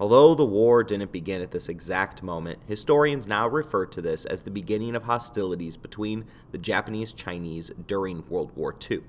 Although 0.00 0.34
the 0.34 0.44
war 0.44 0.82
didn't 0.82 1.12
begin 1.12 1.40
at 1.40 1.52
this 1.52 1.68
exact 1.68 2.22
moment, 2.22 2.58
historians 2.66 3.28
now 3.28 3.46
refer 3.46 3.86
to 3.86 4.02
this 4.02 4.24
as 4.24 4.42
the 4.42 4.50
beginning 4.50 4.96
of 4.96 5.04
hostilities 5.04 5.76
between 5.76 6.24
the 6.50 6.58
Japanese 6.58 7.12
Chinese 7.12 7.70
during 7.86 8.28
World 8.28 8.50
War 8.56 8.74
II, 8.90 9.02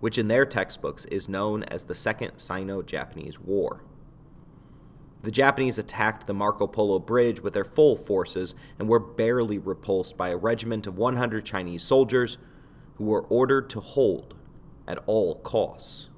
which 0.00 0.16
in 0.16 0.28
their 0.28 0.46
textbooks 0.46 1.04
is 1.06 1.28
known 1.28 1.64
as 1.64 1.84
the 1.84 1.94
Second 1.94 2.38
Sino 2.38 2.80
Japanese 2.80 3.38
War. 3.38 3.82
The 5.22 5.30
Japanese 5.30 5.76
attacked 5.76 6.26
the 6.26 6.34
Marco 6.34 6.66
Polo 6.66 6.98
Bridge 6.98 7.40
with 7.40 7.52
their 7.52 7.64
full 7.64 7.96
forces 7.96 8.54
and 8.78 8.88
were 8.88 9.00
barely 9.00 9.58
repulsed 9.58 10.16
by 10.16 10.30
a 10.30 10.36
regiment 10.36 10.86
of 10.86 10.96
100 10.96 11.44
Chinese 11.44 11.82
soldiers 11.82 12.38
who 12.94 13.04
were 13.04 13.22
ordered 13.22 13.68
to 13.70 13.80
hold 13.80 14.34
at 14.88 15.02
all 15.06 15.34
costs. 15.36 16.08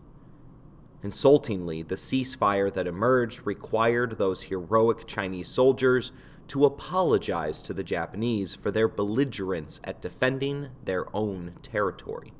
Insultingly, 1.02 1.82
the 1.82 1.94
ceasefire 1.94 2.72
that 2.72 2.86
emerged 2.86 3.46
required 3.46 4.18
those 4.18 4.42
heroic 4.42 5.06
Chinese 5.06 5.48
soldiers 5.48 6.10
to 6.48 6.64
apologize 6.64 7.62
to 7.62 7.72
the 7.72 7.84
Japanese 7.84 8.54
for 8.54 8.70
their 8.70 8.88
belligerence 8.88 9.80
at 9.84 10.02
defending 10.02 10.68
their 10.84 11.04
own 11.14 11.54
territory. 11.62 12.32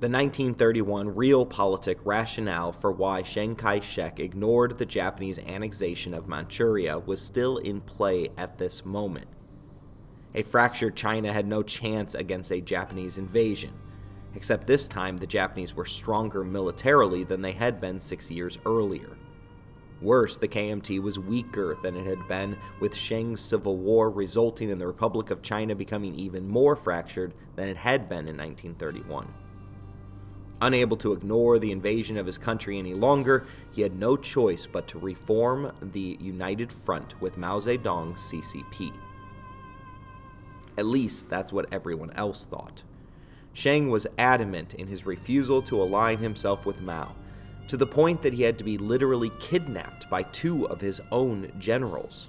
The 0.00 0.10
1931 0.10 1.14
realpolitik 1.14 1.96
rationale 2.04 2.72
for 2.72 2.92
why 2.92 3.22
Chiang 3.22 3.56
Kai 3.56 3.80
shek 3.80 4.20
ignored 4.20 4.76
the 4.76 4.84
Japanese 4.84 5.38
annexation 5.38 6.12
of 6.12 6.28
Manchuria 6.28 6.98
was 6.98 7.22
still 7.22 7.56
in 7.56 7.80
play 7.80 8.28
at 8.36 8.58
this 8.58 8.84
moment. 8.84 9.28
A 10.34 10.42
fractured 10.42 10.94
China 10.94 11.32
had 11.32 11.46
no 11.46 11.62
chance 11.62 12.14
against 12.14 12.52
a 12.52 12.60
Japanese 12.60 13.16
invasion, 13.16 13.72
except 14.34 14.66
this 14.66 14.88
time 14.88 15.16
the 15.16 15.26
Japanese 15.26 15.74
were 15.74 15.84
stronger 15.84 16.44
militarily 16.44 17.24
than 17.24 17.42
they 17.42 17.52
had 17.52 17.80
been 17.80 18.00
six 18.00 18.30
years 18.30 18.58
earlier. 18.66 19.16
Worse, 20.00 20.36
the 20.36 20.48
KMT 20.48 21.00
was 21.00 21.18
weaker 21.18 21.78
than 21.82 21.96
it 21.96 22.04
had 22.04 22.28
been, 22.28 22.58
with 22.80 22.94
Chiang's 22.94 23.40
civil 23.40 23.76
war 23.76 24.10
resulting 24.10 24.68
in 24.68 24.78
the 24.78 24.86
Republic 24.86 25.30
of 25.30 25.40
China 25.40 25.74
becoming 25.74 26.14
even 26.14 26.48
more 26.48 26.76
fractured 26.76 27.32
than 27.56 27.68
it 27.68 27.76
had 27.76 28.08
been 28.08 28.28
in 28.28 28.36
1931. 28.36 29.32
Unable 30.60 30.96
to 30.96 31.12
ignore 31.12 31.58
the 31.58 31.72
invasion 31.72 32.16
of 32.16 32.26
his 32.26 32.38
country 32.38 32.78
any 32.78 32.94
longer, 32.94 33.46
he 33.72 33.82
had 33.82 33.98
no 33.98 34.16
choice 34.16 34.66
but 34.70 34.86
to 34.88 34.98
reform 34.98 35.72
the 35.80 36.16
United 36.20 36.72
Front 36.72 37.20
with 37.20 37.36
Mao 37.36 37.60
Zedong's 37.60 38.20
CCP. 38.20 38.92
At 40.76 40.86
least 40.86 41.28
that's 41.28 41.52
what 41.52 41.72
everyone 41.72 42.10
else 42.12 42.44
thought. 42.44 42.82
Chiang 43.54 43.88
was 43.88 44.06
adamant 44.18 44.74
in 44.74 44.88
his 44.88 45.06
refusal 45.06 45.62
to 45.62 45.80
align 45.80 46.18
himself 46.18 46.66
with 46.66 46.82
Mao, 46.82 47.12
to 47.68 47.76
the 47.76 47.86
point 47.86 48.20
that 48.22 48.34
he 48.34 48.42
had 48.42 48.58
to 48.58 48.64
be 48.64 48.76
literally 48.76 49.30
kidnapped 49.38 50.10
by 50.10 50.24
two 50.24 50.66
of 50.68 50.80
his 50.80 51.00
own 51.10 51.50
generals. 51.58 52.28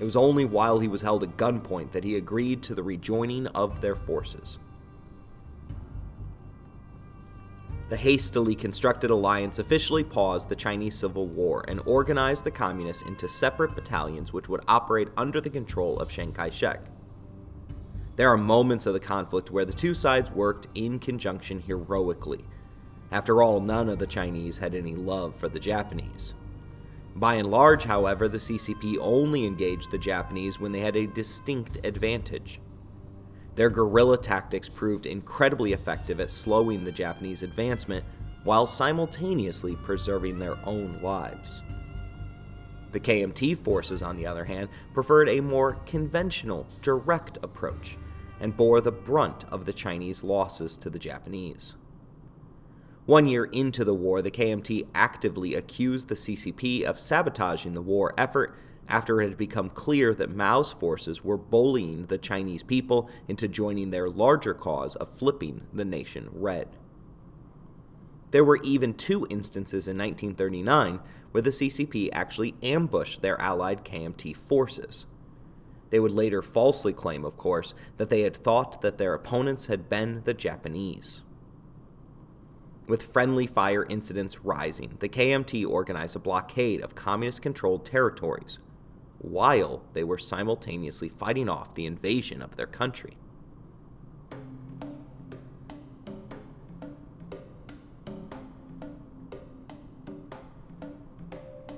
It 0.00 0.04
was 0.04 0.16
only 0.16 0.44
while 0.44 0.78
he 0.78 0.86
was 0.86 1.02
held 1.02 1.24
at 1.24 1.36
gunpoint 1.36 1.90
that 1.90 2.04
he 2.04 2.16
agreed 2.16 2.62
to 2.62 2.74
the 2.74 2.84
rejoining 2.84 3.48
of 3.48 3.80
their 3.80 3.96
forces. 3.96 4.58
The 7.88 7.96
hastily 7.96 8.54
constructed 8.54 9.10
alliance 9.10 9.58
officially 9.58 10.04
paused 10.04 10.48
the 10.48 10.56
Chinese 10.56 10.94
Civil 10.94 11.26
War 11.26 11.64
and 11.66 11.80
organized 11.86 12.44
the 12.44 12.50
communists 12.50 13.02
into 13.02 13.28
separate 13.28 13.74
battalions 13.74 14.32
which 14.32 14.48
would 14.48 14.62
operate 14.68 15.08
under 15.16 15.40
the 15.40 15.50
control 15.50 15.98
of 15.98 16.10
Chiang 16.10 16.32
Kai 16.32 16.50
shek. 16.50 16.82
There 18.18 18.28
are 18.28 18.36
moments 18.36 18.84
of 18.86 18.94
the 18.94 19.00
conflict 19.00 19.52
where 19.52 19.64
the 19.64 19.72
two 19.72 19.94
sides 19.94 20.28
worked 20.32 20.66
in 20.74 20.98
conjunction 20.98 21.60
heroically. 21.60 22.44
After 23.12 23.44
all, 23.44 23.60
none 23.60 23.88
of 23.88 24.00
the 24.00 24.08
Chinese 24.08 24.58
had 24.58 24.74
any 24.74 24.96
love 24.96 25.36
for 25.36 25.48
the 25.48 25.60
Japanese. 25.60 26.34
By 27.14 27.34
and 27.34 27.48
large, 27.48 27.84
however, 27.84 28.28
the 28.28 28.38
CCP 28.38 28.98
only 29.00 29.46
engaged 29.46 29.92
the 29.92 29.98
Japanese 29.98 30.58
when 30.58 30.72
they 30.72 30.80
had 30.80 30.96
a 30.96 31.06
distinct 31.06 31.78
advantage. 31.84 32.60
Their 33.54 33.70
guerrilla 33.70 34.18
tactics 34.18 34.68
proved 34.68 35.06
incredibly 35.06 35.72
effective 35.72 36.18
at 36.18 36.32
slowing 36.32 36.82
the 36.82 36.90
Japanese 36.90 37.44
advancement 37.44 38.04
while 38.42 38.66
simultaneously 38.66 39.76
preserving 39.76 40.40
their 40.40 40.58
own 40.66 40.98
lives. 41.02 41.62
The 42.90 42.98
KMT 42.98 43.62
forces, 43.62 44.02
on 44.02 44.16
the 44.16 44.26
other 44.26 44.44
hand, 44.44 44.70
preferred 44.92 45.28
a 45.28 45.40
more 45.40 45.74
conventional, 45.86 46.66
direct 46.82 47.38
approach 47.44 47.96
and 48.40 48.56
bore 48.56 48.80
the 48.80 48.92
brunt 48.92 49.44
of 49.50 49.64
the 49.64 49.72
Chinese 49.72 50.22
losses 50.22 50.76
to 50.76 50.90
the 50.90 50.98
Japanese. 50.98 51.74
One 53.06 53.26
year 53.26 53.46
into 53.46 53.84
the 53.84 53.94
war, 53.94 54.20
the 54.20 54.30
KMT 54.30 54.86
actively 54.94 55.54
accused 55.54 56.08
the 56.08 56.14
CCP 56.14 56.82
of 56.82 56.98
sabotaging 56.98 57.72
the 57.72 57.80
war 57.80 58.12
effort 58.18 58.54
after 58.86 59.20
it 59.20 59.28
had 59.28 59.38
become 59.38 59.70
clear 59.70 60.14
that 60.14 60.34
Mao's 60.34 60.72
forces 60.72 61.24
were 61.24 61.36
bullying 61.36 62.06
the 62.06 62.18
Chinese 62.18 62.62
people 62.62 63.08
into 63.26 63.48
joining 63.48 63.90
their 63.90 64.08
larger 64.08 64.54
cause 64.54 64.96
of 64.96 65.08
flipping 65.08 65.66
the 65.72 65.84
nation 65.84 66.28
red. 66.32 66.68
There 68.30 68.44
were 68.44 68.60
even 68.62 68.94
two 68.94 69.26
instances 69.30 69.88
in 69.88 69.96
1939 69.96 71.00
where 71.32 71.42
the 71.42 71.50
CCP 71.50 72.10
actually 72.12 72.54
ambushed 72.62 73.22
their 73.22 73.40
allied 73.40 73.84
KMT 73.84 74.36
forces. 74.36 75.06
They 75.90 76.00
would 76.00 76.12
later 76.12 76.42
falsely 76.42 76.92
claim, 76.92 77.24
of 77.24 77.36
course, 77.36 77.74
that 77.96 78.10
they 78.10 78.22
had 78.22 78.36
thought 78.36 78.82
that 78.82 78.98
their 78.98 79.14
opponents 79.14 79.66
had 79.66 79.88
been 79.88 80.22
the 80.24 80.34
Japanese. 80.34 81.22
With 82.86 83.12
friendly 83.12 83.46
fire 83.46 83.84
incidents 83.84 84.44
rising, 84.44 84.96
the 85.00 85.08
KMT 85.08 85.68
organized 85.68 86.16
a 86.16 86.20
blockade 86.20 86.80
of 86.80 86.94
communist 86.94 87.42
controlled 87.42 87.84
territories, 87.84 88.58
while 89.18 89.82
they 89.92 90.04
were 90.04 90.18
simultaneously 90.18 91.08
fighting 91.08 91.48
off 91.48 91.74
the 91.74 91.86
invasion 91.86 92.40
of 92.40 92.56
their 92.56 92.66
country. 92.66 93.16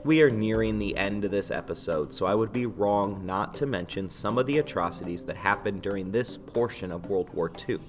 We 0.03 0.23
are 0.23 0.31
nearing 0.31 0.79
the 0.79 0.97
end 0.97 1.27
of 1.27 1.31
this 1.31 1.51
episode, 1.51 2.15
so 2.15 2.25
I 2.25 2.35
would 2.35 2.55
be 2.55 2.65
wrong 2.65 3.27
not 3.27 3.55
to 3.57 3.67
mention 3.67 4.09
some 4.09 4.39
of 4.39 4.47
the 4.47 4.57
atrocities 4.57 5.25
that 5.25 5.37
happened 5.37 5.83
during 5.83 6.11
this 6.11 6.39
portion 6.39 6.91
of 6.91 7.11
World 7.11 7.29
War 7.35 7.53
II. 7.69 7.81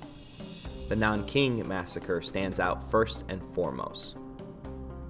The 0.89 0.95
Nanking 0.97 1.66
Massacre 1.66 2.22
stands 2.22 2.59
out 2.59 2.91
first 2.91 3.24
and 3.30 3.41
foremost. 3.53 4.18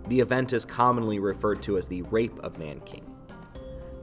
The 0.09 0.19
event 0.19 0.53
is 0.53 0.63
commonly 0.63 1.17
referred 1.17 1.63
to 1.63 1.79
as 1.79 1.87
the 1.87 2.03
Rape 2.03 2.37
of 2.43 2.59
Nanking. 2.59 3.09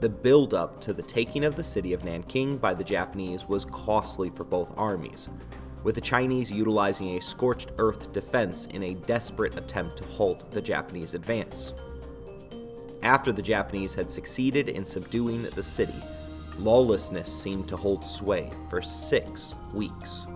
The 0.01 0.09
buildup 0.09 0.81
to 0.81 0.93
the 0.93 1.03
taking 1.03 1.45
of 1.45 1.55
the 1.55 1.63
city 1.63 1.93
of 1.93 2.05
Nanking 2.05 2.57
by 2.57 2.75
the 2.75 2.83
Japanese 2.83 3.47
was 3.47 3.65
costly 3.65 4.31
for 4.31 4.43
both 4.43 4.75
armies, 4.77 5.29
with 5.85 5.95
the 5.95 6.01
Chinese 6.01 6.51
utilizing 6.51 7.17
a 7.17 7.23
scorched 7.23 7.71
earth 7.79 8.13
defense 8.13 8.67
in 8.67 8.83
a 8.83 8.95
desperate 8.95 9.57
attempt 9.57 9.99
to 9.99 10.09
halt 10.09 10.51
the 10.51 10.61
Japanese 10.61 11.15
advance. 11.15 11.75
After 13.03 13.33
the 13.33 13.43
Japanese 13.43 13.95
had 13.95 14.11
succeeded 14.11 14.69
in 14.69 14.85
subduing 14.85 15.43
the 15.43 15.63
city, 15.63 16.03
lawlessness 16.59 17.33
seemed 17.33 17.69
to 17.69 17.77
hold 17.77 18.05
sway 18.05 18.51
for 18.69 18.83
six 18.83 19.55
weeks, 19.73 20.27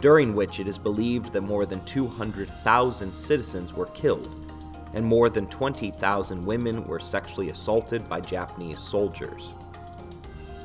during 0.00 0.34
which 0.34 0.60
it 0.60 0.66
is 0.66 0.78
believed 0.78 1.32
that 1.32 1.42
more 1.42 1.66
than 1.66 1.84
200,000 1.84 3.14
citizens 3.14 3.72
were 3.72 3.86
killed 3.86 4.40
and 4.92 5.04
more 5.04 5.28
than 5.28 5.46
20,000 5.46 6.44
women 6.44 6.84
were 6.86 6.98
sexually 6.98 7.50
assaulted 7.50 8.08
by 8.08 8.20
Japanese 8.20 8.78
soldiers. 8.78 9.54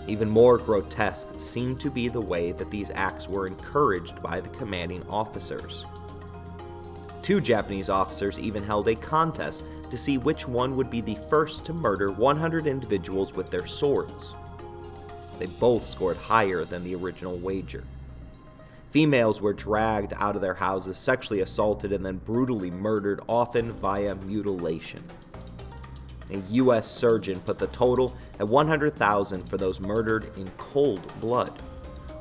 Even 0.08 0.30
more 0.30 0.58
grotesque 0.58 1.28
seemed 1.38 1.80
to 1.80 1.90
be 1.90 2.08
the 2.08 2.22
way 2.22 2.52
that 2.52 2.72
these 2.72 2.92
acts 2.92 3.28
were 3.28 3.48
encouraged 3.48 4.22
by 4.22 4.40
the 4.40 4.50
commanding 4.50 5.04
officers. 5.10 5.86
Two 7.22 7.42
Japanese 7.42 7.90
officers 7.90 8.38
even 8.38 8.64
held 8.64 8.88
a 8.88 8.96
contest 8.96 9.64
to 9.96 10.02
see 10.02 10.18
which 10.18 10.46
one 10.46 10.76
would 10.76 10.92
be 10.92 11.00
the 11.00 11.18
first 11.30 11.64
to 11.64 11.72
murder 11.72 12.12
100 12.12 12.68
individuals 12.68 13.34
with 13.34 13.50
their 13.50 13.66
swords. 13.66 14.34
They 15.40 15.46
both 15.46 15.88
scored 15.88 16.18
higher 16.18 16.66
than 16.66 16.84
the 16.84 16.96
original 16.96 17.38
wager. 17.38 17.86
Females 18.92 19.40
were 19.40 19.54
dragged 19.54 20.12
out 20.18 20.36
of 20.36 20.42
their 20.42 20.54
houses, 20.54 20.98
sexually 20.98 21.40
assaulted, 21.40 21.94
and 21.94 22.06
then 22.06 22.18
brutally 22.18 22.70
murdered, 22.70 23.22
often 23.30 23.72
via 23.72 24.16
mutilation. 24.16 25.02
A 26.30 26.40
U.S. 26.40 26.92
surgeon 26.92 27.40
put 27.40 27.58
the 27.58 27.68
total 27.68 28.18
at 28.42 28.48
100,000 28.50 29.50
for 29.50 29.56
those 29.56 29.80
murdered 29.80 30.38
in 30.38 30.50
cold 30.58 31.10
blood, 31.22 31.62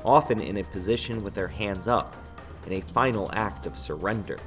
often 0.05 0.41
in 0.41 0.59
a 0.59 0.64
position 0.64 1.25
with 1.25 1.35
their 1.35 1.49
hands 1.49 1.89
up, 1.89 2.16
in 2.68 2.75
a 2.75 2.81
final 2.93 3.31
act 3.33 3.66
of 3.66 3.77
surrender. 3.77 4.39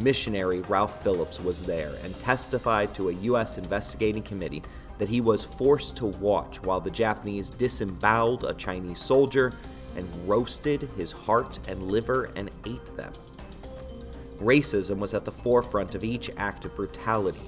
Missionary 0.00 0.60
Ralph 0.62 1.02
Phillips 1.02 1.38
was 1.40 1.60
there 1.60 1.92
and 2.02 2.18
testified 2.20 2.94
to 2.94 3.10
a 3.10 3.14
U.S. 3.14 3.58
investigating 3.58 4.22
committee 4.22 4.62
that 4.98 5.08
he 5.08 5.20
was 5.20 5.44
forced 5.44 5.96
to 5.96 6.06
watch 6.06 6.62
while 6.62 6.80
the 6.80 6.90
Japanese 6.90 7.50
disemboweled 7.50 8.44
a 8.44 8.54
Chinese 8.54 8.98
soldier 8.98 9.52
and 9.96 10.08
roasted 10.28 10.90
his 10.96 11.12
heart 11.12 11.58
and 11.68 11.90
liver 11.90 12.30
and 12.34 12.50
ate 12.66 12.96
them. 12.96 13.12
Racism 14.38 14.98
was 14.98 15.12
at 15.12 15.26
the 15.26 15.32
forefront 15.32 15.94
of 15.94 16.02
each 16.02 16.30
act 16.38 16.64
of 16.64 16.74
brutality. 16.74 17.40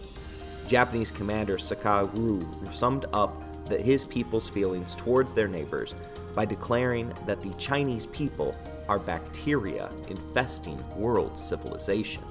Japanese 0.68 1.10
commander 1.10 1.56
Sakaru 1.56 2.74
summed 2.74 3.06
up 3.14 3.42
that 3.66 3.80
his 3.80 4.04
people's 4.04 4.48
feelings 4.48 4.94
towards 4.94 5.32
their 5.32 5.48
neighbors 5.48 5.94
by 6.34 6.44
declaring 6.44 7.12
that 7.26 7.40
the 7.40 7.52
Chinese 7.54 8.06
people 8.06 8.54
are 8.88 8.98
bacteria 8.98 9.90
infesting 10.08 10.78
world 10.98 11.38
civilization. 11.38 12.22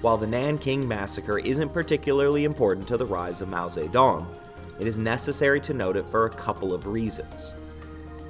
While 0.00 0.16
the 0.16 0.28
Nanking 0.28 0.86
Massacre 0.86 1.40
isn't 1.40 1.72
particularly 1.72 2.44
important 2.44 2.86
to 2.86 2.96
the 2.96 3.04
rise 3.04 3.40
of 3.40 3.48
Mao 3.48 3.68
Zedong, 3.68 4.26
it 4.78 4.86
is 4.86 4.96
necessary 4.96 5.60
to 5.62 5.74
note 5.74 5.96
it 5.96 6.08
for 6.08 6.26
a 6.26 6.30
couple 6.30 6.72
of 6.72 6.86
reasons. 6.86 7.52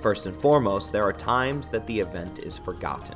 First 0.00 0.24
and 0.24 0.40
foremost, 0.40 0.92
there 0.92 1.02
are 1.02 1.12
times 1.12 1.68
that 1.68 1.86
the 1.86 2.00
event 2.00 2.38
is 2.38 2.56
forgotten, 2.56 3.14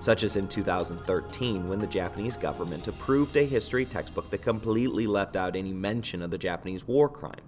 such 0.00 0.24
as 0.24 0.36
in 0.36 0.46
2013 0.46 1.66
when 1.66 1.78
the 1.78 1.86
Japanese 1.86 2.36
government 2.36 2.86
approved 2.86 3.34
a 3.38 3.46
history 3.46 3.86
textbook 3.86 4.28
that 4.28 4.42
completely 4.42 5.06
left 5.06 5.34
out 5.34 5.56
any 5.56 5.72
mention 5.72 6.20
of 6.20 6.30
the 6.30 6.36
Japanese 6.36 6.86
war 6.86 7.08
crime. 7.08 7.40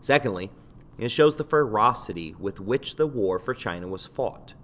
Secondly, 0.00 0.52
it 0.98 1.08
shows 1.08 1.34
the 1.34 1.42
ferocity 1.42 2.36
with 2.38 2.60
which 2.60 2.94
the 2.94 3.08
war 3.08 3.40
for 3.40 3.54
China 3.54 3.88
was 3.88 4.06
fought. 4.06 4.54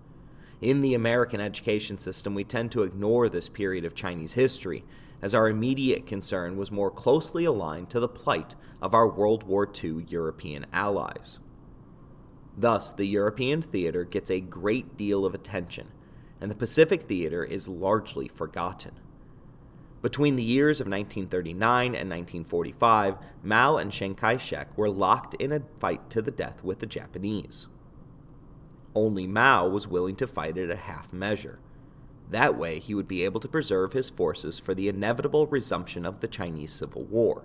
In 0.60 0.80
the 0.80 0.94
American 0.94 1.40
education 1.40 1.98
system, 1.98 2.34
we 2.34 2.42
tend 2.42 2.72
to 2.72 2.82
ignore 2.82 3.28
this 3.28 3.48
period 3.48 3.84
of 3.84 3.94
Chinese 3.94 4.32
history, 4.32 4.84
as 5.22 5.32
our 5.32 5.48
immediate 5.48 6.06
concern 6.06 6.56
was 6.56 6.72
more 6.72 6.90
closely 6.90 7.44
aligned 7.44 7.90
to 7.90 8.00
the 8.00 8.08
plight 8.08 8.56
of 8.82 8.92
our 8.92 9.08
World 9.08 9.44
War 9.44 9.68
II 9.72 10.04
European 10.08 10.66
allies. 10.72 11.38
Thus, 12.56 12.92
the 12.92 13.04
European 13.04 13.62
theater 13.62 14.02
gets 14.02 14.30
a 14.30 14.40
great 14.40 14.96
deal 14.96 15.24
of 15.24 15.32
attention, 15.32 15.88
and 16.40 16.50
the 16.50 16.56
Pacific 16.56 17.02
theater 17.02 17.44
is 17.44 17.68
largely 17.68 18.26
forgotten. 18.26 18.92
Between 20.02 20.34
the 20.34 20.42
years 20.42 20.80
of 20.80 20.86
1939 20.86 21.86
and 21.86 22.10
1945, 22.10 23.16
Mao 23.44 23.76
and 23.76 23.92
Chiang 23.92 24.16
Kai 24.16 24.38
shek 24.38 24.76
were 24.76 24.90
locked 24.90 25.34
in 25.34 25.52
a 25.52 25.62
fight 25.78 26.10
to 26.10 26.22
the 26.22 26.30
death 26.32 26.64
with 26.64 26.80
the 26.80 26.86
Japanese. 26.86 27.68
Only 28.94 29.26
Mao 29.26 29.68
was 29.68 29.86
willing 29.86 30.16
to 30.16 30.26
fight 30.26 30.56
it 30.56 30.70
at 30.70 30.78
half 30.78 31.12
measure. 31.12 31.58
That 32.30 32.58
way, 32.58 32.78
he 32.78 32.94
would 32.94 33.08
be 33.08 33.24
able 33.24 33.40
to 33.40 33.48
preserve 33.48 33.92
his 33.92 34.10
forces 34.10 34.58
for 34.58 34.74
the 34.74 34.88
inevitable 34.88 35.46
resumption 35.46 36.04
of 36.04 36.20
the 36.20 36.28
Chinese 36.28 36.72
Civil 36.72 37.04
War. 37.04 37.44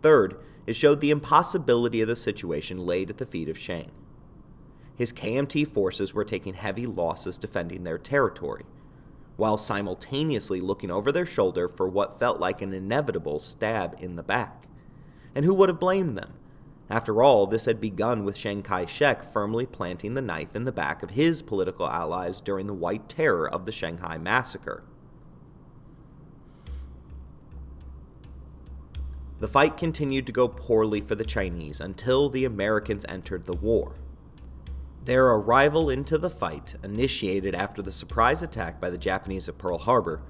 Third, 0.00 0.38
it 0.66 0.74
showed 0.74 1.00
the 1.00 1.10
impossibility 1.10 2.00
of 2.00 2.08
the 2.08 2.16
situation 2.16 2.86
laid 2.86 3.10
at 3.10 3.18
the 3.18 3.26
feet 3.26 3.48
of 3.48 3.58
Chiang. 3.58 3.90
His 4.96 5.12
KMT 5.12 5.66
forces 5.68 6.14
were 6.14 6.24
taking 6.24 6.54
heavy 6.54 6.86
losses 6.86 7.38
defending 7.38 7.84
their 7.84 7.98
territory, 7.98 8.64
while 9.36 9.58
simultaneously 9.58 10.60
looking 10.60 10.90
over 10.90 11.12
their 11.12 11.26
shoulder 11.26 11.68
for 11.68 11.88
what 11.88 12.18
felt 12.18 12.40
like 12.40 12.62
an 12.62 12.72
inevitable 12.72 13.38
stab 13.38 13.96
in 14.00 14.16
the 14.16 14.22
back. 14.22 14.64
And 15.34 15.44
who 15.44 15.54
would 15.54 15.68
have 15.68 15.78
blamed 15.78 16.18
them? 16.18 16.34
After 16.90 17.22
all, 17.22 17.46
this 17.46 17.66
had 17.66 17.80
begun 17.80 18.24
with 18.24 18.36
Chiang 18.36 18.62
Kai 18.62 18.86
shek 18.86 19.30
firmly 19.30 19.66
planting 19.66 20.14
the 20.14 20.22
knife 20.22 20.56
in 20.56 20.64
the 20.64 20.72
back 20.72 21.02
of 21.02 21.10
his 21.10 21.42
political 21.42 21.86
allies 21.86 22.40
during 22.40 22.66
the 22.66 22.74
White 22.74 23.08
Terror 23.08 23.48
of 23.48 23.66
the 23.66 23.72
Shanghai 23.72 24.16
Massacre. 24.16 24.82
The 29.40 29.48
fight 29.48 29.76
continued 29.76 30.26
to 30.26 30.32
go 30.32 30.48
poorly 30.48 31.00
for 31.00 31.14
the 31.14 31.24
Chinese 31.24 31.78
until 31.78 32.28
the 32.28 32.44
Americans 32.44 33.04
entered 33.08 33.46
the 33.46 33.56
war. 33.56 33.92
Their 35.04 35.26
arrival 35.26 35.90
into 35.90 36.18
the 36.18 36.30
fight, 36.30 36.74
initiated 36.82 37.54
after 37.54 37.80
the 37.80 37.92
surprise 37.92 38.42
attack 38.42 38.80
by 38.80 38.90
the 38.90 38.98
Japanese 38.98 39.48
at 39.48 39.56
Pearl 39.56 39.78
Harbor, 39.78 40.20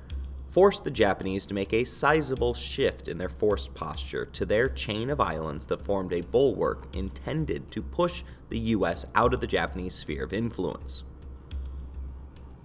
forced 0.51 0.85
the 0.85 0.91
Japanese 0.91 1.47
to 1.47 1.55
make 1.55 1.73
a 1.73 1.85
sizable 1.85 2.55
shift 2.55 3.09
in 3.09 3.19
their 3.19 3.29
force 3.29 3.69
posture 3.75 4.25
to 4.25 4.47
their 4.47 4.69
chain 4.69 5.11
of 5.11 5.21
islands 5.21 5.67
that 5.67 5.85
formed 5.85 6.13
a 6.13 6.23
bulwark 6.23 6.89
intended 6.95 7.71
to 7.71 7.83
push 7.83 8.23
the 8.49 8.59
US 8.59 9.05
out 9.15 9.35
of 9.35 9.41
the 9.41 9.47
Japanese 9.47 9.95
sphere 9.95 10.25
of 10.25 10.33
influence. 10.33 11.05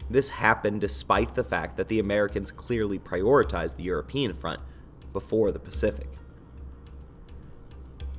This 0.09 0.29
happened 0.29 0.81
despite 0.81 1.35
the 1.35 1.43
fact 1.43 1.77
that 1.77 1.87
the 1.87 1.99
Americans 1.99 2.51
clearly 2.51 2.99
prioritized 2.99 3.75
the 3.75 3.83
European 3.83 4.33
front 4.33 4.59
before 5.11 5.51
the 5.51 5.59
Pacific. 5.59 6.09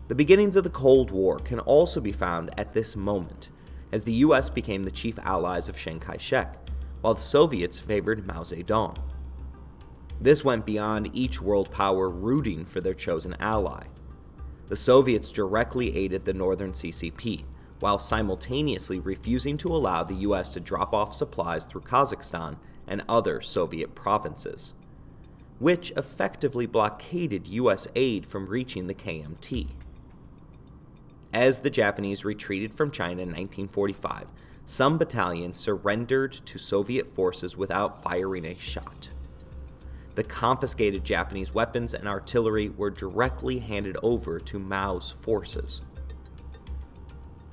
The 0.08 0.14
beginnings 0.14 0.56
of 0.56 0.64
the 0.64 0.70
Cold 0.70 1.10
War 1.10 1.38
can 1.38 1.60
also 1.60 2.00
be 2.00 2.12
found 2.12 2.50
at 2.58 2.74
this 2.74 2.94
moment, 2.94 3.48
as 3.90 4.04
the 4.04 4.12
US 4.12 4.50
became 4.50 4.82
the 4.82 4.90
chief 4.90 5.18
allies 5.20 5.68
of 5.68 5.76
Chiang 5.76 6.00
Kai 6.00 6.18
shek, 6.18 6.58
while 7.00 7.14
the 7.14 7.22
Soviets 7.22 7.80
favored 7.80 8.26
Mao 8.26 8.42
Zedong. 8.42 8.96
This 10.20 10.44
went 10.44 10.64
beyond 10.64 11.10
each 11.12 11.40
world 11.40 11.70
power 11.70 12.08
rooting 12.08 12.64
for 12.64 12.80
their 12.80 12.94
chosen 12.94 13.36
ally. 13.40 13.84
The 14.68 14.76
Soviets 14.76 15.30
directly 15.30 15.96
aided 15.96 16.24
the 16.24 16.32
Northern 16.32 16.72
CCP, 16.72 17.44
while 17.80 17.98
simultaneously 17.98 18.98
refusing 18.98 19.58
to 19.58 19.68
allow 19.68 20.02
the 20.02 20.14
US 20.14 20.52
to 20.54 20.60
drop 20.60 20.94
off 20.94 21.14
supplies 21.14 21.64
through 21.64 21.82
Kazakhstan 21.82 22.56
and 22.86 23.04
other 23.08 23.40
Soviet 23.42 23.94
provinces, 23.94 24.72
which 25.58 25.90
effectively 25.96 26.66
blockaded 26.66 27.46
US 27.48 27.86
aid 27.94 28.24
from 28.24 28.46
reaching 28.46 28.86
the 28.86 28.94
KMT. 28.94 29.68
As 31.32 31.60
the 31.60 31.70
Japanese 31.70 32.24
retreated 32.24 32.74
from 32.74 32.90
China 32.90 33.22
in 33.22 33.28
1945, 33.28 34.28
some 34.64 34.96
battalions 34.96 35.58
surrendered 35.58 36.32
to 36.32 36.58
Soviet 36.58 37.14
forces 37.14 37.56
without 37.56 38.02
firing 38.02 38.46
a 38.46 38.58
shot 38.58 39.10
the 40.14 40.22
confiscated 40.22 41.04
Japanese 41.04 41.52
weapons 41.52 41.92
and 41.94 42.06
artillery 42.06 42.68
were 42.68 42.90
directly 42.90 43.58
handed 43.58 43.96
over 44.02 44.38
to 44.38 44.58
Mao's 44.58 45.14
forces. 45.22 45.82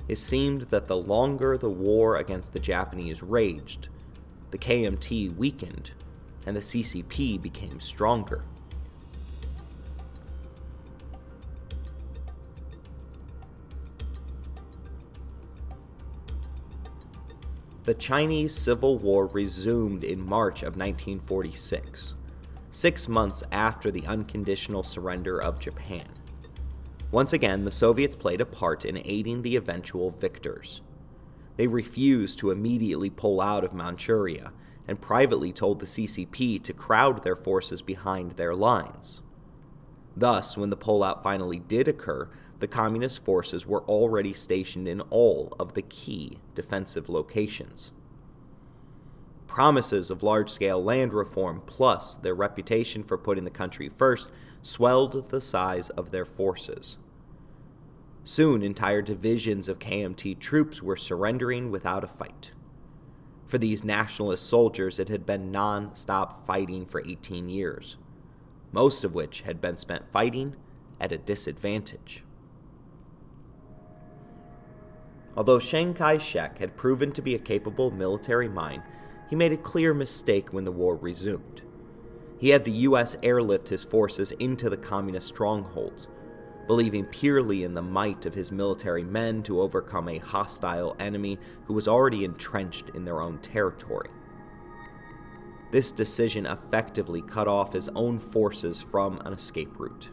It 0.08 0.18
seemed 0.18 0.64
that 0.64 0.88
the 0.88 0.98
longer 0.98 1.58
the 1.58 1.70
war 1.70 2.18
against 2.18 2.54
the 2.54 2.60
Japanese 2.60 3.24
raged, 3.24 3.90
the 4.52 4.58
KMT 4.58 5.36
weakened 5.36 5.92
and 6.46 6.56
the 6.56 6.62
CCP 6.62 7.42
became 7.42 7.80
stronger. 7.80 8.44
The 17.86 17.94
Chinese 17.96 18.54
Civil 18.54 19.00
War 19.00 19.26
resumed 19.28 20.04
in 20.04 20.24
March 20.24 20.62
of 20.62 20.76
1946 20.76 22.14
six 22.72 23.08
months 23.08 23.44
after 23.52 23.92
the 23.92 24.08
unconditional 24.08 24.82
surrender 24.82 25.38
of 25.38 25.60
Japan. 25.60 26.06
Once 27.12 27.34
again, 27.34 27.64
the 27.64 27.72
Soviets 27.72 28.16
played 28.16 28.40
a 28.40 28.46
part 28.46 28.86
in 28.86 29.02
aiding 29.04 29.42
the 29.42 29.58
eventual 29.58 30.12
victors. 30.12 30.82
They 31.58 31.68
refused 31.68 32.40
to 32.40 32.52
immediately 32.52 33.10
pull 33.10 33.42
out 33.42 33.66
of 33.66 33.74
Manchuria 33.74 34.54
and 34.88 35.02
privately 35.02 35.52
told 35.52 35.80
the 35.80 35.86
CCP 35.86 36.64
to 36.64 36.74
crowd 36.74 37.24
their 37.24 37.36
forces 37.36 37.82
behind 37.82 38.32
their 38.32 38.56
lines. 38.56 39.20
Thus, 40.16 40.58
when 40.58 40.70
the 40.70 40.78
pullout 40.78 41.22
finally 41.22 41.60
did 41.60 41.88
occur, 41.88 42.30
the 42.60 42.68
communist 42.68 43.24
forces 43.26 43.66
were 43.66 43.84
already 43.84 44.34
stationed 44.34 44.88
in 44.88 45.02
all 45.10 45.54
of 45.60 45.74
the 45.74 45.82
key 45.82 46.40
defensive 46.56 47.10
locations 47.10 47.92
promises 49.52 50.10
of 50.10 50.24
large 50.24 50.50
scale 50.50 50.82
land 50.82 51.14
reform, 51.14 51.62
plus 51.66 52.16
their 52.16 52.34
reputation 52.34 53.04
for 53.04 53.18
putting 53.18 53.44
the 53.44 53.50
country 53.50 53.92
first, 53.98 54.30
swelled 54.62 55.30
the 55.30 55.42
size 55.42 55.90
of 55.90 56.10
their 56.10 56.24
forces. 56.24 56.98
Soon, 58.24 58.64
entire 58.64 59.02
divisions 59.02 59.68
of 59.68 59.78
KMT 59.78 60.40
troops 60.40 60.82
were 60.82 60.96
surrendering 60.96 61.70
without 61.70 62.02
a 62.02 62.08
fight. 62.08 62.54
For 63.46 63.58
these 63.58 63.84
nationalist 63.84 64.48
soldiers, 64.48 65.00
it 65.00 65.10
had 65.10 65.26
been 65.26 65.52
non 65.52 65.98
stop 65.98 66.48
fighting 66.48 66.86
for 66.86 67.04
18 67.06 67.50
years, 67.50 67.98
most 68.72 69.04
of 69.04 69.14
which 69.14 69.42
had 69.42 69.60
been 69.60 69.76
spent 69.76 70.10
fighting 70.14 70.56
at 70.98 71.12
a 71.12 71.18
disadvantage. 71.18 72.24
Although 75.36 75.60
Chiang 75.60 75.94
Kai 75.94 76.20
shek 76.20 76.60
had 76.60 76.78
proven 76.78 77.12
to 77.12 77.22
be 77.22 77.36
a 77.36 77.40
capable 77.40 77.92
military 77.92 78.48
mind, 78.48 78.84
he 79.32 79.36
made 79.38 79.54
a 79.54 79.58
clear 79.58 79.94
mistake 79.94 80.52
when 80.52 80.66
the 80.66 80.72
war 80.74 80.98
resumed. 80.98 81.62
He 82.38 82.50
had 82.50 82.66
the 82.66 82.72
US 82.72 83.16
airlift 83.24 83.70
his 83.70 83.82
forces 83.82 84.34
into 84.34 84.70
the 84.70 84.76
communist 84.76 85.30
strongholds, 85.30 86.10
believing 86.68 87.06
purely 87.06 87.64
in 87.64 87.74
the 87.74 87.82
might 87.82 88.26
of 88.26 88.34
his 88.34 88.52
military 88.52 89.06
men 89.06 89.42
to 89.44 89.62
overcome 89.62 90.10
a 90.10 90.18
hostile 90.18 90.98
enemy 91.00 91.40
who 91.64 91.74
was 91.74 91.88
already 91.88 92.26
entrenched 92.26 92.90
in 92.94 93.06
their 93.06 93.22
own 93.22 93.38
territory. 93.38 94.10
This 95.72 95.94
decision 95.94 96.46
effectively 96.46 97.22
cut 97.22 97.48
off 97.48 97.72
his 97.72 97.88
own 97.96 98.20
forces 98.20 98.82
from 98.82 99.22
an 99.24 99.32
escape 99.32 99.80
route. 99.80 100.10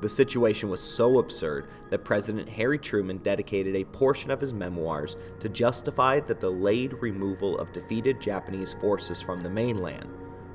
The 0.00 0.08
situation 0.08 0.70
was 0.70 0.80
so 0.80 1.18
absurd 1.18 1.68
that 1.90 2.04
President 2.04 2.48
Harry 2.48 2.78
Truman 2.78 3.18
dedicated 3.18 3.76
a 3.76 3.84
portion 3.84 4.30
of 4.30 4.40
his 4.40 4.54
memoirs 4.54 5.16
to 5.40 5.48
justify 5.48 6.20
the 6.20 6.34
delayed 6.34 6.94
removal 7.02 7.58
of 7.58 7.72
defeated 7.72 8.20
Japanese 8.20 8.74
forces 8.80 9.20
from 9.20 9.42
the 9.42 9.50
mainland, 9.50 10.08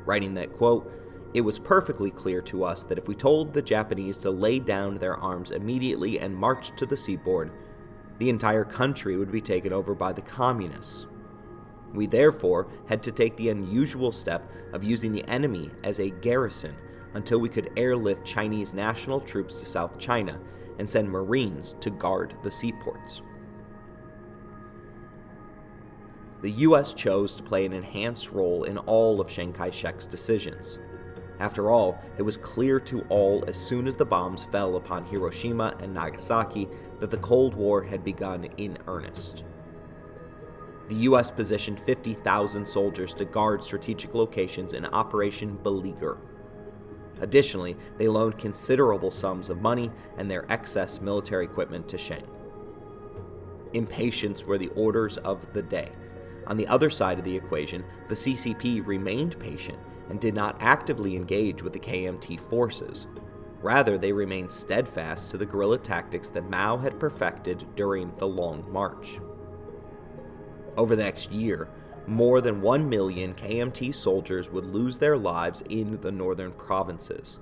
writing 0.05 0.33
that, 0.33 0.51
quote, 0.51 0.91
it 1.35 1.41
was 1.41 1.59
perfectly 1.59 2.09
clear 2.09 2.41
to 2.43 2.63
us 2.63 2.85
that 2.85 2.97
if 2.97 3.07
we 3.07 3.13
told 3.13 3.53
the 3.53 3.61
Japanese 3.61 4.17
to 4.19 4.31
lay 4.31 4.57
down 4.57 4.97
their 4.97 5.17
arms 5.17 5.51
immediately 5.51 6.19
and 6.19 6.33
march 6.33 6.71
to 6.77 6.85
the 6.85 6.97
seaboard, 6.97 7.51
the 8.17 8.29
entire 8.29 8.63
country 8.63 9.17
would 9.17 9.31
be 9.31 9.41
taken 9.41 9.73
over 9.73 9.93
by 9.93 10.13
the 10.13 10.21
communists. 10.21 11.05
We 11.93 12.07
therefore 12.07 12.67
had 12.87 13.03
to 13.03 13.11
take 13.11 13.35
the 13.35 13.49
unusual 13.49 14.11
step 14.11 14.49
of 14.73 14.83
using 14.83 15.11
the 15.11 15.27
enemy 15.27 15.69
as 15.83 15.99
a 15.99 16.09
garrison 16.09 16.75
until 17.15 17.39
we 17.39 17.49
could 17.49 17.71
airlift 17.75 18.25
Chinese 18.25 18.73
national 18.73 19.19
troops 19.19 19.57
to 19.57 19.65
South 19.65 19.97
China 19.97 20.39
and 20.77 20.89
send 20.89 21.09
Marines 21.09 21.75
to 21.79 21.89
guard 21.89 22.35
the 22.43 22.51
seaports. 22.51 23.21
The 26.41 26.51
US 26.51 26.93
chose 26.93 27.35
to 27.35 27.43
play 27.43 27.65
an 27.65 27.73
enhanced 27.73 28.31
role 28.31 28.65
in 28.65 28.77
all 28.77 29.19
of 29.19 29.29
Chiang 29.29 29.51
Kai 29.51 29.71
shek's 29.71 30.05
decisions. 30.05 30.77
After 31.39 31.71
all, 31.71 31.99
it 32.17 32.21
was 32.21 32.37
clear 32.37 32.79
to 32.81 33.01
all 33.09 33.43
as 33.47 33.57
soon 33.57 33.87
as 33.87 33.95
the 33.95 34.05
bombs 34.05 34.45
fell 34.51 34.75
upon 34.75 35.05
Hiroshima 35.05 35.75
and 35.79 35.93
Nagasaki 35.93 36.69
that 36.99 37.11
the 37.11 37.17
Cold 37.17 37.55
War 37.55 37.83
had 37.83 38.03
begun 38.03 38.45
in 38.57 38.77
earnest. 38.87 39.43
The 40.87 40.95
US 40.95 41.31
positioned 41.31 41.79
50,000 41.79 42.65
soldiers 42.65 43.13
to 43.15 43.25
guard 43.25 43.63
strategic 43.63 44.13
locations 44.13 44.73
in 44.73 44.85
Operation 44.85 45.57
Beleaguer. 45.63 46.19
Additionally, 47.21 47.77
they 47.97 48.07
loaned 48.07 48.37
considerable 48.37 49.11
sums 49.11 49.49
of 49.49 49.61
money 49.61 49.91
and 50.17 50.29
their 50.29 50.49
excess 50.51 50.99
military 50.99 51.45
equipment 51.45 51.87
to 51.87 51.97
Chiang. 51.97 52.27
Impatience 53.73 54.43
were 54.43 54.57
the 54.57 54.69
orders 54.69 55.17
of 55.17 55.53
the 55.53 55.61
day. 55.61 55.91
On 56.47 56.57
the 56.57 56.67
other 56.67 56.89
side 56.89 57.17
of 57.17 57.25
the 57.25 57.35
equation, 57.35 57.83
the 58.07 58.15
CCP 58.15 58.85
remained 58.85 59.39
patient 59.39 59.79
and 60.09 60.19
did 60.19 60.35
not 60.35 60.57
actively 60.59 61.15
engage 61.15 61.63
with 61.63 61.73
the 61.73 61.79
KMT 61.79 62.39
forces. 62.49 63.07
Rather, 63.61 63.97
they 63.97 64.11
remained 64.11 64.51
steadfast 64.51 65.31
to 65.31 65.37
the 65.37 65.45
guerrilla 65.45 65.79
tactics 65.79 66.29
that 66.29 66.49
Mao 66.49 66.77
had 66.77 66.99
perfected 66.99 67.65
during 67.75 68.15
the 68.17 68.27
Long 68.27 68.63
March. 68.71 69.19
Over 70.77 70.95
the 70.95 71.03
next 71.03 71.31
year, 71.31 71.69
more 72.07 72.41
than 72.41 72.61
1 72.61 72.89
million 72.89 73.33
KMT 73.33 73.93
soldiers 73.93 74.49
would 74.49 74.65
lose 74.65 74.97
their 74.97 75.17
lives 75.17 75.63
in 75.69 75.99
the 76.01 76.11
northern 76.11 76.51
provinces. 76.51 77.39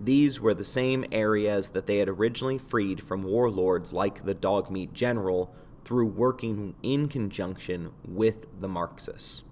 These 0.00 0.40
were 0.40 0.54
the 0.54 0.64
same 0.64 1.04
areas 1.12 1.70
that 1.70 1.86
they 1.86 1.98
had 1.98 2.08
originally 2.08 2.58
freed 2.58 3.02
from 3.02 3.22
warlords 3.22 3.92
like 3.92 4.24
the 4.24 4.34
Dogmeat 4.34 4.92
General 4.92 5.54
through 5.84 6.06
working 6.06 6.74
in 6.82 7.08
conjunction 7.08 7.92
with 8.06 8.46
the 8.60 8.68
Marxists. 8.68 9.42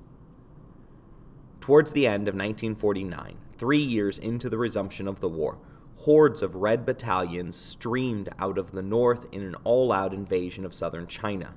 Towards 1.60 1.92
the 1.92 2.06
end 2.06 2.28
of 2.28 2.34
1949, 2.34 3.36
three 3.58 3.78
years 3.78 4.18
into 4.18 4.48
the 4.48 4.56
resumption 4.56 5.06
of 5.06 5.20
the 5.20 5.28
war, 5.28 5.58
hordes 5.96 6.42
of 6.42 6.54
red 6.54 6.86
battalions 6.86 7.56
streamed 7.56 8.30
out 8.38 8.56
of 8.56 8.70
the 8.70 8.82
north 8.82 9.26
in 9.32 9.42
an 9.42 9.54
all 9.64 9.92
out 9.92 10.14
invasion 10.14 10.64
of 10.64 10.72
southern 10.72 11.06
China. 11.06 11.54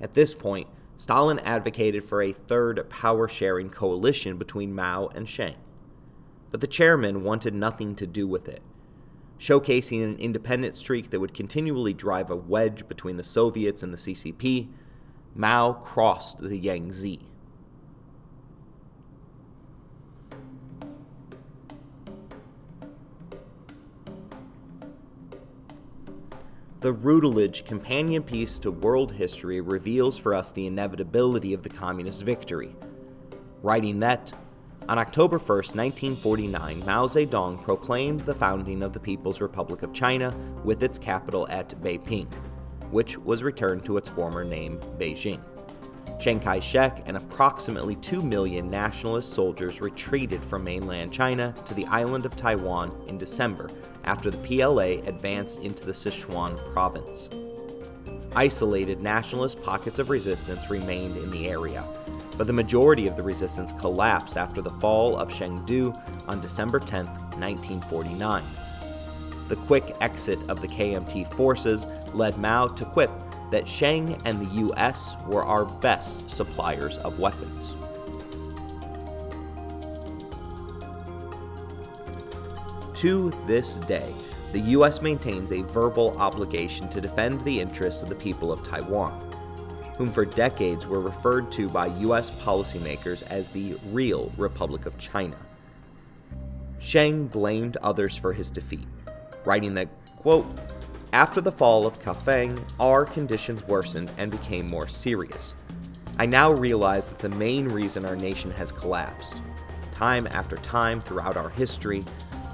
At 0.00 0.14
this 0.14 0.34
point, 0.34 0.66
Stalin 0.98 1.38
advocated 1.38 2.04
for 2.04 2.22
a 2.22 2.32
third 2.32 2.90
power 2.90 3.26
sharing 3.26 3.70
coalition 3.70 4.36
between 4.36 4.74
Mao 4.74 5.08
and 5.14 5.26
Chiang. 5.26 5.56
But 6.50 6.60
the 6.60 6.66
chairman 6.66 7.24
wanted 7.24 7.54
nothing 7.54 7.94
to 7.96 8.06
do 8.06 8.28
with 8.28 8.48
it 8.48 8.62
showcasing 9.38 10.02
an 10.02 10.16
independent 10.16 10.76
streak 10.76 11.10
that 11.10 11.20
would 11.20 11.32
continually 11.34 11.94
drive 11.94 12.30
a 12.30 12.36
wedge 12.36 12.88
between 12.88 13.16
the 13.16 13.24
Soviets 13.24 13.82
and 13.82 13.92
the 13.92 13.98
CCP, 13.98 14.68
Mao 15.34 15.72
crossed 15.72 16.38
the 16.38 16.56
Yangtze. 16.56 17.20
The 26.80 26.92
Routledge 26.92 27.64
companion 27.64 28.22
piece 28.22 28.60
to 28.60 28.70
world 28.70 29.10
history 29.10 29.60
reveals 29.60 30.16
for 30.16 30.32
us 30.32 30.52
the 30.52 30.68
inevitability 30.68 31.52
of 31.52 31.64
the 31.64 31.68
communist 31.68 32.22
victory, 32.22 32.76
writing 33.64 33.98
that 33.98 34.32
on 34.88 34.96
October 34.96 35.38
1, 35.38 35.48
1949, 35.48 36.86
Mao 36.86 37.06
Zedong 37.08 37.60
proclaimed 37.64 38.20
the 38.20 38.34
founding 38.34 38.84
of 38.84 38.92
the 38.92 39.00
People's 39.00 39.40
Republic 39.40 39.82
of 39.82 39.92
China 39.92 40.32
with 40.62 40.84
its 40.84 41.00
capital 41.00 41.48
at 41.48 41.68
Beiping, 41.82 42.32
which 42.92 43.18
was 43.18 43.42
returned 43.42 43.84
to 43.84 43.96
its 43.96 44.08
former 44.08 44.44
name, 44.44 44.78
Beijing. 44.98 45.40
Chiang 46.20 46.38
Kai 46.38 46.60
shek 46.60 47.02
and 47.06 47.16
approximately 47.16 47.96
2 47.96 48.22
million 48.22 48.68
nationalist 48.68 49.32
soldiers 49.32 49.80
retreated 49.80 50.44
from 50.44 50.62
mainland 50.62 51.12
China 51.12 51.52
to 51.64 51.74
the 51.74 51.86
island 51.86 52.24
of 52.24 52.36
Taiwan 52.36 52.96
in 53.08 53.18
December 53.18 53.68
after 54.08 54.30
the 54.30 54.38
PLA 54.38 55.06
advanced 55.06 55.60
into 55.60 55.84
the 55.84 55.92
Sichuan 55.92 56.56
province. 56.72 57.28
Isolated 58.34 59.02
nationalist 59.02 59.62
pockets 59.62 59.98
of 59.98 60.08
resistance 60.08 60.70
remained 60.70 61.18
in 61.18 61.30
the 61.30 61.46
area, 61.50 61.84
but 62.38 62.46
the 62.46 62.52
majority 62.54 63.06
of 63.06 63.16
the 63.16 63.22
resistance 63.22 63.70
collapsed 63.72 64.38
after 64.38 64.62
the 64.62 64.70
fall 64.80 65.18
of 65.18 65.28
Chengdu 65.30 65.94
on 66.26 66.40
December 66.40 66.80
10, 66.80 67.04
1949. 67.04 68.42
The 69.48 69.56
quick 69.56 69.94
exit 70.00 70.38
of 70.48 70.62
the 70.62 70.68
KMT 70.68 71.30
forces 71.34 71.84
led 72.14 72.38
Mao 72.38 72.68
to 72.68 72.86
quip 72.86 73.10
that 73.50 73.66
Chiang 73.66 74.18
and 74.24 74.40
the 74.40 74.68
US 74.68 75.16
were 75.26 75.44
our 75.44 75.66
best 75.66 76.30
suppliers 76.30 76.96
of 76.98 77.18
weapons. 77.18 77.74
To 83.00 83.30
this 83.46 83.76
day, 83.76 84.12
the 84.52 84.60
US 84.60 85.02
maintains 85.02 85.52
a 85.52 85.62
verbal 85.62 86.16
obligation 86.18 86.88
to 86.90 87.00
defend 87.00 87.44
the 87.44 87.60
interests 87.60 88.02
of 88.02 88.08
the 88.08 88.14
people 88.14 88.52
of 88.52 88.62
Taiwan 88.62 89.28
whom 89.98 90.12
for 90.12 90.24
decades 90.24 90.86
were 90.86 91.00
referred 91.00 91.50
to 91.50 91.68
by 91.68 91.88
US 91.88 92.30
policymakers 92.30 93.24
as 93.24 93.48
the 93.48 93.76
real 93.90 94.32
Republic 94.38 94.86
of 94.86 94.96
China. 94.96 95.36
Chiang 96.80 97.26
blamed 97.26 97.76
others 97.78 98.16
for 98.16 98.32
his 98.32 98.48
defeat, 98.48 98.86
writing 99.44 99.74
that, 99.74 99.88
quote, 100.16 100.46
after 101.12 101.40
the 101.40 101.50
fall 101.50 101.84
of 101.84 102.00
Kaifeng, 102.00 102.62
our 102.78 103.04
conditions 103.04 103.60
worsened 103.64 104.08
and 104.18 104.30
became 104.30 104.68
more 104.68 104.86
serious. 104.86 105.54
I 106.16 106.26
now 106.26 106.52
realize 106.52 107.08
that 107.08 107.18
the 107.18 107.30
main 107.30 107.66
reason 107.66 108.04
our 108.06 108.16
nation 108.16 108.52
has 108.52 108.70
collapsed, 108.70 109.34
time 109.90 110.28
after 110.28 110.56
time 110.58 111.00
throughout 111.00 111.36
our 111.36 111.50
history, 111.50 112.04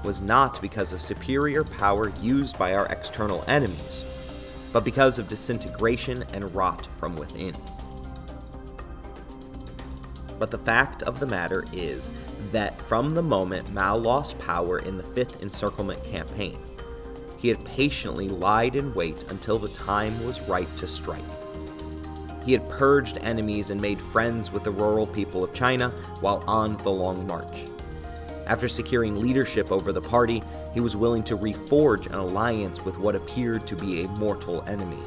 was 0.05 0.21
not 0.21 0.61
because 0.61 0.93
of 0.93 1.01
superior 1.01 1.63
power 1.63 2.13
used 2.21 2.57
by 2.57 2.73
our 2.73 2.85
external 2.87 3.43
enemies, 3.47 4.03
but 4.71 4.83
because 4.83 5.19
of 5.19 5.27
disintegration 5.27 6.23
and 6.33 6.53
rot 6.55 6.87
from 6.99 7.15
within. 7.15 7.55
But 10.37 10.51
the 10.51 10.57
fact 10.57 11.03
of 11.03 11.19
the 11.19 11.25
matter 11.25 11.65
is 11.73 12.09
that 12.51 12.79
from 12.83 13.15
the 13.15 13.23
moment 13.23 13.73
Mao 13.73 13.97
lost 13.97 14.37
power 14.39 14.79
in 14.79 14.97
the 14.97 15.03
Fifth 15.03 15.41
Encirclement 15.41 16.03
Campaign, 16.03 16.59
he 17.37 17.47
had 17.47 17.63
patiently 17.65 18.27
lied 18.27 18.75
in 18.75 18.93
wait 18.93 19.23
until 19.29 19.59
the 19.59 19.69
time 19.69 20.25
was 20.25 20.41
right 20.41 20.67
to 20.77 20.87
strike. 20.87 21.23
He 22.43 22.51
had 22.51 22.69
purged 22.69 23.17
enemies 23.17 23.71
and 23.71 23.81
made 23.81 23.99
friends 23.99 24.51
with 24.51 24.63
the 24.63 24.71
rural 24.71 25.07
people 25.07 25.43
of 25.43 25.53
China 25.53 25.89
while 26.21 26.43
on 26.47 26.77
the 26.77 26.91
Long 26.91 27.25
March. 27.25 27.65
After 28.47 28.67
securing 28.67 29.19
leadership 29.19 29.71
over 29.71 29.91
the 29.91 30.01
party, 30.01 30.43
he 30.73 30.79
was 30.79 30.95
willing 30.95 31.23
to 31.23 31.37
reforge 31.37 32.05
an 32.05 32.15
alliance 32.15 32.85
with 32.85 32.97
what 32.99 33.15
appeared 33.15 33.65
to 33.67 33.75
be 33.75 34.03
a 34.03 34.07
mortal 34.09 34.63
enemy. 34.67 34.99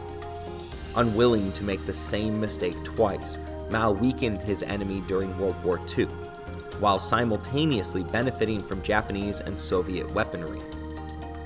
Unwilling 0.96 1.52
to 1.52 1.62
make 1.62 1.84
the 1.86 1.94
same 1.94 2.40
mistake 2.40 2.82
twice, 2.82 3.38
Mao 3.70 3.92
weakened 3.92 4.40
his 4.40 4.62
enemy 4.64 5.02
during 5.06 5.38
World 5.38 5.62
War 5.62 5.80
II, 5.96 6.06
while 6.80 6.98
simultaneously 6.98 8.02
benefiting 8.04 8.62
from 8.62 8.82
Japanese 8.82 9.40
and 9.40 9.58
Soviet 9.58 10.10
weaponry. 10.12 10.60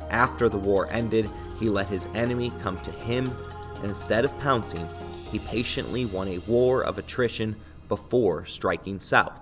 After 0.08 0.48
the 0.48 0.58
war 0.58 0.88
ended, 0.90 1.28
he 1.58 1.68
let 1.68 1.88
his 1.88 2.06
enemy 2.14 2.52
come 2.62 2.78
to 2.80 2.90
him, 2.92 3.32
and 3.76 3.90
instead 3.90 4.24
of 4.24 4.38
pouncing, 4.40 4.88
he 5.30 5.38
patiently 5.40 6.06
won 6.06 6.28
a 6.28 6.38
war 6.38 6.82
of 6.82 6.98
attrition 6.98 7.56
before 7.88 8.46
striking 8.46 9.00
south. 9.00 9.38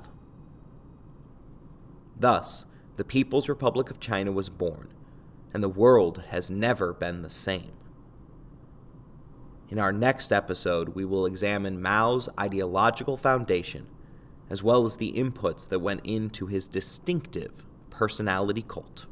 Thus, 2.20 2.66
the 2.98 3.04
People's 3.04 3.48
Republic 3.48 3.90
of 3.90 3.98
China 3.98 4.30
was 4.30 4.50
born, 4.50 4.88
and 5.54 5.62
the 5.62 5.70
world 5.70 6.24
has 6.28 6.50
never 6.50 6.92
been 6.92 7.22
the 7.22 7.30
same. 7.30 7.72
In 9.70 9.78
our 9.78 9.90
next 9.90 10.30
episode, 10.30 10.90
we 10.90 11.06
will 11.06 11.24
examine 11.24 11.80
Mao's 11.80 12.28
ideological 12.38 13.16
foundation, 13.16 13.86
as 14.50 14.62
well 14.62 14.84
as 14.84 14.96
the 14.96 15.14
inputs 15.14 15.66
that 15.70 15.78
went 15.78 16.04
into 16.04 16.46
his 16.46 16.68
distinctive 16.68 17.64
personality 17.88 18.64
cult. 18.68 19.06